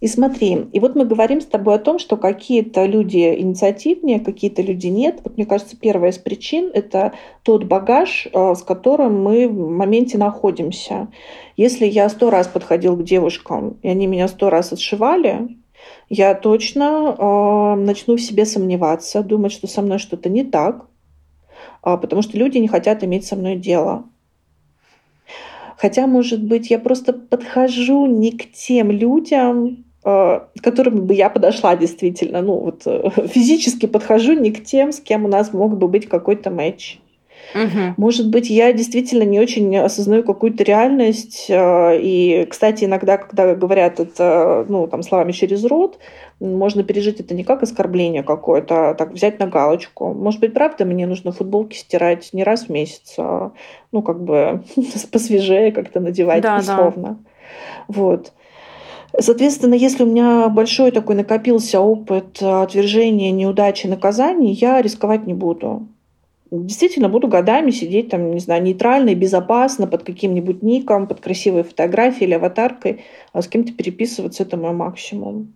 И 0.00 0.06
смотри, 0.06 0.66
и 0.72 0.80
вот 0.80 0.94
мы 0.94 1.04
говорим 1.04 1.40
с 1.40 1.46
тобой 1.46 1.74
о 1.74 1.78
том, 1.78 1.98
что 1.98 2.16
какие-то 2.16 2.84
люди 2.86 3.34
инициативнее, 3.38 4.20
какие-то 4.20 4.62
люди 4.62 4.86
нет. 4.86 5.20
Вот 5.24 5.36
мне 5.36 5.46
кажется, 5.46 5.76
первая 5.76 6.10
из 6.12 6.18
причин— 6.18 6.70
это 6.74 7.12
тот 7.42 7.64
багаж, 7.64 8.28
э, 8.32 8.54
с 8.54 8.62
которым 8.62 9.22
мы 9.22 9.48
в 9.48 9.70
моменте 9.70 10.18
находимся. 10.18 11.08
Если 11.56 11.86
я 11.86 12.08
сто 12.08 12.30
раз 12.30 12.48
подходил 12.48 12.96
к 12.96 13.04
девушкам, 13.04 13.78
и 13.82 13.88
они 13.88 14.06
меня 14.06 14.28
сто 14.28 14.50
раз 14.50 14.72
отшивали, 14.72 15.56
я 16.08 16.34
точно 16.34 17.14
э, 17.16 17.74
начну 17.76 18.16
в 18.16 18.20
себе 18.20 18.46
сомневаться, 18.46 19.22
думать, 19.22 19.52
что 19.52 19.66
со 19.66 19.82
мной 19.82 19.98
что-то 19.98 20.28
не 20.28 20.44
так, 20.44 20.86
э, 21.84 21.96
потому 21.96 22.22
что 22.22 22.38
люди 22.38 22.58
не 22.58 22.68
хотят 22.68 23.04
иметь 23.04 23.26
со 23.26 23.36
мной 23.36 23.56
дело. 23.56 24.04
Хотя, 25.80 26.06
может 26.06 26.42
быть, 26.42 26.68
я 26.68 26.78
просто 26.78 27.14
подхожу 27.14 28.04
не 28.04 28.32
к 28.32 28.52
тем 28.52 28.90
людям, 28.90 29.86
э, 30.04 30.40
к 30.58 30.62
которым 30.62 31.06
бы 31.06 31.14
я 31.14 31.30
подошла 31.30 31.74
действительно. 31.74 32.42
Ну, 32.42 32.58
вот 32.58 32.82
э, 32.84 33.08
физически 33.28 33.86
подхожу 33.86 34.34
не 34.34 34.50
к 34.50 34.62
тем, 34.62 34.92
с 34.92 35.00
кем 35.00 35.24
у 35.24 35.28
нас 35.28 35.54
мог 35.54 35.78
бы 35.78 35.88
быть 35.88 36.06
какой-то 36.06 36.50
матч. 36.50 36.98
Угу. 37.54 37.94
Может 37.96 38.28
быть, 38.28 38.50
я 38.50 38.74
действительно 38.74 39.22
не 39.22 39.40
очень 39.40 39.74
осознаю 39.78 40.22
какую-то 40.22 40.64
реальность. 40.64 41.46
Э, 41.48 41.98
и, 41.98 42.46
кстати, 42.50 42.84
иногда, 42.84 43.16
когда 43.16 43.54
говорят 43.54 44.00
это 44.00 44.66
ну, 44.68 44.86
там, 44.86 45.02
словами 45.02 45.32
через 45.32 45.64
рот, 45.64 45.98
можно 46.40 46.82
пережить 46.82 47.20
это 47.20 47.34
не 47.34 47.44
как 47.44 47.62
оскорбление 47.62 48.22
какое-то, 48.22 48.90
а 48.90 48.94
так 48.94 49.12
взять 49.12 49.38
на 49.38 49.46
галочку. 49.46 50.14
Может 50.14 50.40
быть, 50.40 50.54
правда, 50.54 50.84
мне 50.84 51.06
нужно 51.06 51.32
футболки 51.32 51.76
стирать 51.76 52.30
не 52.32 52.42
раз 52.42 52.64
в 52.64 52.68
месяц, 52.70 53.14
а, 53.18 53.52
ну, 53.92 54.02
как 54.02 54.22
бы 54.22 54.64
посвежее 55.12 55.70
как-то 55.70 56.00
надевать 56.00 56.42
да, 56.42 56.58
условно. 56.58 57.18
Да. 57.20 57.84
Вот. 57.88 58.32
Соответственно, 59.18 59.74
если 59.74 60.04
у 60.04 60.06
меня 60.06 60.48
большой 60.48 60.92
такой 60.92 61.16
накопился 61.16 61.80
опыт 61.80 62.40
отвержения, 62.40 63.32
неудачи, 63.32 63.86
наказаний, 63.86 64.52
я 64.52 64.80
рисковать 64.80 65.26
не 65.26 65.34
буду. 65.34 65.88
Действительно, 66.50 67.08
буду 67.08 67.28
годами 67.28 67.70
сидеть 67.70 68.08
там, 68.08 68.32
не 68.32 68.40
знаю, 68.40 68.62
нейтрально 68.62 69.10
и 69.10 69.14
безопасно 69.14 69.86
под 69.86 70.02
каким-нибудь 70.04 70.62
ником, 70.62 71.06
под 71.06 71.20
красивой 71.20 71.64
фотографией 71.64 72.26
или 72.26 72.34
аватаркой, 72.34 73.04
а 73.32 73.42
с 73.42 73.48
кем-то 73.48 73.72
переписываться– 73.72 74.42
это 74.44 74.56
мой 74.56 74.72
максимум. 74.72 75.54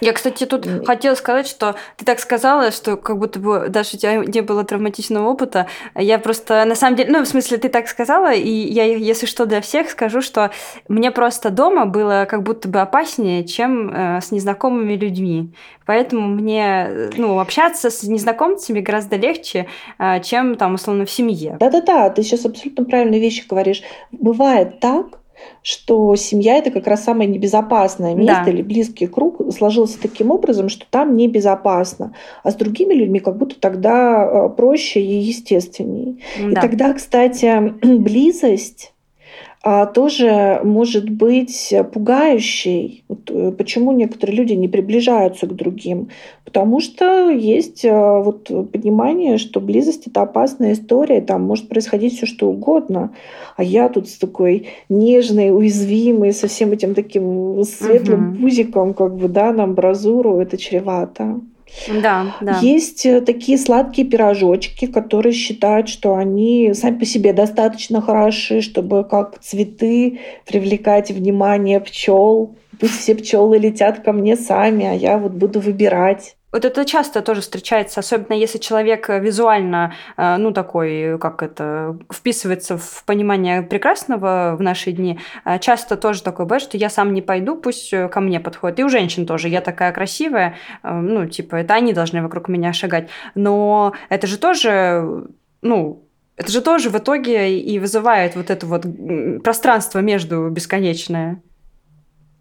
Я, 0.00 0.12
кстати, 0.12 0.44
тут 0.44 0.66
mm. 0.66 0.84
хотела 0.84 1.14
сказать, 1.14 1.46
что 1.46 1.76
ты 1.96 2.04
так 2.04 2.18
сказала, 2.18 2.72
что 2.72 2.96
как 2.96 3.18
будто 3.18 3.38
бы 3.38 3.66
даже 3.68 3.96
у 3.96 3.98
тебя 3.98 4.16
не 4.16 4.40
было 4.40 4.64
травматичного 4.64 5.28
опыта. 5.28 5.66
Я 5.94 6.18
просто, 6.18 6.64
на 6.64 6.74
самом 6.74 6.96
деле, 6.96 7.12
ну, 7.12 7.22
в 7.22 7.28
смысле, 7.28 7.58
ты 7.58 7.68
так 7.68 7.88
сказала, 7.88 8.32
и 8.32 8.50
я, 8.50 8.84
если 8.84 9.26
что, 9.26 9.46
для 9.46 9.60
всех 9.60 9.88
скажу, 9.90 10.20
что 10.20 10.50
мне 10.88 11.10
просто 11.10 11.50
дома 11.50 11.86
было 11.86 12.26
как 12.28 12.42
будто 12.42 12.68
бы 12.68 12.80
опаснее, 12.80 13.44
чем 13.44 13.90
э, 13.90 14.20
с 14.20 14.32
незнакомыми 14.32 14.94
людьми. 14.94 15.52
Поэтому 15.86 16.26
мне, 16.26 16.86
э, 16.88 17.10
ну, 17.16 17.38
общаться 17.38 17.90
с 17.90 18.02
незнакомцами 18.02 18.80
гораздо 18.80 19.16
легче, 19.16 19.68
э, 19.98 20.20
чем 20.22 20.56
там, 20.56 20.74
условно, 20.74 21.06
в 21.06 21.10
семье. 21.10 21.56
Да-да-да, 21.60 22.10
ты 22.10 22.22
сейчас 22.22 22.44
абсолютно 22.44 22.84
правильные 22.84 23.20
вещи 23.20 23.46
говоришь. 23.48 23.82
Бывает 24.10 24.80
так, 24.80 25.06
что 25.62 26.14
семья 26.16 26.56
это 26.56 26.70
как 26.70 26.86
раз 26.86 27.04
самое 27.04 27.28
небезопасное 27.28 28.14
место 28.14 28.44
да. 28.46 28.50
или 28.50 28.62
близкий 28.62 29.06
круг 29.06 29.40
сложился 29.52 30.00
таким 30.00 30.30
образом, 30.30 30.68
что 30.68 30.86
там 30.88 31.16
небезопасно. 31.16 32.14
А 32.42 32.50
с 32.50 32.54
другими 32.54 32.94
людьми 32.94 33.20
как 33.20 33.36
будто 33.36 33.58
тогда 33.58 34.24
э, 34.24 34.48
проще 34.50 35.00
и 35.00 35.16
естественнее. 35.20 36.16
Да. 36.38 36.50
И 36.50 36.54
тогда, 36.54 36.92
кстати, 36.94 37.74
близость 37.82 38.93
тоже 39.94 40.60
может 40.62 41.08
быть 41.08 41.72
пугающей. 41.92 43.02
Вот 43.08 43.30
э, 43.30 43.50
почему 43.52 43.92
некоторые 43.92 44.36
люди 44.36 44.52
не 44.52 44.68
приближаются 44.68 45.46
к 45.46 45.56
другим? 45.56 46.08
Потому 46.44 46.80
что 46.80 47.30
есть 47.30 47.82
э, 47.82 47.90
вот 47.90 48.48
понимание, 48.72 49.38
что 49.38 49.60
близость 49.60 50.06
это 50.06 50.20
опасная 50.20 50.74
история, 50.74 51.22
там 51.22 51.44
может 51.44 51.68
происходить 51.68 52.14
все 52.14 52.26
что 52.26 52.50
угодно. 52.50 53.14
А 53.56 53.62
я 53.62 53.88
тут 53.88 54.08
с 54.10 54.18
такой 54.18 54.68
нежной, 54.90 55.50
уязвимой, 55.50 56.34
со 56.34 56.46
всем 56.46 56.72
этим 56.72 56.94
таким 56.94 57.64
светлым 57.64 58.32
угу. 58.32 58.42
пузиком, 58.42 58.92
как 58.92 59.16
бы, 59.16 59.28
да, 59.28 59.52
на 59.52 59.64
амбразуру, 59.64 60.40
это 60.40 60.58
чревато. 60.58 61.40
Да, 62.02 62.36
да. 62.40 62.58
Есть 62.60 63.04
э, 63.06 63.20
такие 63.20 63.58
сладкие 63.58 64.06
пирожочки, 64.06 64.86
которые 64.86 65.32
считают, 65.32 65.88
что 65.88 66.14
они 66.14 66.72
сами 66.74 66.98
по 66.98 67.04
себе 67.04 67.32
достаточно 67.32 68.00
хороши, 68.00 68.60
чтобы 68.60 69.04
как 69.04 69.40
цветы 69.40 70.20
привлекать 70.46 71.10
внимание 71.10 71.80
пчел. 71.80 72.56
Пусть 72.78 73.00
все 73.00 73.14
пчелы 73.14 73.58
летят 73.58 74.00
ко 74.00 74.12
мне 74.12 74.36
сами, 74.36 74.86
а 74.86 74.92
я 74.92 75.18
вот 75.18 75.32
буду 75.32 75.60
выбирать. 75.60 76.36
Вот 76.54 76.64
это 76.64 76.84
часто 76.84 77.20
тоже 77.20 77.40
встречается, 77.40 77.98
особенно 77.98 78.34
если 78.34 78.58
человек 78.58 79.08
визуально, 79.08 79.92
э, 80.16 80.36
ну, 80.36 80.52
такой, 80.52 81.18
как 81.18 81.42
это, 81.42 81.98
вписывается 82.12 82.78
в 82.78 83.02
понимание 83.04 83.62
прекрасного 83.62 84.54
в 84.56 84.62
наши 84.62 84.92
дни. 84.92 85.18
Э, 85.44 85.58
часто 85.58 85.96
тоже 85.96 86.22
такое 86.22 86.46
бывает, 86.46 86.62
что 86.62 86.76
я 86.76 86.90
сам 86.90 87.12
не 87.12 87.22
пойду, 87.22 87.56
пусть 87.56 87.92
э, 87.92 88.06
ко 88.08 88.20
мне 88.20 88.38
подходит. 88.38 88.78
И 88.78 88.84
у 88.84 88.88
женщин 88.88 89.26
тоже. 89.26 89.48
Я 89.48 89.62
такая 89.62 89.90
красивая, 89.92 90.54
ну, 90.84 91.26
типа, 91.26 91.56
это 91.56 91.74
они 91.74 91.92
должны 91.92 92.22
вокруг 92.22 92.46
меня 92.46 92.72
шагать. 92.72 93.08
Но 93.34 93.92
это 94.08 94.28
же 94.28 94.38
тоже, 94.38 95.26
ну, 95.60 96.06
это 96.36 96.52
же 96.52 96.62
тоже 96.62 96.88
в 96.88 96.96
итоге 96.96 97.58
и 97.58 97.80
вызывает 97.80 98.36
вот 98.36 98.50
это 98.50 98.64
вот 98.64 98.86
пространство 99.42 99.98
между 99.98 100.48
бесконечное. 100.50 101.42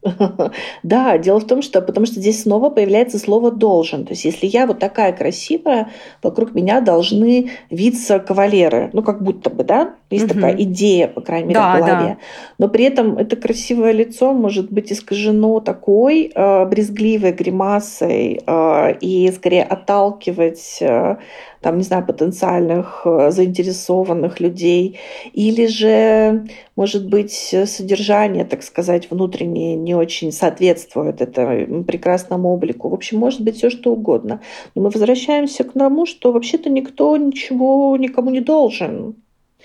Да, 0.84 1.18
дело 1.18 1.40
в 1.40 1.48
том, 1.48 1.62
что 1.62 1.82
потому 1.82 2.06
что 2.06 2.20
здесь 2.20 2.44
снова 2.44 2.70
появляется 2.70 3.20
слово 3.20 3.52
должен. 3.52 4.06
То 4.06 4.12
есть, 4.12 4.26
если 4.26 4.48
я 4.48 4.68
вот 4.68 4.80
такая 4.80 5.14
красивая, 5.14 5.90
вокруг 6.22 6.54
меня 6.54 6.82
должны 6.82 7.52
виться 7.70 8.20
кавалеры. 8.20 8.90
Ну, 8.94 9.02
как 9.02 9.24
будто 9.24 9.50
бы, 9.50 9.64
да? 9.64 9.96
Есть 10.10 10.26
угу. 10.26 10.36
такая 10.36 10.56
идея, 10.64 11.08
по 11.08 11.22
крайней 11.22 11.50
мере, 11.50 11.60
да, 11.60 11.76
в 11.76 11.80
голове. 11.80 12.06
Да. 12.06 12.18
Но 12.60 12.68
при 12.68 12.86
этом 12.86 13.18
это 13.18 13.36
красивое 13.36 13.92
лицо 13.92 14.34
может 14.34 14.72
быть 14.72 14.92
искажено 14.92 15.60
такой 15.60 16.32
э, 16.34 16.66
брезгливой 16.66 17.32
гримасой 17.32 18.42
э, 18.46 18.98
и 19.00 19.32
скорее 19.32 19.64
отталкивать 19.64 20.78
э, 20.82 21.18
там, 21.64 21.78
не 21.78 21.84
знаю, 21.84 22.06
потенциальных 22.06 23.02
э, 23.06 23.32
заинтересованных 23.32 24.40
людей, 24.40 25.00
или 25.32 25.66
же, 25.66 26.46
может 26.76 27.10
быть, 27.10 27.56
содержание, 27.66 28.46
так 28.46 28.64
сказать, 28.64 29.10
внутреннее 29.10 29.76
не 29.76 29.96
очень 29.96 30.32
соответствует 30.32 31.22
этому 31.22 31.84
прекрасному 31.86 32.54
облику. 32.54 32.90
В 32.90 32.94
общем, 32.94 33.18
может 33.18 33.42
быть 33.42 33.56
все 33.58 33.70
что 33.70 33.94
угодно. 33.94 34.42
Но 34.76 34.84
мы 34.84 34.90
возвращаемся 34.90 35.64
к 35.64 35.72
тому, 35.72 36.06
что 36.06 36.32
вообще-то 36.32 36.70
никто 36.70 37.16
ничего 37.18 37.96
никому 37.98 38.30
не 38.30 38.42
должен. 38.42 39.16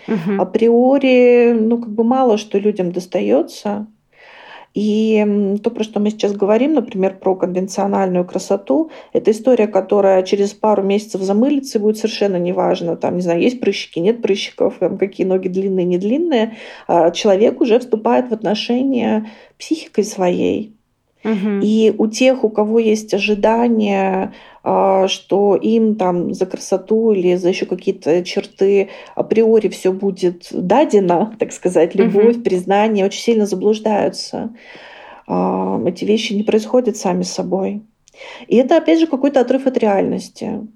Угу. 0.06 0.40
Априори, 0.40 1.52
ну, 1.52 1.78
как 1.78 1.90
бы 1.90 2.04
мало 2.04 2.38
что 2.38 2.58
людям 2.58 2.92
достается. 2.92 3.86
И 4.78 5.58
то, 5.64 5.70
про 5.70 5.82
что 5.82 5.98
мы 5.98 6.10
сейчас 6.10 6.34
говорим, 6.34 6.74
например, 6.74 7.18
про 7.18 7.34
конвенциональную 7.34 8.24
красоту, 8.24 8.92
это 9.12 9.32
история, 9.32 9.66
которая 9.66 10.22
через 10.22 10.52
пару 10.52 10.84
месяцев 10.84 11.20
замылится 11.20 11.78
и 11.78 11.80
будет 11.80 11.96
совершенно 11.96 12.36
неважно. 12.36 12.96
Там, 12.96 13.16
не 13.16 13.22
знаю, 13.22 13.40
есть 13.40 13.58
прыщики, 13.58 13.98
нет 13.98 14.22
прыщиков, 14.22 14.76
там, 14.78 14.96
какие 14.96 15.26
ноги 15.26 15.48
длинные, 15.48 15.84
не 15.84 15.98
длинные. 15.98 16.58
А 16.86 17.10
человек 17.10 17.60
уже 17.60 17.80
вступает 17.80 18.28
в 18.28 18.32
отношения 18.32 19.28
психикой 19.58 20.04
своей. 20.04 20.77
Угу. 21.24 21.60
И 21.62 21.94
у 21.98 22.06
тех, 22.06 22.44
у 22.44 22.48
кого 22.48 22.78
есть 22.78 23.12
ожидания, 23.12 24.32
а, 24.62 25.08
что 25.08 25.56
им 25.56 25.96
там 25.96 26.32
за 26.32 26.46
красоту 26.46 27.12
или 27.12 27.34
за 27.34 27.48
еще 27.48 27.66
какие-то 27.66 28.24
черты 28.24 28.90
априори 29.14 29.68
все 29.68 29.92
будет 29.92 30.48
дадено, 30.52 31.34
так 31.38 31.52
сказать, 31.52 31.94
любовь, 31.94 32.36
угу. 32.36 32.44
признание, 32.44 33.04
очень 33.04 33.22
сильно 33.22 33.46
заблуждаются. 33.46 34.50
А, 35.26 35.82
эти 35.86 36.04
вещи 36.04 36.32
не 36.34 36.42
происходят 36.42 36.96
сами 36.96 37.22
собой. 37.22 37.82
И 38.46 38.56
это, 38.56 38.76
опять 38.76 39.00
же, 39.00 39.06
какой-то 39.06 39.40
отрыв 39.40 39.66
от 39.66 39.78
реальности. 39.78 40.66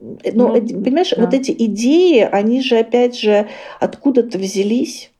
Но, 0.00 0.48
ну, 0.48 0.52
понимаешь, 0.54 1.10
да. 1.16 1.24
вот 1.24 1.34
эти 1.34 1.52
идеи, 1.52 2.20
они 2.20 2.60
же, 2.60 2.78
опять 2.78 3.18
же, 3.18 3.48
откуда-то 3.80 4.38
взялись. 4.38 5.10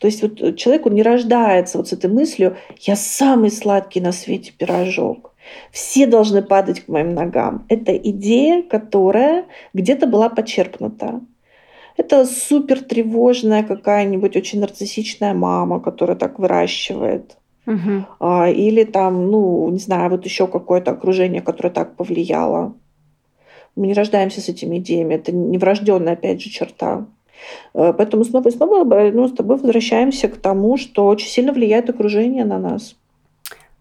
То 0.00 0.06
есть 0.06 0.22
вот 0.22 0.56
человек, 0.56 0.86
он 0.86 0.94
не 0.94 1.02
рождается 1.02 1.78
вот 1.78 1.88
с 1.88 1.92
этой 1.92 2.10
мыслью 2.10 2.56
«я 2.80 2.96
самый 2.96 3.50
сладкий 3.50 4.00
на 4.00 4.12
свете 4.12 4.52
пирожок». 4.56 5.34
Все 5.72 6.06
должны 6.06 6.42
падать 6.42 6.80
к 6.80 6.88
моим 6.88 7.14
ногам. 7.14 7.64
Это 7.68 7.96
идея, 7.96 8.62
которая 8.62 9.46
где-то 9.72 10.06
была 10.06 10.28
почерпнута. 10.28 11.20
Это 11.96 12.26
супер 12.26 12.80
тревожная 12.80 13.64
какая-нибудь 13.64 14.36
очень 14.36 14.60
нарциссичная 14.60 15.34
мама, 15.34 15.80
которая 15.80 16.16
так 16.16 16.38
выращивает. 16.38 17.38
Угу. 17.66 18.24
Или 18.50 18.84
там, 18.84 19.30
ну, 19.30 19.68
не 19.70 19.78
знаю, 19.78 20.10
вот 20.10 20.24
еще 20.24 20.46
какое-то 20.46 20.92
окружение, 20.92 21.40
которое 21.40 21.70
так 21.70 21.96
повлияло. 21.96 22.74
Мы 23.74 23.88
не 23.88 23.94
рождаемся 23.94 24.40
с 24.40 24.48
этими 24.48 24.78
идеями. 24.78 25.14
Это 25.14 25.32
неврожденная, 25.32 26.12
опять 26.12 26.40
же, 26.40 26.50
черта. 26.50 27.06
Э, 27.74 27.92
поэтому 27.96 28.24
снова 28.24 28.48
и 28.48 28.50
снова 28.50 28.84
ну, 29.10 29.28
с 29.28 29.32
тобой 29.32 29.56
возвращаемся 29.56 30.28
к 30.28 30.36
тому, 30.36 30.76
что 30.76 31.06
очень 31.06 31.28
сильно 31.28 31.52
влияет 31.52 31.90
окружение 31.90 32.44
на 32.44 32.58
нас. 32.58 32.96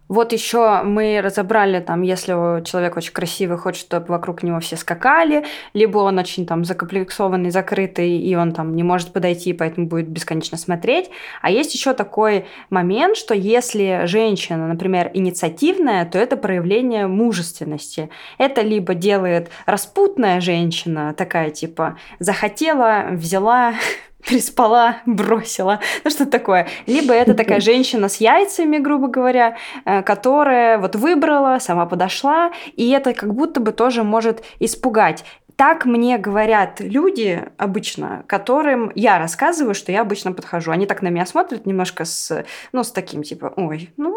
Вот 0.07 0.31
еще 0.31 0.81
мы 0.83 1.19
разобрали, 1.21 1.79
там, 1.79 2.01
если 2.01 2.63
человек 2.63 2.95
очень 2.95 3.11
красивый, 3.11 3.57
хочет, 3.57 3.81
чтобы 3.81 4.05
вокруг 4.07 4.43
него 4.43 4.59
все 4.59 4.77
скакали, 4.77 5.45
либо 5.73 5.97
он 5.99 6.17
очень 6.17 6.45
там 6.45 6.63
закомплексованный, 6.63 7.49
закрытый, 7.49 8.17
и 8.17 8.35
он 8.35 8.53
там 8.53 8.75
не 8.75 8.83
может 8.83 9.11
подойти, 9.11 9.51
поэтому 9.53 9.87
будет 9.87 10.07
бесконечно 10.07 10.57
смотреть. 10.57 11.09
А 11.41 11.51
есть 11.51 11.73
еще 11.73 11.93
такой 11.93 12.45
момент, 12.69 13.17
что 13.17 13.33
если 13.33 14.01
женщина, 14.05 14.67
например, 14.67 15.11
инициативная, 15.13 16.05
то 16.05 16.17
это 16.17 16.37
проявление 16.37 17.07
мужественности. 17.07 18.09
Это 18.37 18.61
либо 18.61 18.93
делает 18.93 19.49
распутная 19.65 20.39
женщина, 20.39 21.13
такая 21.17 21.49
типа 21.49 21.97
захотела, 22.19 23.07
взяла, 23.11 23.73
переспала, 24.27 24.97
бросила, 25.05 25.79
ну 26.03 26.09
что 26.09 26.25
такое. 26.25 26.67
Либо 26.85 27.13
это 27.13 27.33
такая 27.33 27.59
женщина 27.59 28.09
с 28.09 28.17
яйцами, 28.17 28.77
грубо 28.77 29.07
говоря, 29.07 29.57
э, 29.85 30.03
которая 30.03 30.77
вот 30.77 30.95
выбрала, 30.95 31.59
сама 31.59 31.85
подошла, 31.85 32.51
и 32.75 32.89
это 32.89 33.13
как 33.13 33.33
будто 33.33 33.59
бы 33.59 33.71
тоже 33.71 34.03
может 34.03 34.43
испугать. 34.59 35.23
Так 35.55 35.85
мне 35.85 36.19
говорят 36.19 36.79
люди 36.81 37.43
обычно, 37.57 38.23
которым 38.27 38.91
я 38.93 39.17
рассказываю, 39.17 39.73
что 39.73 39.91
я 39.91 40.01
обычно 40.01 40.31
подхожу. 40.31 40.71
Они 40.71 40.85
так 40.85 41.01
на 41.01 41.07
меня 41.07 41.25
смотрят 41.25 41.65
немножко 41.65 42.05
с, 42.05 42.45
ну, 42.73 42.83
с 42.83 42.91
таким 42.91 43.23
типа, 43.23 43.53
ой, 43.55 43.89
ну, 43.97 44.15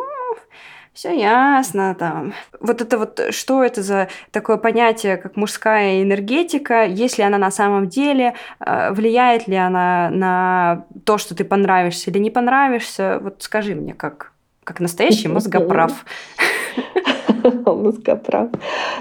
все 0.92 1.18
ясно 1.18 1.94
там. 1.94 2.34
Вот 2.60 2.80
это 2.80 2.98
вот, 2.98 3.20
что 3.30 3.62
это 3.62 3.82
за 3.82 4.08
такое 4.32 4.56
понятие, 4.56 5.16
как 5.16 5.36
мужская 5.36 6.02
энергетика, 6.02 6.84
если 6.84 7.22
она 7.22 7.38
на 7.38 7.50
самом 7.50 7.88
деле, 7.88 8.34
э, 8.58 8.92
влияет 8.92 9.46
ли 9.46 9.56
она 9.56 10.10
на 10.10 10.84
то, 11.04 11.18
что 11.18 11.34
ты 11.34 11.44
понравишься 11.44 12.10
или 12.10 12.18
не 12.18 12.30
понравишься? 12.30 13.18
Вот 13.22 13.42
скажи 13.42 13.74
мне, 13.74 13.94
как, 13.94 14.32
как 14.64 14.80
настоящий 14.80 15.28
мозгоправ. 15.28 16.04
Мозгоправ. 17.64 18.48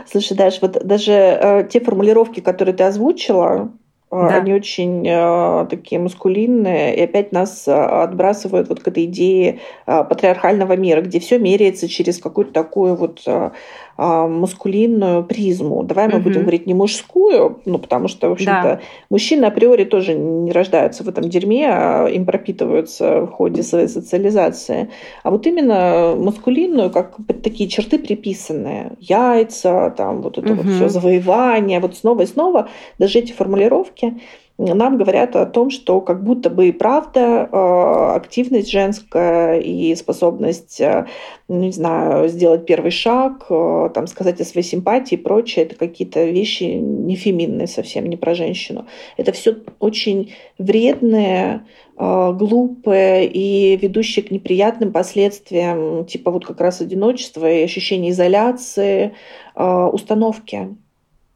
Слушай, 0.10 0.38
Даш, 0.38 0.62
вот 0.62 0.86
даже 0.86 1.12
э, 1.12 1.68
те 1.70 1.82
формулировки, 1.82 2.40
которые 2.40 2.74
ты 2.74 2.84
озвучила, 2.84 3.48
а, 3.48 3.70
да. 4.12 4.38
Они 4.38 4.54
очень 4.54 5.08
э, 5.08 5.68
такие 5.70 6.02
мускулинные, 6.02 6.96
и 6.96 7.02
опять 7.04 7.32
нас 7.32 7.68
э, 7.68 7.72
отбрасывают 7.72 8.68
вот 8.68 8.80
к 8.82 8.88
этой 8.88 9.06
идее 9.06 9.60
э, 9.86 10.04
патриархального 10.04 10.76
мира, 10.76 11.02
где 11.02 11.20
все 11.20 11.38
меряется 11.38 11.88
через 11.88 12.18
какую-то 12.18 12.52
такую 12.52 12.96
вот 12.96 13.22
э, 13.28 13.32
а, 13.32 13.52
маскулинную 14.00 15.24
призму. 15.24 15.84
Давай 15.84 16.08
мы 16.08 16.16
угу. 16.16 16.24
будем 16.24 16.42
говорить 16.42 16.68
не 16.68 16.74
мужскую, 16.74 17.62
ну, 17.66 17.78
потому 17.80 18.08
что, 18.08 18.30
в 18.30 18.34
общем-то, 18.34 18.64
да. 18.64 18.80
мужчины 19.10 19.46
априори 19.46 19.84
тоже 19.84 20.14
не 20.14 20.52
рождаются 20.52 21.04
в 21.04 21.10
этом 21.10 21.30
дерьме, 21.30 21.68
а 21.70 22.08
им 22.08 22.26
пропитываются 22.26 23.22
в 23.22 23.28
ходе 23.28 23.64
своей 23.64 23.88
социализации. 23.88 24.90
А 25.24 25.32
вот 25.32 25.46
именно 25.48 26.16
маскулинную, 26.18 26.90
как 26.90 27.18
такие 27.44 27.70
черты 27.70 28.00
приписанные. 28.00 28.94
Яйца, 29.00 29.94
там 29.96 30.22
вот 30.22 30.38
это 30.38 30.54
угу. 30.54 30.62
вот 30.62 30.74
все 30.74 30.90
завоевание, 30.90 31.80
вот 31.80 31.98
снова 31.98 32.22
и 32.22 32.26
снова. 32.26 32.70
Даже 32.98 33.20
эти 33.20 33.32
формулировки 33.32 34.20
нам 34.60 34.98
говорят 34.98 35.38
о 35.38 35.46
том, 35.46 35.70
что 35.70 36.02
как 36.02 36.22
будто 36.22 36.50
бы 36.50 36.68
и 36.68 36.72
правда 36.74 37.48
э, 37.50 38.16
активность 38.16 38.70
женская 38.70 39.58
и 39.58 39.96
способность, 39.96 40.82
э, 40.82 41.06
ну, 41.48 41.62
не 41.62 41.72
знаю, 41.72 42.28
сделать 42.28 42.66
первый 42.66 42.92
шаг, 42.92 43.46
э, 43.50 43.90
там, 43.94 44.06
сказать 44.08 44.42
о 44.42 44.46
своей 44.46 44.68
симпатии 44.68 45.16
и 45.16 45.18
прочее, 45.18 45.64
это 45.64 45.76
какие-то 45.76 46.26
вещи 46.26 46.64
не 46.64 47.16
феминные 47.16 47.68
совсем, 47.68 48.08
не 48.08 48.18
про 48.18 48.36
женщину. 48.36 48.86
Это 49.16 49.32
все 49.32 49.56
очень 49.80 50.34
вредные, 50.58 51.66
глупые 51.98 53.28
и 53.28 53.76
ведущие 53.76 54.24
к 54.24 54.32
неприятным 54.32 54.94
последствиям, 54.94 56.06
типа 56.06 56.32
вот 56.32 56.46
как 56.46 56.62
раз 56.62 56.80
одиночества 56.80 57.50
и 57.50 57.64
ощущения 57.64 58.12
изоляции, 58.12 59.14
установки. 59.56 60.76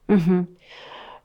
Угу. 0.08 0.48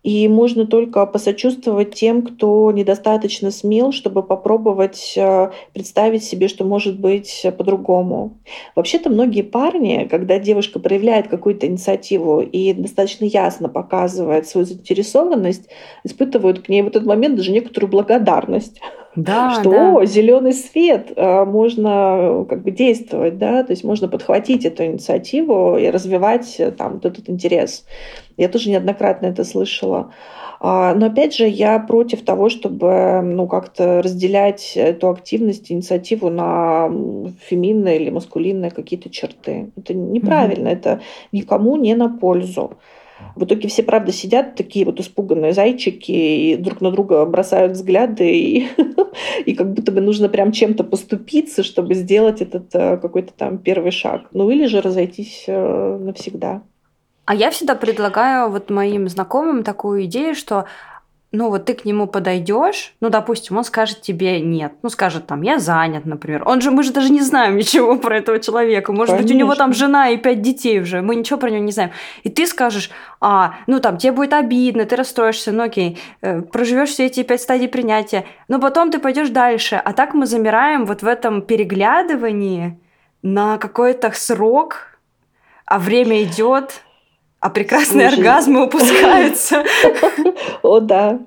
И 0.05 0.28
можно 0.28 0.66
только 0.66 1.05
посочувствовать 1.07 1.94
тем, 1.94 2.22
кто 2.22 2.70
недостаточно 2.70 3.51
смел, 3.51 3.90
чтобы 3.90 4.22
попробовать 4.22 5.14
э, 5.16 5.51
представить 5.72 6.22
себе, 6.22 6.46
что 6.46 6.64
может 6.64 7.01
быть 7.01 7.44
по-другому. 7.59 8.38
Вообще-то 8.76 9.11
многие 9.11 9.42
парни, 9.42 10.07
когда 10.09 10.38
девушка 10.38 10.78
проявляет 10.78 11.26
какую-то 11.26 11.66
инициативу 11.66 12.40
и 12.40 12.72
достаточно 12.72 13.24
ясно 13.24 13.68
показывает 13.68 14.46
свою 14.46 14.66
заинтересованность, 14.66 15.68
испытывают 16.05 16.61
к 16.61 16.68
ней 16.68 16.82
в 16.82 16.86
этот 16.86 17.05
момент 17.05 17.34
даже 17.34 17.51
некоторую 17.51 17.90
благодарность. 17.90 18.80
Да, 19.16 19.51
что 19.61 19.99
да. 19.99 20.07
зеленый 20.07 20.53
свет, 20.53 21.12
э, 21.16 21.44
можно 21.44 22.46
как 22.49 22.62
бы 22.62 22.70
действовать, 22.70 23.36
да, 23.36 23.64
то 23.64 23.72
есть 23.72 23.82
можно 23.82 24.07
подхватить 24.07 24.64
эту 24.64 24.84
инициативу 24.84 25.76
и 25.76 25.90
развивать 25.90 26.55
э, 26.61 26.70
там 26.70 26.94
вот 26.94 27.05
этот 27.05 27.28
интерес. 27.28 27.84
Я 28.39 28.49
тоже 28.49 28.70
неоднократно 28.70 29.26
это 29.26 29.45
слышала. 29.45 30.12
А, 30.61 30.95
но 30.95 31.07
опять 31.07 31.34
же, 31.34 31.47
я 31.47 31.78
против 31.78 32.24
того, 32.24 32.49
чтобы 32.49 33.20
ну, 33.22 33.47
как-то 33.47 34.03
разделять 34.03 34.72
эту 34.76 35.11
активность, 35.11 35.70
инициативу 35.70 36.30
на 36.30 36.91
феминные 37.49 38.01
или 38.01 38.11
маскулинные 38.11 38.70
какие-то 38.70 39.11
черты. 39.11 39.70
Это 39.76 39.95
неправильно, 39.95 40.68
mm-hmm. 40.68 40.72
это 40.72 41.01
никому 41.32 41.76
не 41.76 41.95
на 41.95 42.09
пользу. 42.09 42.72
В 43.34 43.45
итоге 43.45 43.68
все, 43.68 43.82
правда, 43.82 44.12
сидят 44.12 44.55
такие 44.55 44.84
вот 44.84 45.01
испуганные 45.01 45.53
зайчики 45.53 46.12
и 46.12 46.57
друг 46.57 46.80
на 46.80 46.91
друга 46.91 47.24
бросают 47.24 47.72
взгляды, 47.72 48.30
и, 48.30 48.68
и 49.47 49.55
как 49.55 49.72
будто 49.72 49.91
бы 49.93 50.01
нужно 50.01 50.28
прям 50.28 50.53
чем-то 50.53 50.84
поступиться, 50.84 51.62
чтобы 51.62 51.95
сделать 51.95 52.41
этот 52.41 52.72
э, 52.74 52.97
какой-то 52.97 53.32
там 53.32 53.59
первый 53.59 53.91
шаг. 53.91 54.28
Ну 54.32 54.51
или 54.51 54.66
же 54.66 54.80
разойтись 54.80 55.45
э, 55.49 55.99
навсегда. 56.01 56.62
А 57.29 57.35
я 57.35 57.51
всегда 57.51 57.74
предлагаю 57.74 58.49
вот 58.49 58.70
моим 58.70 59.07
знакомым 59.07 59.62
такую 59.62 60.07
идею, 60.07 60.35
что 60.35 60.64
ну 61.31 61.51
вот 61.51 61.66
ты 61.66 61.74
к 61.74 61.85
нему 61.85 62.07
подойдешь, 62.07 62.95
ну, 63.03 63.11
допустим, 63.11 63.59
он 63.59 63.64
скажет 63.64 64.01
тебе 64.01 64.41
нет, 64.41 64.72
ну, 64.83 64.89
скажет 64.89 65.26
там, 65.26 65.43
я 65.43 65.59
занят, 65.59 66.07
например. 66.07 66.43
Он 66.47 66.62
же, 66.62 66.70
мы 66.70 66.83
же 66.83 66.91
даже 66.91 67.12
не 67.12 67.20
знаем 67.20 67.59
ничего 67.59 67.99
про 67.99 68.16
этого 68.16 68.39
человека. 68.41 68.93
Может 68.93 69.09
Конечно. 69.09 69.26
быть, 69.26 69.35
у 69.35 69.39
него 69.39 69.55
там 69.57 69.74
жена 69.74 70.09
и 70.09 70.16
пять 70.16 70.41
детей 70.41 70.81
уже, 70.81 71.03
мы 71.03 71.16
ничего 71.16 71.39
про 71.39 71.51
него 71.51 71.62
не 71.62 71.70
знаем. 71.70 71.91
И 72.22 72.31
ты 72.31 72.47
скажешь, 72.47 72.89
а, 73.20 73.57
ну, 73.66 73.79
там, 73.79 73.99
тебе 73.99 74.12
будет 74.12 74.33
обидно, 74.33 74.87
ты 74.87 74.97
расстроишься, 74.97 75.53
ну, 75.53 75.64
окей, 75.64 75.99
э, 76.22 76.41
проживешь 76.41 76.89
все 76.89 77.05
эти 77.05 77.22
пять 77.24 77.43
стадий 77.43 77.68
принятия, 77.68 78.24
но 78.49 78.59
потом 78.59 78.91
ты 78.91 79.01
пойдешь 79.01 79.29
дальше. 79.29 79.76
А 79.76 79.93
так 79.93 80.14
мы 80.14 80.24
замираем 80.24 80.87
вот 80.87 81.03
в 81.03 81.07
этом 81.07 81.43
переглядывании 81.43 82.81
на 83.20 83.59
какой-то 83.59 84.12
срок, 84.12 84.99
а 85.66 85.79
время 85.79 86.22
идет, 86.22 86.85
а 87.41 87.51
прекрасные 87.51 88.09
Слушай. 88.09 88.18
оргазмы 88.18 88.64
упускаются. 88.66 89.64
О, 90.62 90.80
да. 90.80 91.20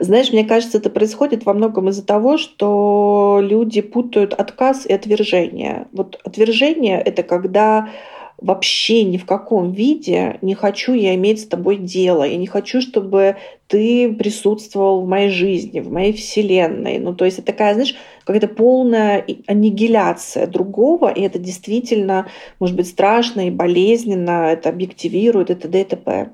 Знаешь, 0.00 0.32
мне 0.32 0.44
кажется, 0.44 0.78
это 0.78 0.88
происходит 0.90 1.44
во 1.44 1.52
многом 1.52 1.90
из-за 1.90 2.04
того, 2.04 2.38
что 2.38 3.40
люди 3.42 3.82
путают 3.82 4.32
отказ 4.32 4.86
и 4.86 4.92
отвержение. 4.92 5.86
Вот 5.92 6.18
отвержение— 6.24 7.00
это 7.04 7.22
когда 7.22 7.90
вообще 8.38 9.04
ни 9.04 9.16
в 9.16 9.26
каком 9.26 9.72
виде 9.72 10.38
не 10.42 10.54
хочу 10.54 10.92
я 10.92 11.14
иметь 11.14 11.40
с 11.40 11.46
тобой 11.46 11.76
дело. 11.76 12.24
Я 12.24 12.36
не 12.36 12.46
хочу, 12.46 12.80
чтобы 12.80 13.36
ты 13.68 14.12
присутствовал 14.12 15.02
в 15.02 15.08
моей 15.08 15.30
жизни, 15.30 15.80
в 15.80 15.90
моей 15.90 16.12
вселенной. 16.12 16.98
Ну, 16.98 17.14
то 17.14 17.24
есть 17.24 17.38
это 17.38 17.48
такая, 17.48 17.74
знаешь, 17.74 17.94
какая-то 18.24 18.48
полная 18.48 19.24
аннигиляция 19.46 20.46
другого, 20.46 21.10
и 21.10 21.22
это 21.22 21.38
действительно 21.38 22.26
может 22.58 22.76
быть 22.76 22.88
страшно 22.88 23.46
и 23.46 23.50
болезненно, 23.50 24.48
это 24.52 24.68
объективирует, 24.68 25.50
это 25.50 25.68
ДТП. 25.68 26.30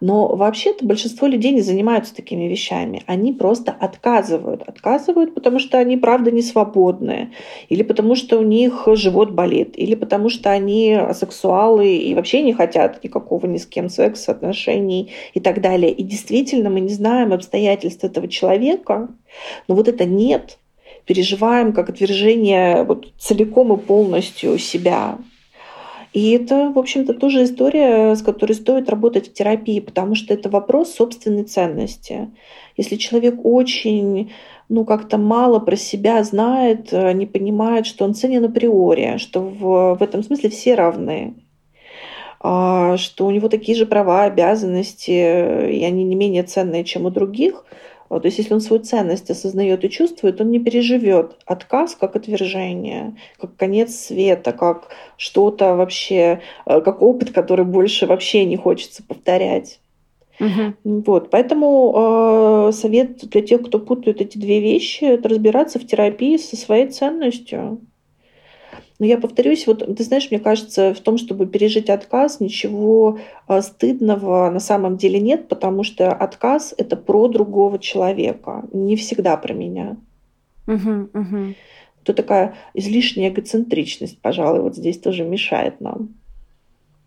Но 0.00 0.34
вообще-то 0.34 0.84
большинство 0.84 1.26
людей 1.26 1.52
не 1.52 1.60
занимаются 1.60 2.14
такими 2.14 2.44
вещами. 2.44 3.02
Они 3.06 3.32
просто 3.32 3.72
отказывают. 3.72 4.62
Отказывают, 4.66 5.34
потому 5.34 5.58
что 5.58 5.78
они, 5.78 5.96
правда, 5.96 6.30
не 6.30 6.42
свободные. 6.42 7.32
Или 7.68 7.82
потому 7.82 8.14
что 8.14 8.38
у 8.38 8.42
них 8.42 8.88
живот 8.94 9.30
болит. 9.30 9.74
Или 9.76 9.94
потому 9.94 10.28
что 10.28 10.50
они 10.50 10.94
асексуалы 10.94 11.96
и 11.96 12.14
вообще 12.14 12.42
не 12.42 12.52
хотят 12.52 13.02
никакого 13.04 13.46
ни 13.46 13.58
с 13.58 13.66
кем 13.66 13.88
секса, 13.88 14.32
отношений 14.32 15.10
и 15.34 15.40
так 15.40 15.60
далее. 15.60 15.92
И 15.92 16.02
действительно 16.02 16.61
мы 16.70 16.80
не 16.80 16.92
знаем 16.92 17.32
обстоятельств 17.32 18.04
этого 18.04 18.28
человека. 18.28 19.08
Но 19.68 19.74
вот 19.74 19.88
это 19.88 20.04
нет 20.04 20.58
переживаем 21.04 21.72
как 21.72 21.88
отвержение 21.90 22.84
вот 22.84 23.12
целиком 23.18 23.72
и 23.72 23.76
полностью 23.76 24.58
себя. 24.58 25.18
И 26.12 26.32
это, 26.32 26.70
в 26.70 26.78
общем-то, 26.78 27.14
тоже 27.14 27.44
история, 27.44 28.14
с 28.14 28.22
которой 28.22 28.52
стоит 28.52 28.90
работать 28.90 29.30
в 29.30 29.32
терапии, 29.32 29.80
потому 29.80 30.14
что 30.14 30.34
это 30.34 30.50
вопрос 30.50 30.92
собственной 30.92 31.44
ценности. 31.44 32.30
Если 32.76 32.96
человек 32.96 33.40
очень 33.44 34.30
ну, 34.68 34.84
как-то 34.84 35.16
мало 35.16 35.58
про 35.58 35.76
себя 35.76 36.22
знает, 36.22 36.92
не 36.92 37.26
понимает, 37.26 37.86
что 37.86 38.04
он 38.04 38.14
ценен 38.14 38.44
априори, 38.44 39.16
что 39.16 39.40
в, 39.40 39.96
в 39.98 40.02
этом 40.02 40.22
смысле 40.22 40.50
все 40.50 40.74
равны, 40.74 41.34
что 42.42 43.26
у 43.26 43.30
него 43.30 43.48
такие 43.48 43.78
же 43.78 43.86
права, 43.86 44.24
обязанности, 44.24 45.10
и 45.10 45.84
они 45.84 46.04
не 46.04 46.16
менее 46.16 46.42
ценные, 46.42 46.84
чем 46.84 47.06
у 47.06 47.10
других– 47.10 47.64
то 48.20 48.26
есть 48.26 48.38
если 48.38 48.52
он 48.52 48.60
свою 48.60 48.82
ценность 48.82 49.30
осознает 49.30 49.84
и 49.84 49.90
чувствует, 49.90 50.40
он 50.40 50.50
не 50.50 50.58
переживет 50.58 51.36
отказ 51.46 51.94
как 51.94 52.14
отвержение, 52.14 53.16
как 53.40 53.56
конец 53.56 53.94
света, 53.94 54.52
как 54.52 54.88
что-то 55.16 55.76
вообще, 55.76 56.40
э, 56.66 56.80
как 56.82 57.00
опыт, 57.00 57.30
который 57.30 57.64
больше 57.64 58.06
вообще 58.06 58.44
не 58.44 58.56
хочется 58.56 59.02
повторять. 59.02 59.80
Угу. 60.40 61.02
Вот, 61.06 61.30
поэтому 61.30 62.68
э, 62.68 62.72
совет 62.72 63.28
для 63.28 63.42
тех, 63.42 63.62
кто 63.62 63.78
путает 63.78 64.20
эти 64.20 64.36
две 64.36 64.60
вещи, 64.60 65.04
это 65.04 65.28
разбираться 65.30 65.78
в 65.78 65.86
терапии 65.86 66.36
со 66.36 66.56
своей 66.56 66.88
ценностью. 66.88 67.80
Но 68.98 69.06
я 69.06 69.18
повторюсь, 69.18 69.66
вот 69.66 69.84
ты 69.96 70.04
знаешь, 70.04 70.30
мне 70.30 70.38
кажется, 70.38 70.94
в 70.94 71.00
том, 71.00 71.18
чтобы 71.18 71.46
пережить 71.46 71.90
отказ, 71.90 72.40
ничего 72.40 73.18
а, 73.46 73.60
стыдного 73.62 74.50
на 74.50 74.60
самом 74.60 74.96
деле 74.96 75.20
нет, 75.20 75.48
потому 75.48 75.82
что 75.82 76.12
отказ 76.12 76.74
это 76.76 76.96
про 76.96 77.28
другого 77.28 77.78
человека, 77.78 78.64
не 78.72 78.96
всегда 78.96 79.36
про 79.36 79.52
меня. 79.54 79.96
Угу, 80.66 81.08
угу. 81.12 81.54
То 82.04 82.14
такая 82.14 82.54
излишняя 82.74 83.30
эгоцентричность, 83.30 84.20
пожалуй, 84.20 84.60
вот 84.60 84.76
здесь 84.76 84.98
тоже 84.98 85.24
мешает 85.24 85.80
нам. 85.80 86.10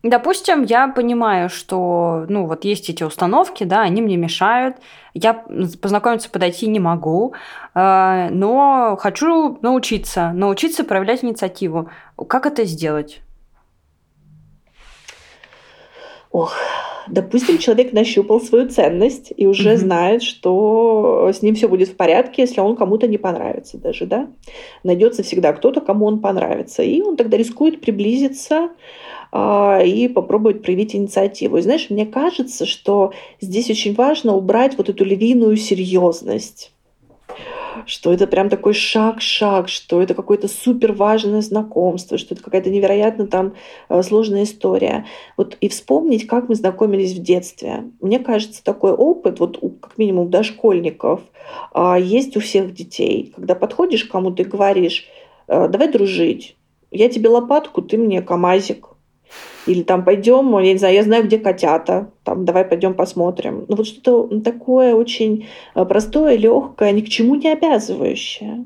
Допустим, 0.05 0.61
я 0.61 0.87
понимаю, 0.87 1.49
что, 1.49 2.27
ну, 2.29 2.45
вот 2.45 2.63
есть 2.63 2.91
эти 2.91 3.01
установки, 3.01 3.63
да, 3.63 3.81
они 3.81 4.03
мне 4.03 4.17
мешают, 4.17 4.75
я 5.15 5.33
познакомиться, 5.81 6.29
подойти 6.29 6.67
не 6.67 6.79
могу, 6.79 7.33
э, 7.73 8.29
но 8.29 8.97
хочу 8.99 9.57
научиться, 9.63 10.31
научиться 10.31 10.83
проявлять 10.83 11.23
инициативу. 11.23 11.89
Как 12.27 12.45
это 12.45 12.65
сделать? 12.65 13.21
Ох, 16.29 16.53
допустим, 17.07 17.57
человек 17.57 17.91
нащупал 17.91 18.39
свою 18.41 18.69
ценность 18.69 19.33
и 19.35 19.47
уже 19.47 19.73
mm-hmm. 19.73 19.77
знает, 19.77 20.21
что 20.21 21.31
с 21.33 21.41
ним 21.41 21.55
все 21.55 21.67
будет 21.67 21.89
в 21.89 21.95
порядке, 21.95 22.43
если 22.43 22.61
он 22.61 22.75
кому-то 22.75 23.07
не 23.07 23.17
понравится 23.17 23.79
даже, 23.79 24.05
да? 24.05 24.27
Найдется 24.83 25.23
всегда 25.23 25.51
кто-то, 25.53 25.81
кому 25.81 26.05
он 26.05 26.19
понравится. 26.19 26.83
И 26.83 27.01
он 27.01 27.17
тогда 27.17 27.37
рискует 27.37 27.81
приблизиться 27.81 28.69
и 29.83 30.07
попробовать 30.07 30.61
проявить 30.61 30.95
инициативу. 30.95 31.57
И 31.57 31.61
знаешь, 31.61 31.89
мне 31.89 32.05
кажется, 32.05 32.65
что 32.65 33.13
здесь 33.41 33.69
очень 33.69 33.93
важно 33.93 34.36
убрать 34.36 34.77
вот 34.77 34.89
эту 34.89 35.03
львиную 35.03 35.57
серьезность 35.57 36.71
что 37.86 38.13
это 38.13 38.27
прям 38.27 38.49
такой 38.49 38.73
шаг-шаг, 38.73 39.69
что 39.69 40.01
это 40.01 40.13
какое-то 40.13 40.47
супер 40.47 40.93
важное 40.93 41.41
знакомство, 41.41 42.17
что 42.17 42.33
это 42.33 42.43
какая-то 42.43 42.69
невероятно 42.69 43.27
там 43.27 43.53
э, 43.89 44.01
сложная 44.01 44.43
история. 44.43 45.05
Вот 45.38 45.57
и 45.61 45.69
вспомнить, 45.69 46.27
как 46.27 46.49
мы 46.49 46.55
знакомились 46.55 47.13
в 47.13 47.21
детстве. 47.21 47.86
Мне 48.01 48.19
кажется, 48.19 48.63
такой 48.63 48.93
опыт, 48.93 49.39
вот 49.39 49.59
как 49.81 49.97
минимум 49.97 50.29
дошкольников, 50.29 51.21
а, 51.73 51.99
есть 51.99 52.36
у 52.38 52.39
всех 52.39 52.73
детей. 52.73 53.33
Когда 53.36 53.55
подходишь 53.55 54.05
к 54.05 54.11
кому-то 54.11 54.43
и 54.43 54.45
говоришь, 54.45 55.07
«Э, 55.47 55.67
давай 55.67 55.91
дружить, 55.91 56.55
я 56.91 57.09
тебе 57.09 57.29
лопатку, 57.29 57.81
ты 57.81 57.97
мне 57.97 58.21
камазик. 58.21 58.94
Или 59.67 59.81
там 59.81 60.05
пойдем, 60.05 60.57
я 60.59 60.73
не 60.73 60.77
знаю, 60.77 60.93
я 60.93 61.03
знаю, 61.03 61.23
где 61.23 61.39
котята, 61.39 62.11
там 62.23 62.45
давай 62.45 62.65
пойдем 62.65 62.93
посмотрим. 62.93 63.65
Ну 63.67 63.75
вот 63.75 63.88
что-то 63.88 64.39
такое 64.41 64.93
очень 64.93 65.47
э, 65.73 65.86
простое, 65.86 66.38
легкое, 66.38 66.91
ни 66.91 67.01
к 67.01 67.09
чему 67.09 67.36
не 67.36 67.51
обязывающее. 67.51 68.65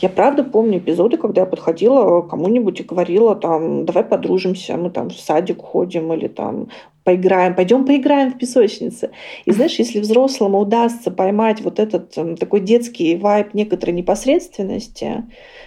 Я 0.00 0.08
правда 0.08 0.42
помню 0.42 0.78
эпизоды, 0.78 1.16
когда 1.16 1.42
я 1.42 1.46
подходила 1.46 2.22
кому-нибудь 2.22 2.80
и 2.80 2.82
говорила 2.82 3.36
там, 3.36 3.84
давай 3.84 4.02
подружимся, 4.02 4.76
мы 4.76 4.90
там 4.90 5.10
в 5.10 5.20
садик 5.20 5.60
ходим 5.60 6.12
или 6.12 6.26
там 6.26 6.68
поиграем, 7.04 7.54
пойдем 7.54 7.84
поиграем 7.84 8.32
в 8.32 8.38
песочнице. 8.38 9.10
И 9.44 9.50
знаешь, 9.50 9.78
если 9.78 10.00
взрослому 10.00 10.60
удастся 10.60 11.10
поймать 11.10 11.60
вот 11.60 11.78
этот 11.78 12.16
эм, 12.16 12.36
такой 12.36 12.60
детский 12.60 13.16
вайб 13.16 13.54
некоторой 13.54 13.94
непосредственности, 13.94 15.24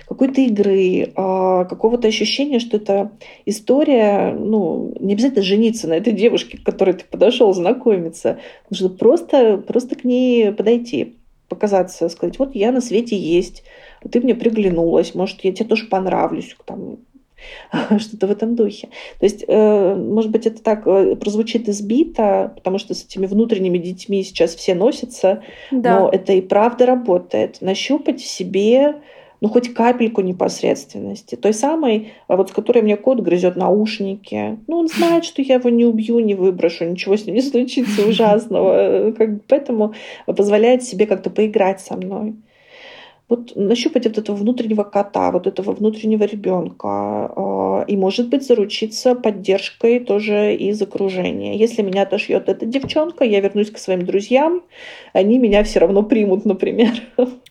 какой-то 0.07 0.41
игры, 0.41 1.11
а, 1.15 1.65
какого-то 1.65 2.07
ощущения, 2.07 2.59
что 2.59 2.77
это 2.77 3.11
история, 3.45 4.33
ну, 4.37 4.93
не 4.99 5.13
обязательно 5.13 5.43
жениться 5.43 5.87
на 5.87 5.93
этой 5.93 6.13
девушке, 6.13 6.57
к 6.57 6.63
которой 6.63 6.93
ты 6.93 7.05
подошел 7.05 7.53
знакомиться, 7.53 8.39
нужно 8.69 8.89
просто, 8.89 9.57
просто 9.57 9.95
к 9.95 10.03
ней 10.03 10.51
подойти, 10.51 11.15
показаться, 11.49 12.07
сказать, 12.09 12.39
вот 12.39 12.55
я 12.55 12.71
на 12.71 12.81
свете 12.81 13.17
есть, 13.17 13.63
ты 14.09 14.21
мне 14.21 14.35
приглянулась, 14.35 15.15
может, 15.15 15.43
я 15.43 15.51
тебе 15.51 15.67
тоже 15.67 15.87
понравлюсь, 15.87 16.55
там, 16.65 16.97
что-то 17.99 18.27
в 18.27 18.31
этом 18.31 18.55
духе. 18.55 18.89
То 19.19 19.25
есть, 19.25 19.43
э, 19.47 19.95
может 19.95 20.31
быть, 20.31 20.45
это 20.45 20.61
так 20.61 20.85
э, 20.87 21.15
прозвучит 21.15 21.69
избито, 21.69 22.53
потому 22.55 22.77
что 22.77 22.93
с 22.93 23.03
этими 23.03 23.25
внутренними 23.25 23.77
детьми 23.77 24.23
сейчас 24.23 24.55
все 24.55 24.75
носятся, 24.75 25.43
да. 25.71 25.99
но 25.99 26.09
это 26.09 26.33
и 26.33 26.41
правда 26.41 26.85
работает. 26.85 27.61
Нащупать 27.61 28.21
в 28.21 28.27
себе 28.27 28.95
ну, 29.41 29.49
хоть 29.49 29.73
капельку 29.73 30.21
непосредственности. 30.21 31.35
Той 31.35 31.53
самой, 31.53 32.13
а 32.27 32.35
вот 32.35 32.49
с 32.49 32.51
которой 32.51 32.81
мне 32.81 32.97
кот 32.97 33.19
грызет 33.19 33.55
наушники. 33.55 34.57
Ну, 34.67 34.77
он 34.77 34.87
знает, 34.87 35.25
что 35.25 35.41
я 35.41 35.55
его 35.55 35.69
не 35.69 35.85
убью, 35.85 36.19
не 36.19 36.35
выброшу, 36.35 36.85
ничего 36.85 37.15
с 37.15 37.25
ним 37.25 37.35
не 37.35 37.41
случится 37.41 38.05
ужасного. 38.07 39.11
Как, 39.11 39.43
поэтому 39.47 39.93
позволяет 40.25 40.83
себе 40.83 41.05
как-то 41.05 41.29
поиграть 41.29 41.81
со 41.81 41.95
мной. 41.95 42.35
Вот 43.27 43.55
нащупать 43.55 44.05
вот 44.05 44.17
этого 44.19 44.35
внутреннего 44.35 44.83
кота, 44.83 45.31
вот 45.31 45.47
этого 45.47 45.71
внутреннего 45.71 46.23
ребенка, 46.23 46.87
а, 47.35 47.83
и, 47.87 47.97
может 47.97 48.29
быть, 48.29 48.45
заручиться 48.45 49.15
поддержкой 49.15 49.99
тоже 49.99 50.55
из 50.55 50.79
окружения. 50.81 51.57
Если 51.57 51.81
меня 51.81 52.03
отошьет 52.03 52.49
эта 52.49 52.65
девчонка, 52.65 53.23
я 53.23 53.39
вернусь 53.39 53.71
к 53.71 53.79
своим 53.79 54.05
друзьям, 54.05 54.61
они 55.13 55.39
меня 55.39 55.63
все 55.63 55.79
равно 55.79 56.03
примут, 56.03 56.45
например. 56.45 56.91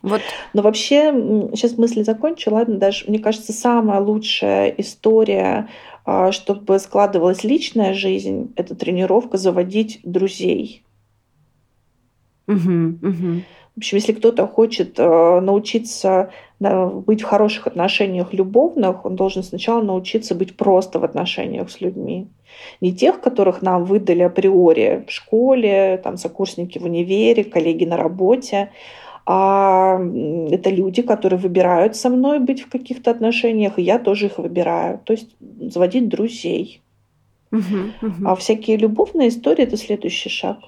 Вот. 0.02 0.20
Но 0.52 0.60
вообще, 0.60 1.12
сейчас 1.54 1.78
мысли 1.78 2.02
закончу, 2.02 2.52
ладно, 2.52 2.76
даже, 2.76 3.06
мне 3.08 3.18
кажется, 3.18 3.54
самая 3.54 4.00
лучшая 4.00 4.68
история, 4.76 5.68
а, 6.04 6.30
чтобы 6.30 6.78
складывалась 6.78 7.42
личная 7.42 7.94
жизнь, 7.94 8.52
это 8.56 8.74
тренировка 8.74 9.38
заводить 9.38 10.00
друзей. 10.04 10.84
Угу, 12.46 12.98
угу. 13.00 13.42
В 13.74 13.78
общем, 13.78 13.98
если 13.98 14.12
кто-то 14.12 14.46
хочет 14.46 14.98
э, 14.98 15.40
научиться 15.40 16.30
быть 16.60 17.22
в 17.22 17.24
хороших 17.24 17.66
отношениях 17.66 18.32
любовных, 18.32 19.04
он 19.04 19.16
должен 19.16 19.42
сначала 19.42 19.82
научиться 19.82 20.34
быть 20.34 20.56
просто 20.56 20.98
в 20.98 21.04
отношениях 21.04 21.70
с 21.70 21.80
людьми. 21.80 22.28
Не 22.80 22.92
тех, 22.92 23.20
которых 23.20 23.60
нам 23.60 23.84
выдали 23.84 24.22
априори 24.22 25.04
в 25.06 25.10
школе, 25.10 26.00
там, 26.02 26.16
сокурсники 26.16 26.78
в 26.78 26.84
универе, 26.84 27.44
коллеги 27.44 27.84
на 27.84 27.96
работе, 27.96 28.70
а 29.26 29.98
это 30.50 30.70
люди, 30.70 31.02
которые 31.02 31.38
выбирают 31.38 31.96
со 31.96 32.10
мной 32.10 32.38
быть 32.38 32.60
в 32.62 32.68
каких-то 32.68 33.10
отношениях, 33.10 33.78
и 33.78 33.82
я 33.82 33.98
тоже 33.98 34.26
их 34.26 34.38
выбираю. 34.38 35.00
То 35.04 35.14
есть 35.14 35.34
заводить 35.60 36.08
друзей. 36.08 36.82
Угу, 37.50 38.06
угу. 38.06 38.28
А 38.28 38.34
всякие 38.36 38.76
любовные 38.76 39.28
истории 39.28 39.64
это 39.64 39.76
следующий 39.76 40.28
шаг. 40.28 40.58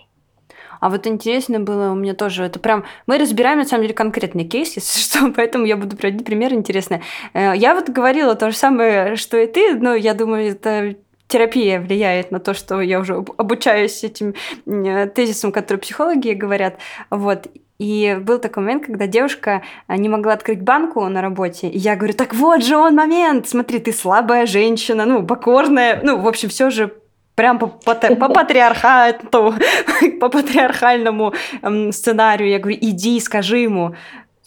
А 0.81 0.91
вот 0.91 1.07
интересно 1.07 1.61
было 1.61 1.93
у 1.93 1.95
меня 1.95 2.15
тоже, 2.15 2.45
это 2.45 2.59
прям, 2.59 2.85
мы 3.07 3.19
разбираем 3.19 3.59
на 3.59 3.65
самом 3.65 3.83
деле 3.83 3.95
конкретный 3.95 4.45
кейс, 4.45 4.77
если 4.77 5.01
что, 5.01 5.31
поэтому 5.35 5.65
я 5.65 5.77
буду 5.77 5.97
приводить 5.97 6.25
пример 6.25 6.53
интересный. 6.53 7.03
Э, 7.35 7.53
я 7.55 7.75
вот 7.75 7.89
говорила 7.89 8.35
то 8.35 8.51
же 8.51 8.57
самое, 8.57 9.17
что 9.17 9.37
и 9.37 9.47
ты, 9.47 9.75
но 9.77 9.95
я 9.95 10.15
думаю, 10.15 10.51
это 10.51 10.97
терапия 11.29 11.81
влияет 11.81 12.31
на 12.31 12.41
то, 12.41 12.55
что 12.55 12.81
я 12.81 13.01
уже 13.01 13.15
обучаюсь 13.15 14.05
этим 14.05 14.35
э, 14.67 15.09
тезисам, 15.09 15.53
которые 15.53 15.81
психологи 15.81 16.31
говорят. 16.31 16.79
Вот. 17.11 17.49
И 17.79 18.17
был 18.23 18.39
такой 18.39 18.63
момент, 18.63 18.87
когда 18.87 19.07
девушка 19.07 19.63
э, 19.89 19.97
не 19.97 20.09
могла 20.09 20.33
открыть 20.33 20.63
банку 20.63 21.07
на 21.09 21.21
работе. 21.21 21.69
И 21.69 21.79
я 21.79 21.97
говорю, 21.97 22.15
так 22.15 22.35
вот 22.35 22.65
же 22.65 22.77
он 22.77 22.95
момент, 22.95 23.49
смотри, 23.49 23.81
ты 23.81 23.93
слабая 23.93 24.47
женщина, 24.47 25.05
ну, 25.05 25.27
покорная, 25.27 26.01
ну, 26.03 26.21
в 26.21 26.29
общем, 26.29 26.49
все 26.49 26.71
же 26.71 26.95
прям 27.37 27.59
по, 27.59 27.69
по, 27.69 27.95
по 27.95 28.29
патриархату, 28.29 29.55
по 30.21 30.29
патриархальному 30.29 31.35
эм, 31.63 31.93
сценарию. 31.93 32.49
Я 32.49 32.59
говорю, 32.59 32.79
иди, 32.81 33.21
скажи 33.21 33.59
ему, 33.59 33.95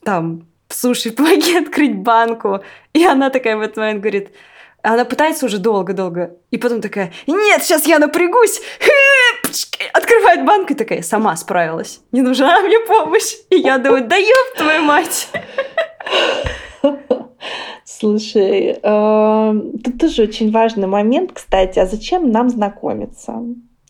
там, 0.03 0.47
слушай, 0.67 1.11
помоги 1.15 1.57
открыть 1.57 1.95
банку. 1.95 2.61
И 2.93 3.05
она 3.05 3.29
такая 3.29 3.55
в 3.55 3.61
этот 3.61 3.77
момент 3.77 4.01
говорит, 4.01 4.29
она 4.81 5.05
пытается 5.05 5.45
уже 5.45 5.59
долго-долго. 5.59 6.37
И 6.51 6.57
потом 6.57 6.81
такая, 6.81 7.13
нет, 7.27 7.63
сейчас 7.63 7.85
я 7.85 7.99
напрягусь. 7.99 8.61
Открывает 9.93 10.45
банку 10.45 10.73
и 10.73 10.75
такая, 10.75 11.01
сама 11.01 11.35
справилась. 11.35 12.01
Не 12.11 12.21
нужна 12.21 12.61
мне 12.61 12.79
помощь. 12.79 13.35
И 13.49 13.57
я 13.57 13.77
думаю, 13.77 14.07
да 14.07 14.15
ёб 14.15 14.57
твою 14.57 14.83
мать. 14.83 15.29
Слушай, 17.85 18.79
э, 18.81 19.53
тут 19.83 19.99
тоже 19.99 20.23
очень 20.23 20.51
важный 20.51 20.87
момент, 20.87 21.31
кстати, 21.33 21.79
а 21.79 21.85
зачем 21.85 22.31
нам 22.31 22.49
знакомиться? 22.49 23.33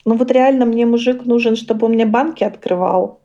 Ну 0.06 0.16
вот 0.16 0.32
реально 0.32 0.66
мне 0.66 0.86
мужик 0.86 1.26
нужен, 1.26 1.56
чтобы 1.56 1.86
он 1.86 1.94
мне 1.94 2.06
банки 2.06 2.44
открывал. 2.44 3.20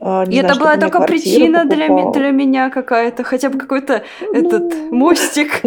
Э, 0.00 0.24
не 0.26 0.36
и 0.36 0.40
знаю, 0.40 0.54
это 0.54 0.60
была 0.60 0.76
только 0.76 1.00
причина 1.02 1.64
для, 1.64 1.88
для 2.10 2.30
меня 2.30 2.70
какая-то, 2.70 3.24
хотя 3.24 3.50
бы 3.50 3.58
какой-то 3.58 4.02
ну... 4.20 4.32
этот 4.32 4.90
мостик. 4.90 5.62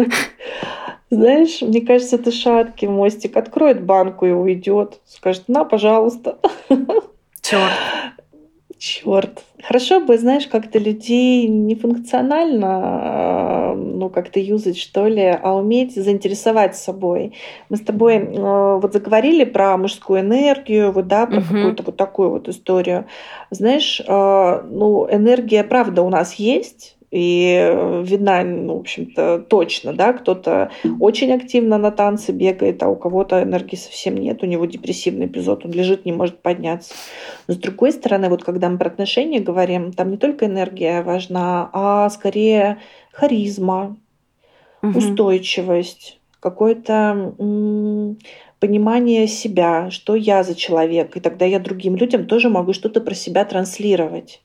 Знаешь, 1.10 1.62
мне 1.62 1.80
кажется, 1.80 2.16
это 2.16 2.30
шаткий 2.30 2.88
мостик. 2.88 3.36
Откроет 3.36 3.82
банку 3.82 4.26
и 4.26 4.30
уйдет. 4.30 5.00
Скажет, 5.06 5.48
на, 5.48 5.64
пожалуйста. 5.64 6.38
Черт. 7.40 7.72
Черт. 8.78 9.42
Хорошо 9.60 10.00
бы, 10.00 10.16
знаешь, 10.18 10.46
как-то 10.46 10.78
людей 10.78 11.48
не 11.48 11.74
функционально, 11.74 12.68
а, 12.70 13.74
ну, 13.74 14.08
как-то 14.08 14.38
юзать, 14.38 14.78
что 14.78 15.08
ли, 15.08 15.36
а 15.42 15.56
уметь 15.56 15.96
заинтересовать 15.96 16.76
собой. 16.76 17.34
Мы 17.68 17.76
с 17.76 17.80
тобой 17.80 18.14
э, 18.16 18.78
вот 18.80 18.92
заговорили 18.92 19.42
про 19.42 19.76
мужскую 19.76 20.20
энергию, 20.20 20.92
вот, 20.92 21.08
да, 21.08 21.26
про 21.26 21.38
угу. 21.38 21.46
какую-то 21.46 21.82
вот 21.82 21.96
такую 21.96 22.30
вот 22.30 22.48
историю. 22.48 23.06
Знаешь, 23.50 24.00
э, 24.00 24.62
ну, 24.70 25.08
энергия, 25.10 25.64
правда, 25.64 26.02
у 26.02 26.08
нас 26.08 26.34
есть, 26.34 26.97
и 27.10 28.02
видна, 28.02 28.44
ну, 28.44 28.76
в 28.76 28.80
общем-то, 28.80 29.38
точно, 29.48 29.94
да, 29.94 30.12
кто-то 30.12 30.70
очень 31.00 31.32
активно 31.32 31.78
на 31.78 31.90
танцы 31.90 32.32
бегает, 32.32 32.82
а 32.82 32.88
у 32.88 32.96
кого-то 32.96 33.42
энергии 33.42 33.76
совсем 33.76 34.16
нет, 34.16 34.42
у 34.42 34.46
него 34.46 34.66
депрессивный 34.66 35.26
эпизод, 35.26 35.64
он 35.64 35.72
лежит, 35.72 36.04
не 36.04 36.12
может 36.12 36.42
подняться. 36.42 36.94
Но 37.46 37.54
с 37.54 37.56
другой 37.56 37.92
стороны, 37.92 38.28
вот 38.28 38.44
когда 38.44 38.68
мы 38.68 38.78
про 38.78 38.88
отношения 38.88 39.40
говорим, 39.40 39.92
там 39.92 40.10
не 40.10 40.16
только 40.18 40.46
энергия 40.46 41.02
важна, 41.02 41.70
а 41.72 42.10
скорее 42.10 42.78
харизма, 43.12 43.96
угу. 44.82 44.98
устойчивость, 44.98 46.18
какое-то 46.40 47.34
понимание 48.60 49.26
себя, 49.28 49.90
что 49.90 50.14
я 50.14 50.42
за 50.42 50.54
человек, 50.54 51.16
и 51.16 51.20
тогда 51.20 51.44
я 51.44 51.58
другим 51.58 51.96
людям 51.96 52.26
тоже 52.26 52.48
могу 52.48 52.72
что-то 52.72 53.00
про 53.00 53.14
себя 53.14 53.44
транслировать. 53.44 54.42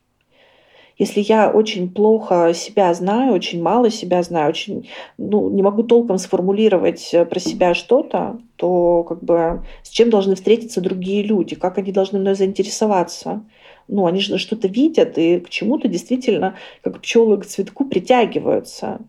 Если 0.98 1.22
я 1.22 1.50
очень 1.50 1.89
плохо 1.89 2.54
себя 2.54 2.94
знаю, 2.94 3.34
очень 3.34 3.62
мало 3.62 3.89
себя 3.89 4.22
знаю, 4.22 4.50
очень, 4.50 4.89
ну, 5.18 5.50
не 5.50 5.64
могу 5.64 5.84
толком 5.84 6.20
сформулировать 6.20 7.14
э, 7.14 7.26
про 7.26 7.39
себя 7.39 7.74
что-то, 7.74 8.39
то 8.58 9.04
как 9.04 9.24
бы 9.24 9.64
с 9.82 9.89
чем 9.89 10.12
должны 10.12 10.36
встретиться 10.36 10.82
другие 10.82 11.24
люди, 11.24 11.56
как 11.56 11.80
они 11.80 11.91
должны 11.91 12.20
мной 12.20 12.36
заинтересоваться. 12.36 13.44
Ну, 13.88 14.06
они 14.06 14.20
же 14.20 14.38
что-то 14.38 14.68
видят 14.68 15.18
и 15.18 15.39
к 15.39 15.50
чему-то 15.50 15.88
действительно, 15.88 16.56
как 16.84 17.02
пчелы 17.02 17.38
к 17.38 17.46
цветку, 17.46 17.86
притягиваются. 17.86 19.00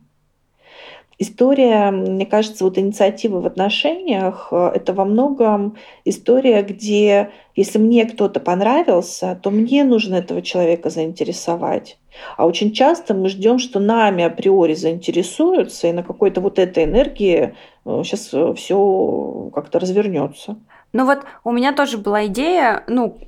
История, 1.18 1.90
мне 1.90 2.26
кажется, 2.26 2.64
вот 2.64 2.76
инициатива 2.76 3.40
в 3.40 3.46
отношениях 3.46 4.48
э,— 4.50 4.72
это 4.74 4.92
во 4.92 5.04
многом 5.04 5.76
история, 6.04 6.62
где 6.62 7.30
если 7.54 7.78
мне 7.78 8.04
кто-то 8.04 8.40
понравился, 8.40 9.38
то 9.40 9.50
мне 9.50 9.84
нужно 9.84 10.16
этого 10.16 10.42
человека 10.42 10.90
заинтересовать. 10.90 11.98
А 12.36 12.46
очень 12.46 12.72
часто 12.72 13.14
мы 13.14 13.28
ждем, 13.28 13.58
что 13.58 13.78
нами 13.78 14.24
априори 14.24 14.74
заинтересуются, 14.74 15.86
и 15.86 15.92
на 15.92 16.02
какой-то 16.02 16.40
вот 16.40 16.58
этой 16.58 16.84
энергии 16.84 17.54
сейчас 17.84 18.30
э, 18.32 18.54
все 18.54 19.50
как-то 19.54 19.78
развернется. 19.78 20.56
Ну 20.94 21.04
вот 21.04 21.24
у 21.42 21.50
меня 21.50 21.72
тоже 21.72 21.98
была 21.98 22.26
идея, 22.26 22.84
ну, 22.86 23.18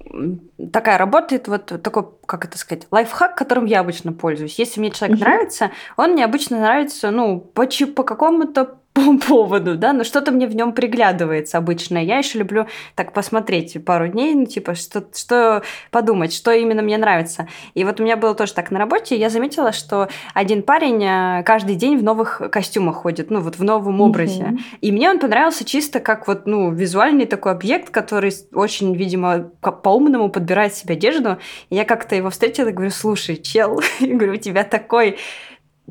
такая 0.73 0.99
работает, 0.99 1.49
вот 1.49 1.67
такой, 1.83 2.07
как 2.25 2.45
это 2.45 2.57
сказать, 2.57 2.87
лайфхак, 2.93 3.37
которым 3.37 3.65
я 3.65 3.81
обычно 3.81 4.13
пользуюсь. 4.13 4.57
Если 4.59 4.79
мне 4.79 4.93
человек 4.93 5.17
угу. 5.17 5.25
нравится, 5.25 5.73
он 5.97 6.13
мне 6.13 6.25
обычно 6.25 6.61
нравится, 6.61 7.11
ну, 7.11 7.41
по, 7.41 7.67
по 7.67 8.05
какому-то 8.05 8.79
поводу, 9.19 9.77
да, 9.77 9.93
но 9.93 10.05
что-то 10.05 10.33
мне 10.33 10.47
в 10.47 10.55
нем 10.55 10.73
приглядывается 10.73 11.59
обычно. 11.59 11.99
Я 11.99 12.19
еще 12.19 12.39
люблю 12.39 12.67
так 12.95 13.13
посмотреть 13.13 13.85
пару 13.85 14.09
дней, 14.09 14.35
ну, 14.35 14.47
типа, 14.47 14.75
что, 14.75 15.05
что 15.15 15.63
подумать, 15.91 16.33
что 16.33 16.53
именно 16.53 16.83
мне 16.83 16.99
нравится. 16.99 17.49
И 17.75 17.85
вот 17.85 18.01
у 18.01 18.05
меня 18.05 18.17
было 18.17 18.35
тоже 18.35 18.55
так 18.55 18.71
на 18.71 18.79
работе, 18.79 19.17
я 19.17 19.31
заметила, 19.31 19.73
что 19.73 20.09
один 20.35 20.63
парень 20.63 21.03
э, 21.05 21.43
каждый 21.45 21.77
день 21.77 21.99
в 21.99 22.03
новых 22.03 22.43
костюмах 22.51 22.97
ходит, 22.97 23.31
ну, 23.31 23.41
вот 23.41 23.57
в 23.57 23.65
новом 23.65 24.01
образе. 24.01 24.43
Mm-hmm. 24.43 24.79
И 24.81 24.93
мне 24.93 25.11
он 25.11 25.19
понравился 25.19 25.65
чисто 25.65 26.01
как 26.01 26.27
вот, 26.27 26.47
ну, 26.47 26.73
визуальный 26.73 27.27
такой 27.27 27.53
объект, 27.53 27.91
который 27.91 28.33
очень, 28.53 28.95
видимо, 28.95 29.51
по-умному 29.61 30.31
подбирает 30.31 30.75
себе 30.75 30.95
одежду. 30.95 31.39
И 31.71 31.77
я 31.77 31.85
как-то 31.85 32.15
его 32.15 32.31
встретила 32.31 32.69
и 32.69 32.73
говорю, 32.73 32.91
слушай, 32.91 33.37
чел, 33.37 33.81
говорю, 34.01 34.35
у 34.35 34.37
тебя 34.37 34.65
такой 34.65 35.19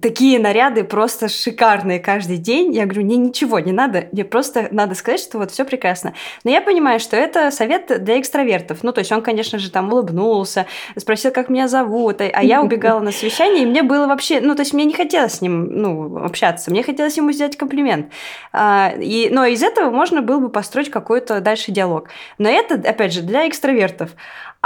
такие 0.02 0.40
наряды 0.40 0.84
просто 0.84 1.30
шикарные 1.30 2.00
каждый 2.00 2.38
день. 2.38 2.74
Я 2.74 2.86
говорю, 2.86 3.04
мне 3.04 3.18
ничего 3.18 3.60
не 3.60 3.72
надо, 3.72 4.08
мне 4.12 4.26
просто 4.26 4.68
надо 4.72 4.96
сказать, 4.96 5.20
что 5.20 5.38
вот 5.38 5.52
все 5.52 5.66
прекрасно. 5.66 6.14
Но 6.44 6.52
я 6.52 6.62
понимаю, 6.62 7.00
что 7.00 7.16
это 7.16 7.52
совет 7.52 8.04
для 8.04 8.20
экстравертов. 8.20 8.84
Ну, 8.84 8.92
то 8.92 9.00
есть 9.00 9.12
он, 9.12 9.22
конечно 9.22 9.60
же, 9.60 9.72
там 9.72 9.92
улыбнулся, 9.92 10.66
спросил, 10.98 11.32
как 11.32 11.50
меня 11.50 11.68
зовут, 11.68 12.22
а, 12.22 12.44
я 12.44 12.62
убегала 12.62 13.00
на 13.00 13.12
совещание, 13.12 13.64
и 13.64 13.66
мне 13.66 13.84
было 13.84 14.08
вообще, 14.08 14.42
ну, 14.42 14.56
то 14.56 14.62
есть 14.62 14.74
мне 14.74 14.86
не 14.86 14.94
хотелось 14.94 15.36
с 15.36 15.42
ним, 15.42 15.82
ну, 15.82 16.24
общаться, 16.24 16.72
мне 16.72 16.84
хотелось 16.84 17.18
ему 17.18 17.32
сделать 17.32 17.58
комплимент. 17.58 18.12
А, 18.52 18.94
и, 18.98 19.30
но 19.32 19.46
из 19.46 19.64
этого 19.64 19.92
можно 19.92 20.22
было 20.22 20.40
бы 20.40 20.50
построить 20.50 20.90
какой-то 20.90 21.40
дальше 21.42 21.72
диалог. 21.72 22.10
Но 22.38 22.50
это, 22.50 22.76
опять 22.76 23.14
же, 23.14 23.22
для 23.22 23.48
экстравертов. 23.48 24.12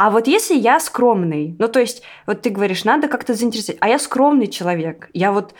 А 0.01 0.11
вот 0.11 0.27
если 0.27 0.55
я 0.55 0.79
скромный, 0.79 1.57
ну 1.59 1.67
то 1.67 1.81
есть, 1.81 2.03
вот 2.25 2.41
ты 2.41 2.51
говоришь, 2.51 2.85
надо 2.85 3.09
как-то 3.09 3.33
заинтересовать, 3.33 3.79
а 3.81 3.89
я 3.89 3.99
скромный 3.99 4.47
человек, 4.47 5.09
я 5.13 5.33
вот 5.33 5.53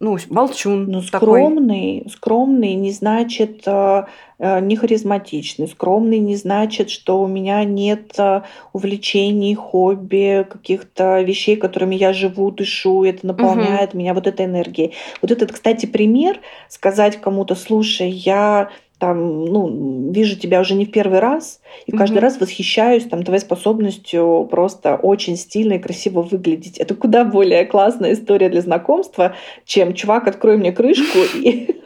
ну, 0.00 0.18
молчун. 0.28 0.84
Ну, 0.84 1.00
скромный, 1.00 2.00
такой. 2.00 2.12
скромный 2.12 2.74
не 2.74 2.92
значит 2.92 3.62
э, 3.64 4.04
э, 4.38 4.60
не 4.60 4.76
харизматичный. 4.76 5.66
Скромный 5.66 6.18
не 6.18 6.36
значит, 6.36 6.90
что 6.90 7.22
у 7.22 7.26
меня 7.26 7.64
нет 7.64 8.12
э, 8.18 8.42
увлечений, 8.74 9.54
хобби, 9.54 10.46
каких-то 10.50 11.22
вещей, 11.22 11.56
которыми 11.56 11.94
я 11.94 12.12
живу, 12.12 12.50
дышу, 12.50 13.04
это 13.04 13.26
наполняет 13.26 13.90
угу. 13.90 13.98
меня 13.98 14.12
вот 14.12 14.26
этой 14.26 14.44
энергией. 14.44 14.94
Вот 15.22 15.30
этот, 15.30 15.52
кстати, 15.52 15.86
пример 15.86 16.38
сказать 16.68 17.18
кому-то, 17.18 17.54
слушай, 17.54 18.10
я 18.10 18.70
там, 19.00 19.46
ну, 19.46 20.12
вижу 20.12 20.38
тебя 20.38 20.60
уже 20.60 20.74
не 20.74 20.84
в 20.84 20.92
первый 20.92 21.18
раз, 21.20 21.60
и 21.86 21.92
каждый 21.92 22.18
mm-hmm. 22.18 22.20
раз 22.20 22.40
восхищаюсь 22.40 23.04
там 23.04 23.22
твоей 23.22 23.40
способностью 23.40 24.46
просто 24.50 24.96
очень 24.96 25.36
стильно 25.36 25.74
и 25.74 25.78
красиво 25.78 26.22
выглядеть. 26.22 26.76
Это 26.78 26.94
куда 26.94 27.24
более 27.24 27.64
классная 27.64 28.12
история 28.12 28.50
для 28.50 28.60
знакомства, 28.60 29.34
чем 29.64 29.94
чувак, 29.94 30.28
открой 30.28 30.58
мне 30.58 30.70
крышку 30.70 31.18
и 31.34 31.80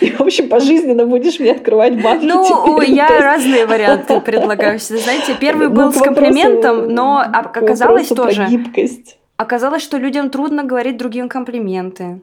и, 0.00 0.10
в 0.10 0.20
общем, 0.20 0.48
пожизненно 0.48 1.06
будешь 1.06 1.38
мне 1.38 1.52
открывать 1.52 2.02
банки. 2.02 2.24
Ну, 2.24 2.44
теперь. 2.44 2.90
я 2.94 3.08
ну, 3.08 3.20
разные 3.20 3.66
варианты 3.66 4.20
предлагаю. 4.20 4.78
Знаете, 4.78 5.36
первый 5.40 5.68
ну, 5.68 5.74
был 5.74 5.92
с 5.92 6.00
комплиментом, 6.00 6.88
но 6.88 7.20
оказалось 7.20 8.08
тоже... 8.08 8.46
гибкость. 8.46 9.18
Оказалось, 9.36 9.82
что 9.82 9.96
людям 9.96 10.28
трудно 10.28 10.64
говорить 10.64 10.98
другим 10.98 11.28
комплименты. 11.28 12.20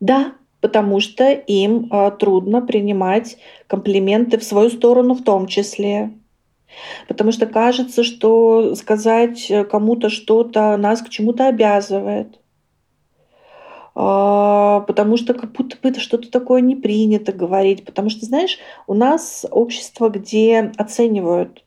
Да, 0.00 0.32
потому 0.60 1.00
что 1.00 1.32
им 1.32 1.88
а, 1.90 2.10
трудно 2.10 2.60
принимать 2.60 3.38
комплименты 3.66 4.38
в 4.38 4.44
свою 4.44 4.70
сторону 4.70 5.14
в 5.14 5.22
том 5.22 5.46
числе. 5.46 6.12
Потому 7.08 7.32
что 7.32 7.46
кажется, 7.46 8.04
что 8.04 8.74
сказать 8.76 9.50
кому-то 9.70 10.08
что-то 10.08 10.76
нас 10.76 11.02
к 11.02 11.08
чему-то 11.08 11.48
обязывает. 11.48 12.38
А, 13.94 14.80
потому 14.80 15.16
что 15.16 15.34
как 15.34 15.52
будто 15.52 15.76
бы 15.82 15.98
что-то 15.98 16.30
такое 16.30 16.60
не 16.60 16.76
принято 16.76 17.32
говорить. 17.32 17.84
Потому 17.84 18.10
что, 18.10 18.24
знаешь, 18.26 18.58
у 18.86 18.94
нас 18.94 19.46
общество, 19.50 20.10
где 20.10 20.72
оценивают 20.76 21.64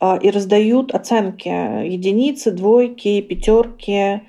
а, 0.00 0.18
и 0.20 0.30
раздают 0.30 0.94
оценки 0.94 1.48
единицы, 1.48 2.50
двойки, 2.50 3.20
пятерки, 3.22 4.22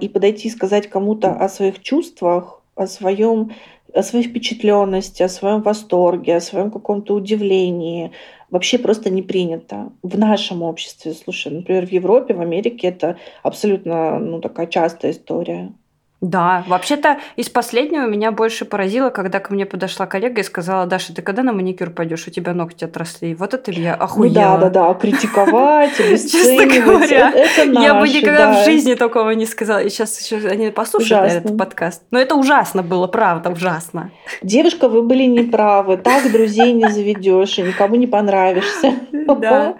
и 0.00 0.08
подойти 0.12 0.46
и 0.46 0.50
сказать 0.52 0.88
кому-то 0.88 1.32
о 1.32 1.48
своих 1.48 1.82
чувствах 1.82 2.57
о 2.78 2.86
своем 2.86 3.52
о 3.94 4.02
своей 4.02 4.26
впечатленности, 4.28 5.22
о 5.22 5.28
своем 5.28 5.62
восторге, 5.62 6.36
о 6.36 6.40
своем 6.40 6.70
каком-то 6.70 7.14
удивлении 7.14 8.12
вообще 8.50 8.78
просто 8.78 9.10
не 9.10 9.22
принято 9.22 9.92
в 10.02 10.18
нашем 10.18 10.62
обществе. 10.62 11.12
Слушай, 11.14 11.52
например, 11.52 11.86
в 11.86 11.92
Европе, 11.92 12.34
в 12.34 12.40
Америке 12.40 12.88
это 12.88 13.16
абсолютно 13.42 14.18
ну, 14.18 14.40
такая 14.40 14.66
частая 14.66 15.12
история. 15.12 15.72
Да, 16.20 16.64
вообще-то 16.66 17.18
из 17.36 17.48
последнего 17.48 18.06
меня 18.06 18.32
больше 18.32 18.64
поразило, 18.64 19.10
когда 19.10 19.38
ко 19.38 19.54
мне 19.54 19.66
подошла 19.66 20.06
коллега 20.06 20.40
и 20.40 20.44
сказала, 20.44 20.84
Даша, 20.84 21.14
ты 21.14 21.22
когда 21.22 21.44
на 21.44 21.52
маникюр 21.52 21.90
пойдешь, 21.90 22.26
у 22.26 22.30
тебя 22.32 22.54
ногти 22.54 22.84
отросли. 22.84 23.36
Вот 23.36 23.54
это 23.54 23.70
я 23.70 23.94
охуела. 23.94 24.28
Ну 24.28 24.34
да, 24.34 24.56
да, 24.56 24.70
да, 24.70 24.94
критиковать, 24.94 25.96
Честно 25.96 26.66
говоря, 26.66 27.30
это, 27.30 27.62
это 27.62 27.80
я 27.80 27.94
бы 27.94 28.08
никогда 28.08 28.52
да. 28.52 28.62
в 28.62 28.64
жизни 28.64 28.94
такого 28.94 29.30
не 29.30 29.46
сказала. 29.46 29.78
И 29.78 29.88
сейчас 29.90 30.18
еще 30.20 30.44
они 30.48 30.70
послушают 30.70 31.26
ужасно. 31.26 31.38
этот 31.38 31.56
подкаст. 31.56 32.02
Но 32.10 32.18
это 32.18 32.34
ужасно 32.34 32.82
было, 32.82 33.06
правда, 33.06 33.50
ужасно. 33.50 34.10
Девушка, 34.42 34.88
вы 34.88 35.02
были 35.02 35.22
неправы. 35.24 35.98
Так 35.98 36.32
друзей 36.32 36.72
не 36.72 36.88
заведешь 36.88 37.58
и 37.58 37.62
никому 37.62 37.94
не 37.94 38.06
понравишься. 38.06 38.94
Да. 39.38 39.76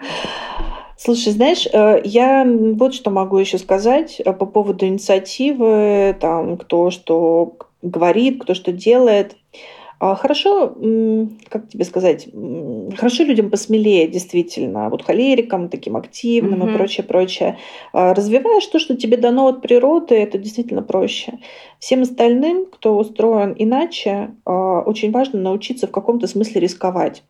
Слушай, 1.01 1.33
знаешь, 1.33 1.65
э, 1.73 2.01
я 2.03 2.45
вот 2.45 2.93
что 2.93 3.11
могу 3.11 3.39
еще 3.39 3.59
сказать 3.59 4.21
э, 4.21 4.33
по 4.33 4.47
поводу 4.47 4.85
инициативы, 4.85 6.17
там, 6.21 6.57
кто 6.57 6.91
что 6.91 7.57
говорит, 7.83 8.43
кто 8.43 8.53
что 8.55 8.73
делает. 8.73 9.37
А, 10.01 10.17
хорошо, 10.17 10.77
как 11.49 11.69
тебе 11.69 11.85
сказать, 11.85 12.29
хорошо 12.97 13.23
людям 13.23 13.51
посмелее, 13.51 14.09
действительно, 14.09 14.91
вот 14.91 15.05
холерикам, 15.05 15.69
таким 15.69 15.97
активным 15.97 16.63
mm-hmm. 16.63 16.73
и 16.73 16.77
прочее, 16.77 17.07
прочее. 17.07 17.59
А, 17.93 18.13
развиваешь 18.13 18.67
то, 18.67 18.81
что 18.81 18.97
тебе 18.97 19.17
дано 19.17 19.47
от 19.47 19.63
природы, 19.63 20.17
это 20.17 20.37
действительно 20.37 20.83
проще. 20.83 21.39
Всем 21.79 22.03
остальным, 22.03 22.67
кто 22.67 22.97
устроен 22.97 23.55
иначе, 23.57 24.35
а, 24.45 24.81
очень 24.81 25.13
важно 25.13 25.41
научиться 25.41 25.87
в 25.87 25.93
каком-то 25.93 26.27
смысле 26.27 26.61
рисковать. 26.61 27.23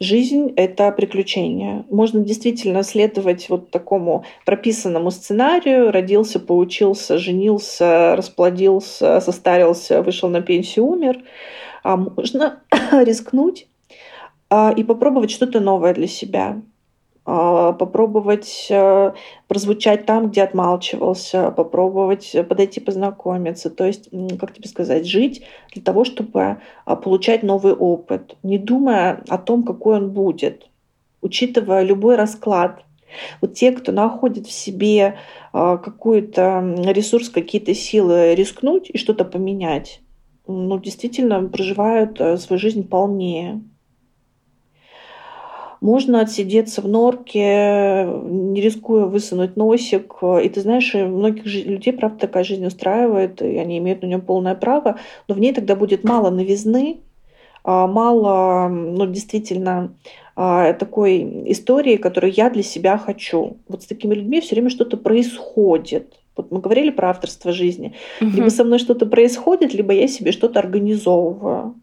Жизнь— 0.00 0.52
это 0.56 0.92
приключение. 0.92 1.84
Можно 1.90 2.20
действительно 2.20 2.84
следовать 2.84 3.48
вот 3.48 3.70
такому 3.70 4.24
прописанному 4.44 5.10
сценарию. 5.10 5.90
Родился, 5.90 6.38
поучился, 6.38 7.18
женился, 7.18 8.14
расплодился, 8.14 9.20
состарился, 9.20 10.02
вышел 10.02 10.28
на 10.28 10.40
пенсию, 10.40 10.86
умер. 10.86 11.22
А 11.82 11.96
можно 11.96 12.62
рискнуть 12.92 13.66
а, 14.50 14.72
и 14.76 14.84
попробовать 14.84 15.32
что-то 15.32 15.58
новое 15.58 15.94
для 15.94 16.06
себя. 16.06 16.60
А, 17.30 17.74
попробовать 17.74 18.68
э, 18.70 19.12
прозвучать 19.48 20.06
там, 20.06 20.30
где 20.30 20.42
отмалчивался, 20.44 21.50
попробовать 21.50 22.34
подойти 22.48 22.80
познакомиться. 22.80 23.68
То 23.68 23.84
есть, 23.84 24.08
как 24.40 24.54
тебе 24.54 24.66
сказать, 24.66 25.06
жить 25.06 25.44
для 25.74 25.82
того, 25.82 26.04
чтобы 26.04 26.62
а, 26.86 26.96
получать 26.96 27.42
новый 27.42 27.74
опыт, 27.74 28.38
не 28.42 28.56
думая 28.56 29.22
о 29.28 29.36
том, 29.36 29.64
какой 29.64 29.96
он 29.96 30.10
будет, 30.10 30.70
учитывая 31.20 31.82
любой 31.82 32.16
расклад. 32.16 32.82
Вот 33.42 33.52
те, 33.52 33.72
кто 33.72 33.92
находит 33.92 34.46
в 34.46 34.50
себе 34.50 35.18
а, 35.52 35.76
какой-то 35.76 36.76
ресурс, 36.86 37.28
какие-то 37.28 37.74
силы 37.74 38.34
рискнуть 38.36 38.88
и 38.88 38.96
что-то 38.96 39.26
поменять, 39.26 40.00
ну, 40.46 40.78
действительно 40.78 41.46
проживают 41.46 42.18
э, 42.22 42.38
свою 42.38 42.58
жизнь 42.58 42.88
полнее. 42.88 43.60
Можно 45.80 46.20
отсидеться 46.20 46.82
в 46.82 46.88
норке, 46.88 48.04
не 48.24 48.60
рискуя 48.60 49.06
высунуть 49.06 49.56
носик. 49.56 50.16
И 50.42 50.48
ты 50.48 50.60
знаешь, 50.60 50.92
многих 50.94 51.44
людей, 51.44 51.92
правда, 51.92 52.18
такая 52.18 52.44
жизнь 52.44 52.66
устраивает, 52.66 53.40
и 53.42 53.56
они 53.58 53.78
имеют 53.78 54.02
на 54.02 54.06
нем 54.06 54.20
полное 54.20 54.54
право, 54.54 54.98
но 55.28 55.34
в 55.34 55.40
ней 55.40 55.52
тогда 55.52 55.76
будет 55.76 56.04
мало 56.04 56.30
новизны, 56.30 56.98
а, 57.64 57.86
мало, 57.86 58.68
ну, 58.68 59.06
действительно, 59.06 59.94
а, 60.36 60.72
такой 60.72 61.50
истории, 61.52 61.96
которую 61.96 62.32
я 62.32 62.50
для 62.50 62.62
себя 62.62 62.96
хочу. 62.96 63.58
Вот 63.68 63.82
с 63.82 63.86
такими 63.86 64.14
людьми 64.14 64.40
все 64.40 64.54
время 64.54 64.70
что-то 64.70 64.96
происходит. 64.96 66.14
Вот 66.36 66.52
мы 66.52 66.60
говорили 66.60 66.90
про 66.90 67.10
авторство 67.10 67.52
жизни. 67.52 67.94
Угу. 68.20 68.30
Либо 68.30 68.48
со 68.48 68.64
мной 68.64 68.78
что-то 68.78 69.06
происходит, 69.06 69.74
либо 69.74 69.92
я 69.92 70.08
себе 70.08 70.32
что-то 70.32 70.60
организовываю. 70.60 71.74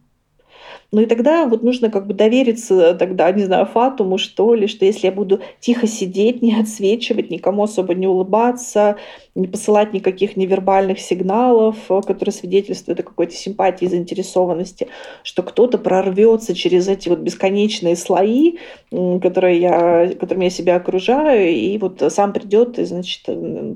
Ну 0.96 1.02
и 1.02 1.08
тогда 1.08 1.46
вот 1.46 1.62
нужно 1.62 1.92
как 1.92 2.08
бы 2.08 2.14
довериться 2.14 2.94
тогда, 2.94 3.30
не 3.34 3.44
знаю, 3.44 3.66
фатуму, 3.66 4.18
что 4.18 4.54
ли, 4.54 4.66
что 4.68 4.86
если 4.86 5.08
я 5.08 5.12
буду 5.12 5.42
тихо 5.60 5.88
сидеть, 5.88 6.42
не 6.42 6.58
отсвечивать, 6.58 7.30
никому 7.30 7.64
особо 7.64 7.94
не 7.94 8.08
улыбаться, 8.08 8.96
не 9.36 9.46
посылать 9.48 9.92
никаких 9.92 10.38
невербальных 10.38 11.02
сигналов, 11.02 11.76
которые 12.08 12.32
свидетельствуют 12.32 13.02
о 13.02 13.04
какой-то 13.04 13.34
симпатии, 13.34 13.88
заинтересованности, 13.88 14.88
что 15.24 15.44
кто-то 15.44 15.78
прорвется 15.80 16.56
через 16.56 16.88
эти 16.88 17.10
вот 17.10 17.20
бесконечные 17.20 17.98
слои, 17.98 18.54
которые 18.90 19.60
я, 19.60 20.12
которыми 20.18 20.46
я 20.46 20.50
себя 20.50 20.78
окружаю, 20.78 21.50
и 21.50 21.78
вот 21.78 22.02
сам 22.08 22.32
придет, 22.32 22.80
и, 22.80 22.86
значит, 22.86 23.26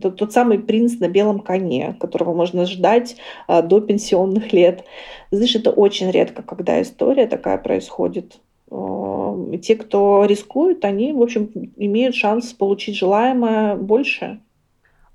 тот, 0.01 0.15
тот 0.15 0.32
самый 0.32 0.59
принц 0.59 0.99
на 0.99 1.09
белом 1.09 1.41
коне, 1.41 1.97
которого 1.99 2.34
можно 2.34 2.65
ждать 2.65 3.17
а, 3.47 3.61
до 3.61 3.82
пенсионных 3.82 4.53
лет. 4.53 4.86
Знаешь, 5.32 5.55
это 5.55 5.71
очень 5.71 6.11
редко, 6.11 6.41
когда 6.41 6.82
история 6.82 7.27
такая 7.27 7.57
происходит. 7.57 8.39
И 8.71 9.57
те, 9.57 9.75
кто 9.75 10.25
рискует, 10.25 10.86
они, 10.86 11.13
в 11.13 11.21
общем, 11.21 11.49
имеют 11.77 12.15
шанс 12.15 12.53
получить 12.53 12.97
желаемое 12.97 13.75
больше. 13.75 14.39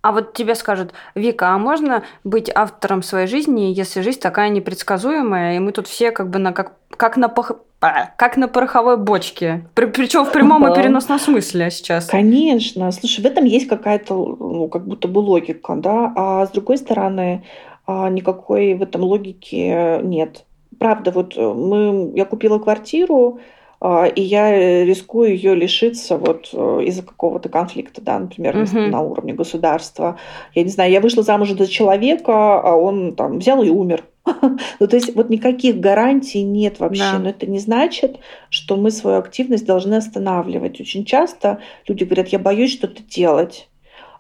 А 0.02 0.12
вот 0.12 0.34
тебе 0.34 0.54
скажут, 0.54 0.92
Вика, 1.14 1.48
а 1.48 1.58
можно 1.58 2.02
быть 2.24 2.50
автором 2.54 3.02
своей 3.02 3.26
жизни, 3.26 3.72
если 3.74 4.02
жизнь 4.02 4.20
такая 4.20 4.50
непредсказуемая, 4.50 5.56
и 5.56 5.58
мы 5.60 5.72
тут 5.72 5.86
все 5.86 6.10
как 6.10 6.28
бы 6.28 6.38
на 6.38 6.52
как, 6.52 6.74
как 6.90 7.16
на 7.16 7.28
пох... 7.28 7.52
как 7.80 8.36
на 8.36 8.46
пороховой 8.46 8.98
бочке. 8.98 9.66
При, 9.74 9.86
причем 9.86 10.26
в 10.26 10.32
прямом 10.32 10.70
и 10.70 10.74
переносном 10.74 11.18
смысле 11.18 11.70
сейчас. 11.70 12.06
Конечно. 12.06 12.92
Слушай, 12.92 13.22
в 13.22 13.26
этом 13.26 13.46
есть 13.46 13.66
какая-то, 13.66 14.14
ну, 14.14 14.68
как 14.68 14.86
будто 14.86 15.08
бы 15.08 15.20
логика, 15.20 15.74
да. 15.74 16.12
А 16.16 16.46
с 16.46 16.50
другой 16.50 16.76
стороны, 16.76 17.42
а, 17.86 18.08
никакой 18.08 18.74
в 18.74 18.82
этом 18.82 19.02
логики 19.02 20.02
нет. 20.02 20.44
Правда, 20.78 21.10
вот 21.10 21.36
мы, 21.36 22.12
я 22.14 22.24
купила 22.24 22.58
квартиру, 22.58 23.40
а, 23.86 24.06
и 24.06 24.22
я 24.22 24.84
рискую 24.84 25.34
ее 25.36 25.54
лишиться 25.54 26.16
вот 26.16 26.48
э, 26.54 26.84
из-за 26.86 27.02
какого-то 27.02 27.50
конфликта, 27.50 28.00
да, 28.00 28.18
например, 28.18 28.56
uh-huh. 28.56 28.88
на 28.88 29.02
уровне 29.02 29.34
государства. 29.34 30.18
Я 30.54 30.62
не 30.62 30.70
знаю, 30.70 30.90
я 30.90 31.02
вышла 31.02 31.22
замуж 31.22 31.50
за 31.50 31.66
человека, 31.66 32.60
а 32.60 32.76
он 32.76 33.14
там 33.14 33.40
взял 33.40 33.62
и 33.62 33.68
умер. 33.68 34.04
ну, 34.24 34.86
то 34.86 34.96
есть 34.96 35.14
вот 35.14 35.28
никаких 35.28 35.80
гарантий 35.80 36.42
нет 36.42 36.80
вообще. 36.80 37.02
Да. 37.12 37.18
Но 37.18 37.28
это 37.28 37.44
не 37.44 37.58
значит, 37.58 38.20
что 38.48 38.76
мы 38.76 38.90
свою 38.90 39.18
активность 39.18 39.66
должны 39.66 39.96
останавливать. 39.96 40.80
Очень 40.80 41.04
часто 41.04 41.58
люди 41.86 42.04
говорят, 42.04 42.28
я 42.28 42.38
боюсь 42.38 42.72
что-то 42.72 43.02
делать. 43.02 43.68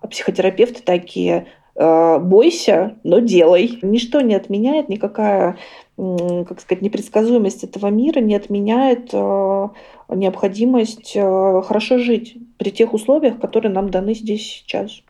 А 0.02 0.08
психотерапевты 0.08 0.82
такие, 0.82 1.34
э, 1.36 1.44
бойся, 1.76 2.94
но 3.02 3.18
делай. 3.18 3.78
Ничто 3.82 4.20
не 4.20 4.34
отменяет, 4.34 4.88
никакая 4.88 5.56
как 5.96 6.60
сказать, 6.60 6.82
непредсказуемость 6.82 7.62
этого 7.64 7.86
мира 7.86 8.18
не 8.18 8.34
отменяет 8.34 9.10
э, 9.12 9.68
необходимость 10.08 11.12
э, 11.14 11.62
хорошо 11.64 11.98
жить 11.98 12.36
при 12.58 12.70
тех 12.70 12.92
условиях, 12.94 13.38
которые 13.40 13.72
нам 13.72 13.90
даны 13.90 14.14
здесь 14.14 14.42
сейчас. 14.42 15.02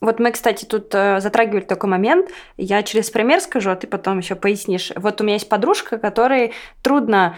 Вот 0.00 0.18
мы, 0.18 0.32
кстати, 0.32 0.64
тут 0.64 0.92
э, 0.94 1.20
затрагивали 1.20 1.62
такой 1.62 1.88
момент. 1.88 2.30
Я 2.56 2.82
через 2.82 3.08
пример 3.08 3.40
скажу, 3.40 3.70
а 3.70 3.76
ты 3.76 3.86
потом 3.86 4.18
еще 4.18 4.34
пояснишь. 4.34 4.90
Вот 4.96 5.20
у 5.20 5.24
меня 5.24 5.34
есть 5.34 5.48
подружка, 5.48 5.96
которой 5.96 6.52
трудно 6.82 7.36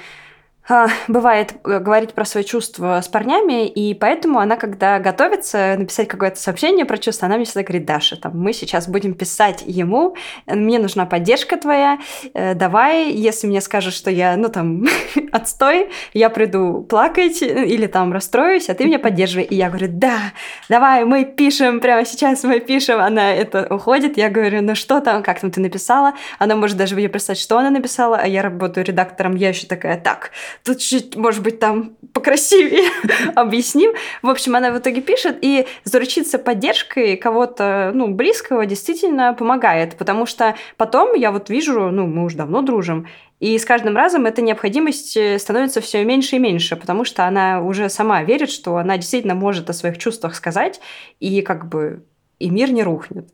бывает 1.09 1.55
э, 1.65 1.79
говорить 1.79 2.15
про 2.15 2.25
свои 2.25 2.43
чувства 2.43 3.01
с 3.01 3.09
парнями, 3.09 3.69
и 3.69 3.95
поэтому 3.95 4.39
она, 4.39 4.57
когда 4.57 4.99
готовится 4.99 5.77
написать 5.79 6.09
какое-то 6.09 6.41
сообщение 6.41 6.87
про 6.87 6.97
чувства, 6.97 7.27
она 7.27 7.37
мне 7.37 7.45
всегда 7.45 7.62
говорит, 7.62 7.87
Даша, 7.87 8.17
там, 8.17 8.33
мы 8.39 8.53
сейчас 8.53 8.89
будем 8.89 9.15
писать 9.15 9.62
ему, 9.67 10.17
мне 10.47 10.79
нужна 10.79 11.05
поддержка 11.07 11.57
твоя, 11.57 11.99
э, 12.33 12.55
давай, 12.55 13.11
если 13.11 13.47
мне 13.47 13.61
скажешь, 13.61 13.95
что 13.95 14.11
я, 14.11 14.37
ну, 14.37 14.49
там, 14.49 14.87
отстой, 15.33 15.91
я 16.15 16.31
приду 16.31 16.83
плакать 16.83 17.43
или 17.43 17.87
там 17.87 18.12
расстроюсь, 18.12 18.71
а 18.71 18.75
ты 18.75 18.85
меня 18.85 18.99
поддерживай. 18.99 19.45
И 19.45 19.55
я 19.57 19.69
говорю, 19.69 19.89
да, 19.91 20.33
давай, 20.69 21.05
мы 21.05 21.25
пишем, 21.25 21.81
прямо 21.81 22.05
сейчас 22.05 22.43
мы 22.45 22.61
пишем, 22.61 23.01
она 23.01 23.35
это 23.35 23.67
уходит, 23.69 24.17
я 24.17 24.31
говорю, 24.31 24.62
ну 24.62 24.75
что 24.75 25.01
там, 25.01 25.23
как 25.23 25.41
там 25.41 25.51
ты 25.51 25.61
написала? 25.61 26.15
Она 26.39 26.57
может 26.57 26.77
даже 26.77 26.95
мне 26.95 27.09
представить, 27.09 27.41
что 27.41 27.59
она 27.59 27.71
написала, 27.71 28.17
а 28.17 28.27
я 28.27 28.43
работаю 28.43 28.87
редактором, 28.87 29.35
я 29.37 29.51
еще 29.51 29.67
такая, 29.67 30.01
так, 30.01 30.31
тут 30.62 30.78
чуть, 30.78 31.16
может 31.16 31.42
быть, 31.42 31.59
там 31.59 31.96
покрасивее 32.12 32.88
объясним. 33.34 33.92
В 34.22 34.28
общем, 34.28 34.57
она 34.57 34.70
в 34.70 34.78
итоге 34.78 35.00
пишет, 35.00 35.38
и 35.40 35.66
заручиться 35.84 36.38
поддержкой 36.38 37.16
кого-то, 37.16 37.92
ну, 37.94 38.09
близкого 38.09 38.66
действительно 38.66 39.34
помогает, 39.34 39.96
потому 39.96 40.26
что 40.26 40.55
потом 40.76 41.14
я 41.14 41.32
вот 41.32 41.50
вижу, 41.50 41.90
ну, 41.90 42.07
мы 42.07 42.24
уже 42.24 42.36
давно 42.36 42.62
дружим, 42.62 43.07
и 43.40 43.59
с 43.59 43.64
каждым 43.64 43.96
разом 43.96 44.26
эта 44.26 44.42
необходимость 44.42 45.16
э, 45.16 45.38
становится 45.38 45.80
все 45.80 46.05
меньше 46.05 46.36
и 46.36 46.38
меньше, 46.38 46.76
потому 46.76 47.05
что 47.05 47.26
она 47.26 47.61
уже 47.61 47.88
сама 47.88 48.22
верит, 48.22 48.50
что 48.50 48.76
она 48.76 48.96
действительно 48.96 49.34
может 49.34 49.68
о 49.68 49.74
своих 49.74 49.98
чувствах 49.98 50.34
сказать, 50.34 50.80
и 51.20 51.42
как 51.42 51.68
бы 51.68 52.05
и 52.38 52.50
мир 52.50 52.72
не 52.72 52.82
рухнет 52.82 53.28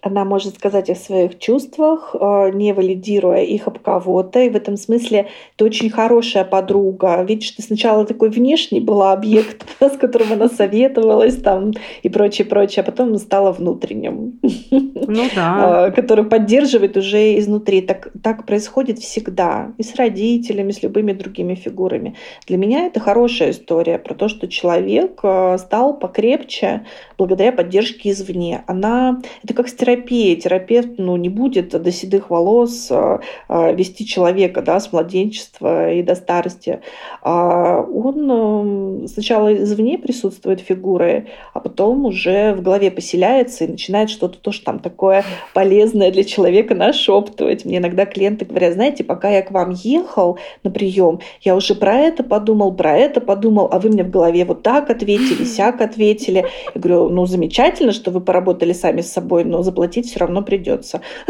она 0.00 0.24
может 0.24 0.54
сказать 0.54 0.90
о 0.90 0.94
своих 0.94 1.38
чувствах, 1.38 2.14
э, 2.14 2.50
не 2.52 2.72
валидируя 2.72 3.42
их 3.42 3.66
об 3.66 3.78
кого-то. 3.80 4.40
И 4.40 4.48
в 4.48 4.56
этом 4.56 4.76
смысле 4.76 5.28
ты 5.56 5.64
очень 5.64 5.90
хорошая 5.90 6.44
подруга. 6.44 7.22
Видишь, 7.22 7.50
ты 7.52 7.62
сначала 7.62 8.04
такой 8.04 8.30
внешний 8.30 8.80
была 8.80 9.12
объект, 9.12 9.66
с 9.80 9.96
которым 9.96 10.32
она 10.32 10.48
советовалась 10.48 11.36
там 11.36 11.72
и 12.02 12.08
прочее, 12.08 12.46
прочее, 12.46 12.82
а 12.82 12.90
потом 12.90 13.16
стала 13.18 13.52
внутренним. 13.52 14.38
Ну 14.70 15.24
да. 15.34 15.58
Э, 15.88 15.90
который 15.90 16.24
поддерживает 16.24 16.96
уже 16.96 17.38
изнутри. 17.38 17.80
Так, 17.80 18.10
так 18.22 18.46
происходит 18.46 18.98
всегда. 18.98 19.72
И 19.76 19.82
с 19.82 19.94
родителями, 19.96 20.70
и 20.70 20.72
с 20.72 20.82
любыми 20.82 21.12
другими 21.12 21.54
фигурами. 21.54 22.14
Для 22.46 22.56
меня 22.56 22.86
это 22.86 23.00
хорошая 23.00 23.50
история 23.50 23.98
про 23.98 24.14
то, 24.14 24.28
что 24.28 24.48
человек 24.48 25.20
э, 25.22 25.58
стал 25.58 25.98
покрепче 25.98 26.86
благодаря 27.16 27.52
поддержке 27.52 28.10
извне. 28.10 28.62
Она, 28.66 29.20
это 29.42 29.54
как 29.54 29.68
стереотип 29.68 29.87
терапия. 29.88 30.36
Терапевт 30.36 30.98
ну, 30.98 31.16
не 31.16 31.28
будет 31.28 31.70
до 31.70 31.92
седых 31.92 32.30
волос 32.30 32.88
а, 32.90 33.20
а, 33.48 33.72
вести 33.72 34.06
человека 34.06 34.62
да, 34.62 34.80
с 34.80 34.92
младенчества 34.92 35.92
и 35.92 36.02
до 36.02 36.14
старости. 36.14 36.80
А 37.22 37.80
он 37.80 39.08
сначала 39.08 39.54
извне 39.54 39.98
присутствует 39.98 40.60
фигуры, 40.60 41.28
а 41.54 41.60
потом 41.60 42.06
уже 42.06 42.54
в 42.54 42.62
голове 42.62 42.90
поселяется 42.90 43.64
и 43.64 43.68
начинает 43.68 44.10
что-то 44.10 44.38
тоже 44.38 44.62
там 44.62 44.78
такое 44.78 45.24
полезное 45.54 46.10
для 46.10 46.24
человека 46.24 46.74
нашептывать. 46.74 47.64
Мне 47.64 47.78
иногда 47.78 48.06
клиенты 48.06 48.44
говорят, 48.44 48.74
знаете, 48.74 49.04
пока 49.04 49.30
я 49.30 49.42
к 49.42 49.50
вам 49.50 49.70
ехал 49.70 50.38
на 50.64 50.70
прием, 50.70 51.20
я 51.42 51.56
уже 51.56 51.74
про 51.74 51.94
это 51.94 52.22
подумал, 52.22 52.72
про 52.72 52.96
это 52.96 53.20
подумал, 53.20 53.68
а 53.72 53.78
вы 53.78 53.90
мне 53.90 54.04
в 54.04 54.10
голове 54.10 54.44
вот 54.44 54.62
так 54.62 54.90
ответили, 54.90 55.44
сяк 55.44 55.80
ответили. 55.80 56.44
Я 56.74 56.80
говорю, 56.80 57.08
ну 57.08 57.26
замечательно, 57.26 57.92
что 57.92 58.10
вы 58.10 58.20
поработали 58.20 58.72
сами 58.72 59.00
с 59.00 59.12
собой, 59.12 59.44
но 59.44 59.62
заплатить 59.78 60.10
все 60.10 60.20
равно 60.20 60.42
придется. 60.42 61.00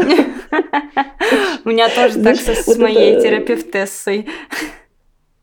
У 1.65 1.69
меня 1.69 1.89
тоже 1.89 2.19
так 2.23 2.35
с 2.37 2.77
моей 2.77 3.21
терапевтессой. 3.21 4.25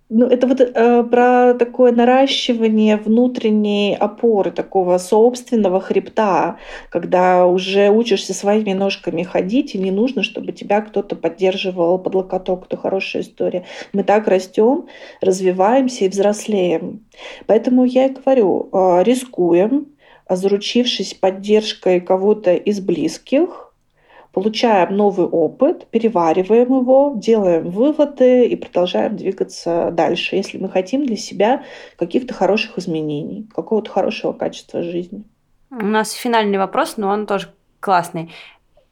Ну, 0.09 0.26
это 0.26 0.46
вот 0.46 0.61
э, 0.61 1.02
про 1.02 1.54
такое 1.54 1.90
наращивание 1.90 2.96
внутренней 2.96 3.96
опоры, 3.96 4.52
такого 4.52 4.98
собственного 4.98 5.80
хребта, 5.80 6.59
когда 6.90 7.44
уже 7.46 7.90
учишься 7.90 8.32
своими 8.32 8.72
ножками 8.72 9.24
ходить, 9.24 9.74
и 9.74 9.78
не 9.78 9.90
нужно, 9.90 10.22
чтобы 10.22 10.52
тебя 10.52 10.80
кто-то 10.80 11.16
поддерживал 11.16 11.98
под 11.98 12.14
локоток. 12.14 12.66
Это 12.66 12.76
хорошая 12.76 13.22
история. 13.22 13.64
Мы 13.92 14.04
так 14.04 14.28
растем, 14.28 14.86
развиваемся 15.20 16.04
и 16.04 16.09
взрослеем. 16.09 17.04
Поэтому 17.46 17.84
я 17.84 18.07
и 18.07 18.11
говорю, 18.11 18.68
э, 18.72 19.02
рискуем, 19.02 19.95
заручившись 20.28 21.14
поддержкой 21.14 22.00
кого-то 22.00 22.54
из 22.54 22.80
близких, 22.80 23.72
получаем 24.32 24.96
новый 24.96 25.26
опыт, 25.26 25.86
перевариваем 25.86 26.80
его, 26.80 27.14
делаем 27.16 27.70
выводы 27.70 28.46
и 28.46 28.56
продолжаем 28.56 29.16
двигаться 29.16 29.90
дальше, 29.92 30.36
если 30.36 30.58
мы 30.58 30.68
хотим 30.68 31.06
для 31.06 31.16
себя 31.16 31.64
каких-то 31.96 32.34
хороших 32.34 32.76
изменений, 32.78 33.48
какого-то 33.54 33.90
хорошего 33.90 34.32
качества 34.32 34.82
жизни. 34.82 35.24
У 35.70 35.84
нас 35.84 36.12
финальный 36.12 36.58
вопрос, 36.58 36.96
но 36.96 37.08
он 37.08 37.26
тоже 37.26 37.48
классный. 37.80 38.30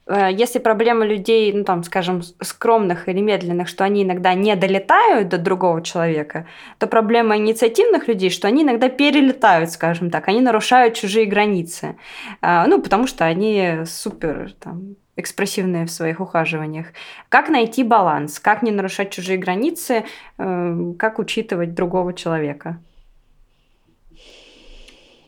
Э, 0.07 0.29
если 0.31 0.59
проблема 0.59 1.05
людей, 1.05 1.51
ну 1.53 1.63
там, 1.63 1.83
скажем, 1.83 2.21
скромных 2.41 3.09
или 3.09 3.21
медленных, 3.21 3.67
что 3.67 3.83
они 3.83 4.03
иногда 4.03 4.33
не 4.33 4.55
долетают 4.55 5.29
до 5.29 5.37
другого 5.37 5.81
человека, 5.81 6.45
то 6.77 6.87
проблема 6.87 7.37
инициативных 7.37 8.07
людей, 8.07 8.29
что 8.29 8.47
они 8.47 8.63
иногда 8.63 8.89
перелетают, 8.89 9.71
скажем 9.71 10.09
так, 10.09 10.27
они 10.27 10.41
нарушают 10.41 10.93
чужие 10.95 11.25
границы. 11.25 11.97
Э, 12.41 12.65
ну, 12.67 12.81
потому 12.81 13.07
что 13.07 13.25
они 13.25 13.85
супер 13.85 14.53
там, 14.59 14.95
экспрессивные 15.15 15.85
в 15.85 15.91
своих 15.91 16.19
ухаживаниях. 16.19 16.87
Как 17.29 17.49
найти 17.49 17.83
баланс? 17.83 18.39
Как 18.39 18.63
не 18.63 18.71
нарушать 18.71 19.11
чужие 19.11 19.37
границы? 19.37 20.03
Э, 20.37 20.93
как 20.99 21.19
учитывать 21.19 21.73
другого 21.73 22.13
человека? 22.13 22.79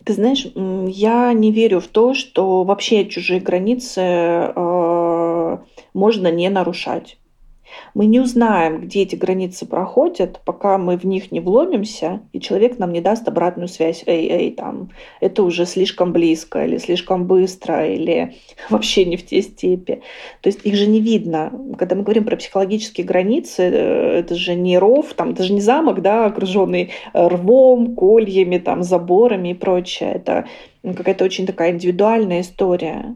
Ты 0.08 0.14
знаешь, 0.14 0.48
я 0.56 1.34
не 1.34 1.52
верю 1.52 1.82
в 1.82 1.88
то, 1.88 2.14
что 2.14 2.64
вообще 2.64 3.10
чужие 3.10 3.42
границы 3.42 4.00
э, 4.00 5.58
можно 5.94 6.32
не 6.32 6.48
нарушать. 6.48 7.18
Мы 7.94 8.06
не 8.06 8.20
узнаем, 8.20 8.82
где 8.82 9.04
эти 9.04 9.16
границы 9.16 9.66
проходят, 9.66 10.42
пока 10.46 10.78
мы 10.78 10.98
в 10.98 11.04
них 11.04 11.32
не 11.32 11.40
вломимся, 11.40 12.22
и 12.34 12.40
человек 12.40 12.80
нам 12.80 12.92
не 12.92 13.02
даст 13.02 13.28
обратную 13.28 13.68
связь. 13.68 14.04
Эй, 14.06 14.30
эй, 14.30 14.52
там, 14.52 14.92
это 15.20 15.44
уже 15.44 15.66
слишком 15.66 16.12
близко, 16.12 16.66
или 16.66 16.78
слишком 16.78 17.26
быстро, 17.26 17.88
или 17.88 18.36
вообще 18.70 19.06
не 19.06 19.18
в 19.18 19.26
те 19.26 19.42
степи. 19.42 20.02
То 20.42 20.48
есть 20.48 20.66
их 20.66 20.76
же 20.76 20.88
не 20.88 21.02
видно. 21.02 21.52
Когда 21.78 21.96
мы 21.96 22.04
говорим 22.04 22.26
про 22.26 22.38
психологические 22.38 23.06
границы, 23.06 23.64
э, 23.64 24.20
это 24.20 24.36
же 24.36 24.56
не 24.56 24.78
ров, 24.78 25.14
там, 25.14 25.32
это 25.32 25.44
же 25.44 25.54
не 25.54 25.62
замок, 25.62 26.02
да, 26.02 26.26
окруженный 26.26 26.92
рвом, 27.14 27.96
кольями, 27.96 28.58
там, 28.58 28.84
заборами 28.84 29.50
и 29.50 29.54
прочее. 29.54 30.12
Это 30.14 30.46
какая-то 30.94 31.26
очень 31.26 31.46
такая 31.46 31.72
индивидуальная 31.72 32.42
история. 32.42 33.16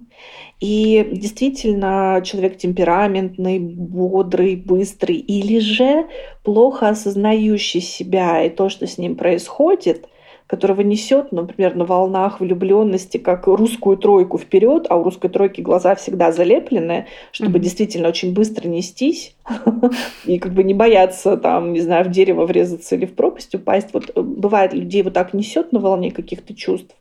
И 0.59 1.09
действительно, 1.11 2.22
человек 2.24 2.57
темпераментный, 2.57 3.57
бодрый, 3.57 4.55
быстрый, 4.55 5.15
или 5.15 5.59
же 5.59 6.05
плохо 6.43 6.89
осознающий 6.89 7.82
себя 7.82 8.43
и 8.43 8.49
то, 8.49 8.69
что 8.69 8.86
с 8.86 8.99
ним 8.99 9.15
происходит, 9.15 10.07
которого 10.51 10.82
несет, 10.82 11.32
например, 11.32 11.76
на 11.76 11.86
волнах 11.86 12.41
влюбленности, 12.41 13.17
как 13.17 13.47
русскую 13.47 13.95
тройку 13.95 14.38
вперед, 14.38 14.86
а 14.89 14.97
у 14.97 15.03
русской 15.03 15.30
тройки 15.30 15.61
глаза 15.61 15.95
всегда 15.95 16.34
залеплены, 16.34 17.07
чтобы 17.32 17.57
mm-hmm. 17.57 17.61
действительно 17.61 18.09
очень 18.09 18.34
быстро 18.34 18.67
нестись 18.67 19.34
и 20.26 20.39
как 20.39 20.51
бы 20.51 20.63
не 20.63 20.74
бояться 20.74 21.38
там, 21.38 21.72
не 21.72 21.80
знаю, 21.80 22.03
в 22.03 22.11
дерево 22.11 22.45
врезаться 22.45 22.95
или 22.95 23.05
в 23.05 23.15
пропасть 23.15 23.55
упасть. 23.55 23.93
Вот 23.93 24.11
э, 24.13 24.22
бывает, 24.22 24.74
людей 24.74 25.03
вот 25.03 25.13
так 25.13 25.34
несет 25.34 25.72
на 25.72 25.80
волне 25.80 26.11
каких-то 26.11 26.53
чувств. 26.53 26.93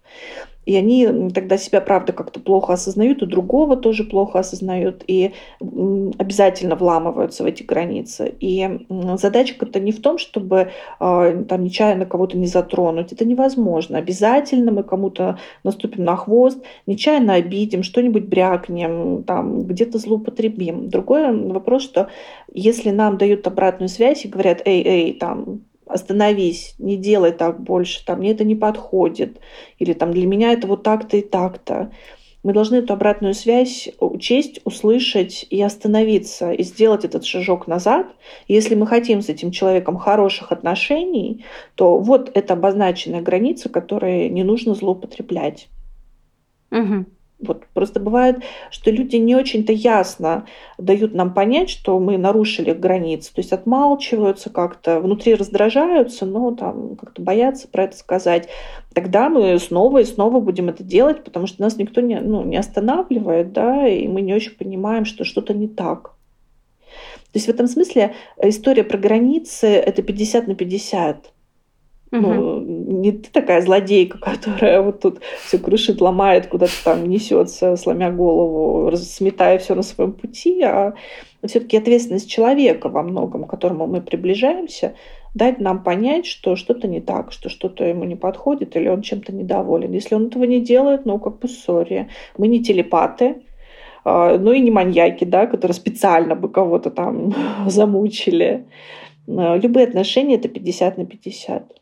И 0.67 0.77
они 0.77 1.31
тогда 1.31 1.57
себя, 1.57 1.81
правда, 1.81 2.13
как-то 2.13 2.39
плохо 2.39 2.75
осознают, 2.75 3.23
и 3.23 3.27
другого 3.27 3.77
тоже 3.77 4.05
плохо 4.05 4.39
осознают, 4.39 5.03
и 5.07 5.33
обязательно 6.19 6.77
вламываются 6.77 7.43
в 7.43 7.47
эти 7.47 7.63
границы. 7.63 8.35
И 8.41 8.87
задачка-то 9.17 9.81
не 9.81 9.91
в 9.91 10.01
том, 10.01 10.19
чтобы 10.19 10.71
а, 10.99 11.43
там 11.45 11.65
нечаянно 11.65 12.05
кого-то 12.05 12.37
не 12.37 12.47
затронуть. 12.47 13.13
Это 13.13 13.25
невозможно. 13.25 13.99
Обязательно 13.99 14.71
мы 14.71 14.83
кому-то 14.83 15.39
наступим 15.65 16.05
на 16.05 16.17
хвост, 16.17 16.63
нечаянно 16.87 17.35
обидим, 17.35 17.83
что-нибудь 17.83 18.27
брякнем, 18.27 19.25
там, 19.25 19.63
где-то 19.65 19.99
злоупотребим. 19.99 20.89
Другой 20.89 21.37
вопрос, 21.49 21.83
что 21.83 22.11
если 22.53 22.91
нам 22.91 23.17
дают 23.17 23.47
обратную 23.47 23.89
связь 23.89 24.25
и 24.25 24.29
говорят, 24.29 24.61
эй, 24.67 24.85
эй, 24.85 25.13
там, 25.15 25.63
остановись, 25.93 26.75
не 26.79 26.97
делай 26.97 27.33
так 27.33 27.61
больше, 27.61 28.05
там, 28.05 28.19
мне 28.21 28.33
это 28.33 28.45
не 28.45 28.55
подходит, 28.55 29.39
или 29.79 29.93
там 29.93 30.13
для 30.13 30.27
меня 30.27 30.53
это 30.53 30.67
вот 30.67 30.83
так-то 30.83 31.17
и 31.17 31.23
так-то. 31.23 31.91
мы 32.43 32.53
должны 32.55 32.77
эту 32.77 32.95
обратную 32.95 33.35
связь 33.35 33.91
учесть, 34.01 34.61
услышать 34.65 35.47
и 35.51 35.61
остановиться, 35.63 36.53
и 36.53 36.63
сделать 36.63 37.05
этот 37.05 37.25
шажок 37.25 37.67
назад. 37.67 38.07
если 38.49 38.75
мы 38.75 38.87
хотим 38.87 39.21
с 39.21 39.29
этим 39.29 39.51
человеком 39.51 39.99
хороших 39.99 40.53
отношений, 40.53 41.45
то 41.75 41.99
вот 41.99 42.31
это 42.35 42.55
обозначенная 42.55 43.21
граница, 43.21 43.69
которой 43.69 44.31
не 44.31 44.43
нужно 44.43 44.75
злоупотреблять. 44.75 45.69
Угу. 46.71 47.05
Вот 47.41 47.65
просто 47.73 48.01
бывает, 48.01 48.39
что 48.71 48.91
люди 48.91 49.17
не 49.17 49.35
очень-то 49.35 49.73
ясно 49.73 50.47
дают 50.79 51.15
нам 51.15 51.33
понять, 51.33 51.71
что 51.71 51.99
мы 51.99 52.19
нарушили 52.19 52.73
границы, 52.73 53.33
то 53.35 53.41
есть 53.41 53.53
отмалчиваются 53.53 54.51
как-то, 54.51 55.01
внутри 55.01 55.35
раздражаются, 55.35 56.27
но 56.27 56.55
там 56.55 56.97
как-то 56.97 57.23
боятся 57.23 57.69
про 57.69 57.85
это 57.85 57.97
сказать. 57.97 58.49
Тогда 58.95 59.29
мы 59.29 59.59
снова 59.59 59.99
и 59.99 60.05
снова 60.05 60.41
будем 60.41 60.69
это 60.69 60.83
делать, 60.83 61.25
потому 61.25 61.47
что 61.47 61.63
нас 61.63 61.77
никто 61.77 62.01
не, 62.01 62.21
ну, 62.21 62.45
не 62.45 62.57
останавливает, 62.57 63.53
да, 63.53 63.89
и 63.89 64.07
мы 64.07 64.21
не 64.21 64.35
очень 64.35 64.57
понимаем, 64.57 65.05
что 65.05 65.25
что-то 65.25 65.55
не 65.55 65.69
так. 65.69 66.15
То 67.33 67.37
есть 67.37 67.47
в 67.47 67.51
этом 67.51 67.69
смысле 67.69 68.15
история 68.43 68.83
про 68.83 68.99
границы— 68.99 69.67
это 69.69 70.03
50 70.03 70.49
на 70.49 70.55
50. 70.57 71.33
Угу. 72.13 72.59
Не 72.61 73.13
ты 73.13 73.31
такая 73.31 73.61
злодейка, 73.63 74.19
которая 74.19 74.83
вот 74.83 75.01
тут 75.01 75.21
все 75.47 75.59
крушит, 75.59 76.01
ломает, 76.01 76.49
куда-то 76.49 76.73
там 76.85 77.09
несется, 77.09 77.77
сломя 77.77 78.11
голову, 78.11 78.95
сметая 78.97 79.59
все 79.59 79.75
на 79.75 79.83
своем 79.83 80.13
пути, 80.13 80.61
а 80.63 80.95
все-таки 81.47 81.77
ответственность 81.77 82.29
человека 82.29 82.89
во 82.89 83.03
многом, 83.03 83.45
к 83.45 83.51
которому 83.51 83.87
мы 83.87 84.01
приближаемся, 84.01 84.95
дать 85.35 85.61
нам 85.61 85.85
понять, 85.85 86.27
что 86.27 86.57
что-то 86.57 86.89
не 86.89 87.01
так, 87.01 87.33
что 87.33 87.49
что-то 87.49 87.85
ему 87.85 88.05
не 88.05 88.17
подходит 88.17 88.77
или 88.77 88.89
он 88.89 89.03
чем-то 89.03 89.33
недоволен. 89.33 89.93
Если 89.93 90.15
он 90.17 90.27
этого 90.27 90.45
не 90.45 90.61
делает, 90.61 91.07
ну, 91.07 91.19
как 91.19 91.39
бы 91.39 91.49
сори. 91.49 92.09
Мы 92.37 92.49
не 92.49 92.63
телепаты, 92.63 93.43
а, 94.05 94.37
ну 94.39 94.53
и 94.53 94.61
не 94.61 94.71
маньяки, 94.71 95.25
да, 95.25 95.47
которые 95.47 95.75
специально 95.75 96.35
бы 96.35 96.49
кого-то 96.49 96.91
там 96.91 97.35
замучили. 97.67 98.67
А, 99.29 99.57
любые 99.57 99.87
отношения— 99.87 100.35
это 100.37 100.49
50 100.49 100.99
на 100.99 101.07
50. 101.07 101.80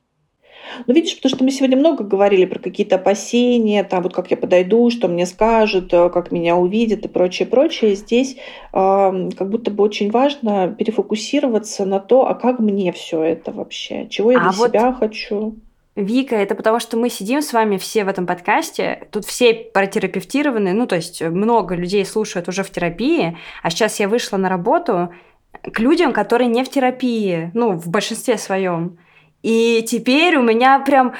Ну, 0.86 0.94
видишь, 0.94 1.16
потому 1.16 1.34
что 1.34 1.44
мы 1.44 1.50
сегодня 1.50 1.76
много 1.76 2.04
говорили 2.04 2.44
про 2.44 2.58
какие-то 2.58 2.96
опасения, 2.96 3.84
там 3.84 4.02
вот 4.02 4.14
как 4.14 4.30
я 4.30 4.36
подойду, 4.36 4.90
что 4.90 5.08
мне 5.08 5.26
скажут, 5.26 5.92
э, 5.92 6.10
как 6.10 6.32
меня 6.32 6.56
увидят 6.56 7.04
и 7.04 7.08
прочее, 7.08 7.46
прочее. 7.46 7.94
Здесь 7.94 8.36
э, 8.72 9.30
как 9.36 9.50
будто 9.50 9.70
бы 9.70 9.82
очень 9.84 10.10
важно 10.10 10.74
перефокусироваться 10.78 11.84
на 11.84 12.00
то, 12.00 12.28
а 12.28 12.34
как 12.34 12.58
мне 12.58 12.92
все 12.92 13.22
это 13.22 13.52
вообще, 13.52 14.08
чего 14.08 14.32
я 14.32 14.38
а 14.38 14.42
для 14.42 14.52
вот... 14.52 14.68
себя 14.68 14.92
хочу. 14.92 15.56
Вика, 15.98 16.36
это 16.36 16.54
потому 16.54 16.78
что 16.78 16.96
мы 16.96 17.10
сидим 17.10 17.42
с 17.42 17.52
вами 17.52 17.76
все 17.76 18.04
в 18.04 18.08
этом 18.08 18.24
подкасте, 18.24 19.08
тут 19.10 19.24
все 19.24 19.52
протерапевтированы, 19.52 20.72
ну, 20.72 20.86
то 20.86 20.94
есть 20.94 21.20
много 21.20 21.74
людей 21.74 22.06
слушают 22.06 22.46
уже 22.46 22.62
в 22.62 22.70
терапии, 22.70 23.36
а 23.64 23.70
сейчас 23.70 23.98
я 23.98 24.08
вышла 24.08 24.36
на 24.36 24.48
работу 24.48 25.12
к 25.60 25.80
людям, 25.80 26.12
которые 26.12 26.46
не 26.46 26.62
в 26.62 26.70
терапии, 26.70 27.50
ну, 27.52 27.72
в 27.72 27.88
большинстве 27.88 28.38
своем. 28.38 28.98
И 29.42 29.84
теперь 29.86 30.36
у 30.36 30.42
меня 30.42 30.78
прям 30.80 31.14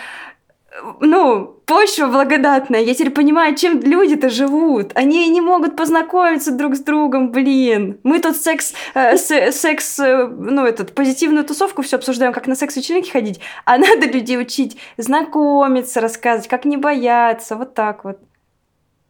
ну, 1.01 1.57
почва 1.67 2.07
благодатная. 2.07 2.81
Я 2.81 2.95
теперь 2.95 3.11
понимаю, 3.11 3.57
чем 3.57 3.81
люди-то 3.81 4.31
живут. 4.31 4.93
Они 4.95 5.29
не 5.29 5.41
могут 5.41 5.77
познакомиться 5.77 6.53
друг 6.53 6.77
с 6.77 6.81
другом, 6.81 7.31
блин. 7.31 7.99
Мы 8.03 8.21
тут 8.21 8.37
секс, 8.37 8.75
э, 8.95 9.17
секс, 9.17 9.99
э, 9.99 10.27
ну, 10.27 10.65
этот, 10.65 10.95
позитивную 10.95 11.45
тусовку 11.45 11.83
все 11.83 11.97
обсуждаем, 11.97 12.33
как 12.33 12.47
на 12.47 12.55
секс-вечеринки 12.55 13.11
ходить, 13.11 13.41
а 13.65 13.79
надо 13.79 14.07
людей 14.07 14.41
учить 14.41 14.77
знакомиться, 14.97 16.01
рассказывать, 16.01 16.49
как 16.49 16.65
не 16.65 16.77
бояться, 16.77 17.57
вот 17.57 17.75
так 17.75 18.05
вот. 18.05 18.19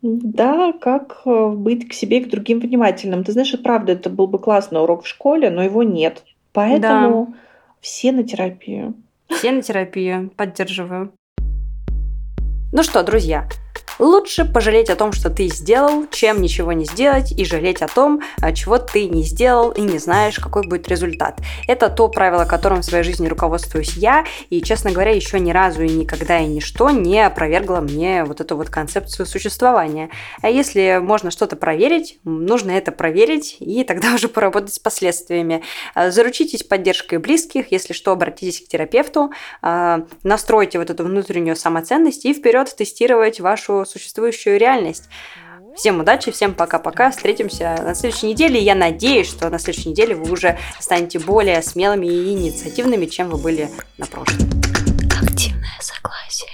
Да, 0.01 0.73
как 0.81 1.23
э, 1.25 1.49
быть 1.49 1.89
к 1.89 1.93
себе 1.93 2.19
и 2.19 2.25
к 2.25 2.31
другим 2.31 2.61
внимательным. 2.61 3.25
Ты 3.25 3.33
знаешь, 3.33 3.53
и 3.53 3.57
правда, 3.57 3.93
это 3.93 4.11
был 4.11 4.29
бы 4.29 4.39
классный 4.39 4.81
урок 4.81 5.05
в 5.05 5.09
школе, 5.09 5.51
но 5.51 5.63
его 5.63 5.83
нет. 5.83 6.23
Поэтому... 6.53 7.27
Да 7.31 7.39
все 7.81 8.13
на 8.13 8.25
терапию. 8.25 8.95
Все 9.29 9.53
на 9.53 9.63
терапию. 9.63 10.31
Поддерживаю. 10.37 11.13
Ну 12.73 12.83
что, 12.83 13.03
друзья, 13.03 13.49
Лучше 13.99 14.45
пожалеть 14.45 14.91
о 14.91 14.97
том, 14.97 15.13
что 15.13 15.29
ты 15.29 15.49
сделал, 15.49 16.07
чем 16.11 16.41
ничего 16.41 16.73
не 16.73 16.85
сделать 16.85 17.33
и 17.33 17.45
жалеть 17.45 17.83
о 17.83 17.89
том, 17.89 18.21
а, 18.41 18.53
чего 18.53 18.79
ты 18.79 19.09
не 19.09 19.25
сделал 19.25 19.71
и 19.71 19.81
не 19.81 19.99
знаешь, 19.99 20.39
какой 20.39 20.63
будет 20.67 20.89
результат. 20.89 21.41
Это 21.67 21.89
то 21.89 22.09
правило, 22.09 22.45
которым 22.45 22.83
в 22.83 22.85
своей 22.85 23.03
жизни 23.03 23.27
руководствуюсь 23.27 23.95
я, 23.95 24.25
и, 24.51 24.63
честно 24.63 24.93
говоря, 24.93 25.11
еще 25.11 25.41
ни 25.41 25.51
разу 25.51 25.83
и 25.83 25.89
никогда 25.89 26.39
и 26.39 26.47
ничто 26.47 26.91
не 26.91 27.21
опровергло 27.27 27.81
мне 27.81 28.23
вот 28.25 28.41
эту 28.41 28.57
вот 28.57 28.71
концепцию 28.71 29.27
существования. 29.27 30.11
А 30.43 30.49
если 30.49 31.01
можно 31.03 31.33
что-то 31.33 31.57
проверить, 31.57 32.21
нужно 32.23 32.71
это 32.71 32.93
проверить 32.93 33.57
и 33.59 33.83
тогда 33.83 34.15
уже 34.15 34.29
поработать 34.29 34.75
с 34.75 34.79
последствиями. 34.79 35.63
А, 35.95 36.13
заручитесь 36.13 36.63
поддержкой 36.63 37.19
близких, 37.19 37.73
если 37.73 37.95
что, 37.95 38.13
обратитесь 38.13 38.61
к 38.61 38.69
терапевту, 38.69 39.33
а, 39.61 40.03
настройте 40.23 40.79
вот 40.79 40.91
эту 40.91 41.03
внутреннюю 41.03 41.57
самоценность 41.57 42.25
и 42.25 42.33
вперед 42.33 42.73
тестировать 42.77 43.41
вашу 43.41 43.85
существующую 43.89 44.59
реальность. 44.59 45.05
Всем 45.77 46.01
удачи, 46.01 46.31
всем 46.33 46.55
пока-пока. 46.55 47.11
Встретимся 47.11 47.81
на 47.83 47.95
следующей 47.95 48.29
неделе. 48.29 48.61
Я 48.61 48.75
надеюсь, 48.75 49.29
что 49.29 49.49
на 49.49 49.59
следующей 49.59 49.91
неделе 49.91 50.15
вы 50.15 50.33
уже 50.33 50.59
станете 50.81 51.19
более 51.19 51.63
смелыми 51.63 52.07
и 52.07 52.33
инициативными, 52.33 53.07
чем 53.07 53.31
вы 53.31 53.39
были 53.39 53.71
на 53.97 54.07
прошлой. 54.07 54.47
Активное 55.23 55.79
согласие. 55.81 56.51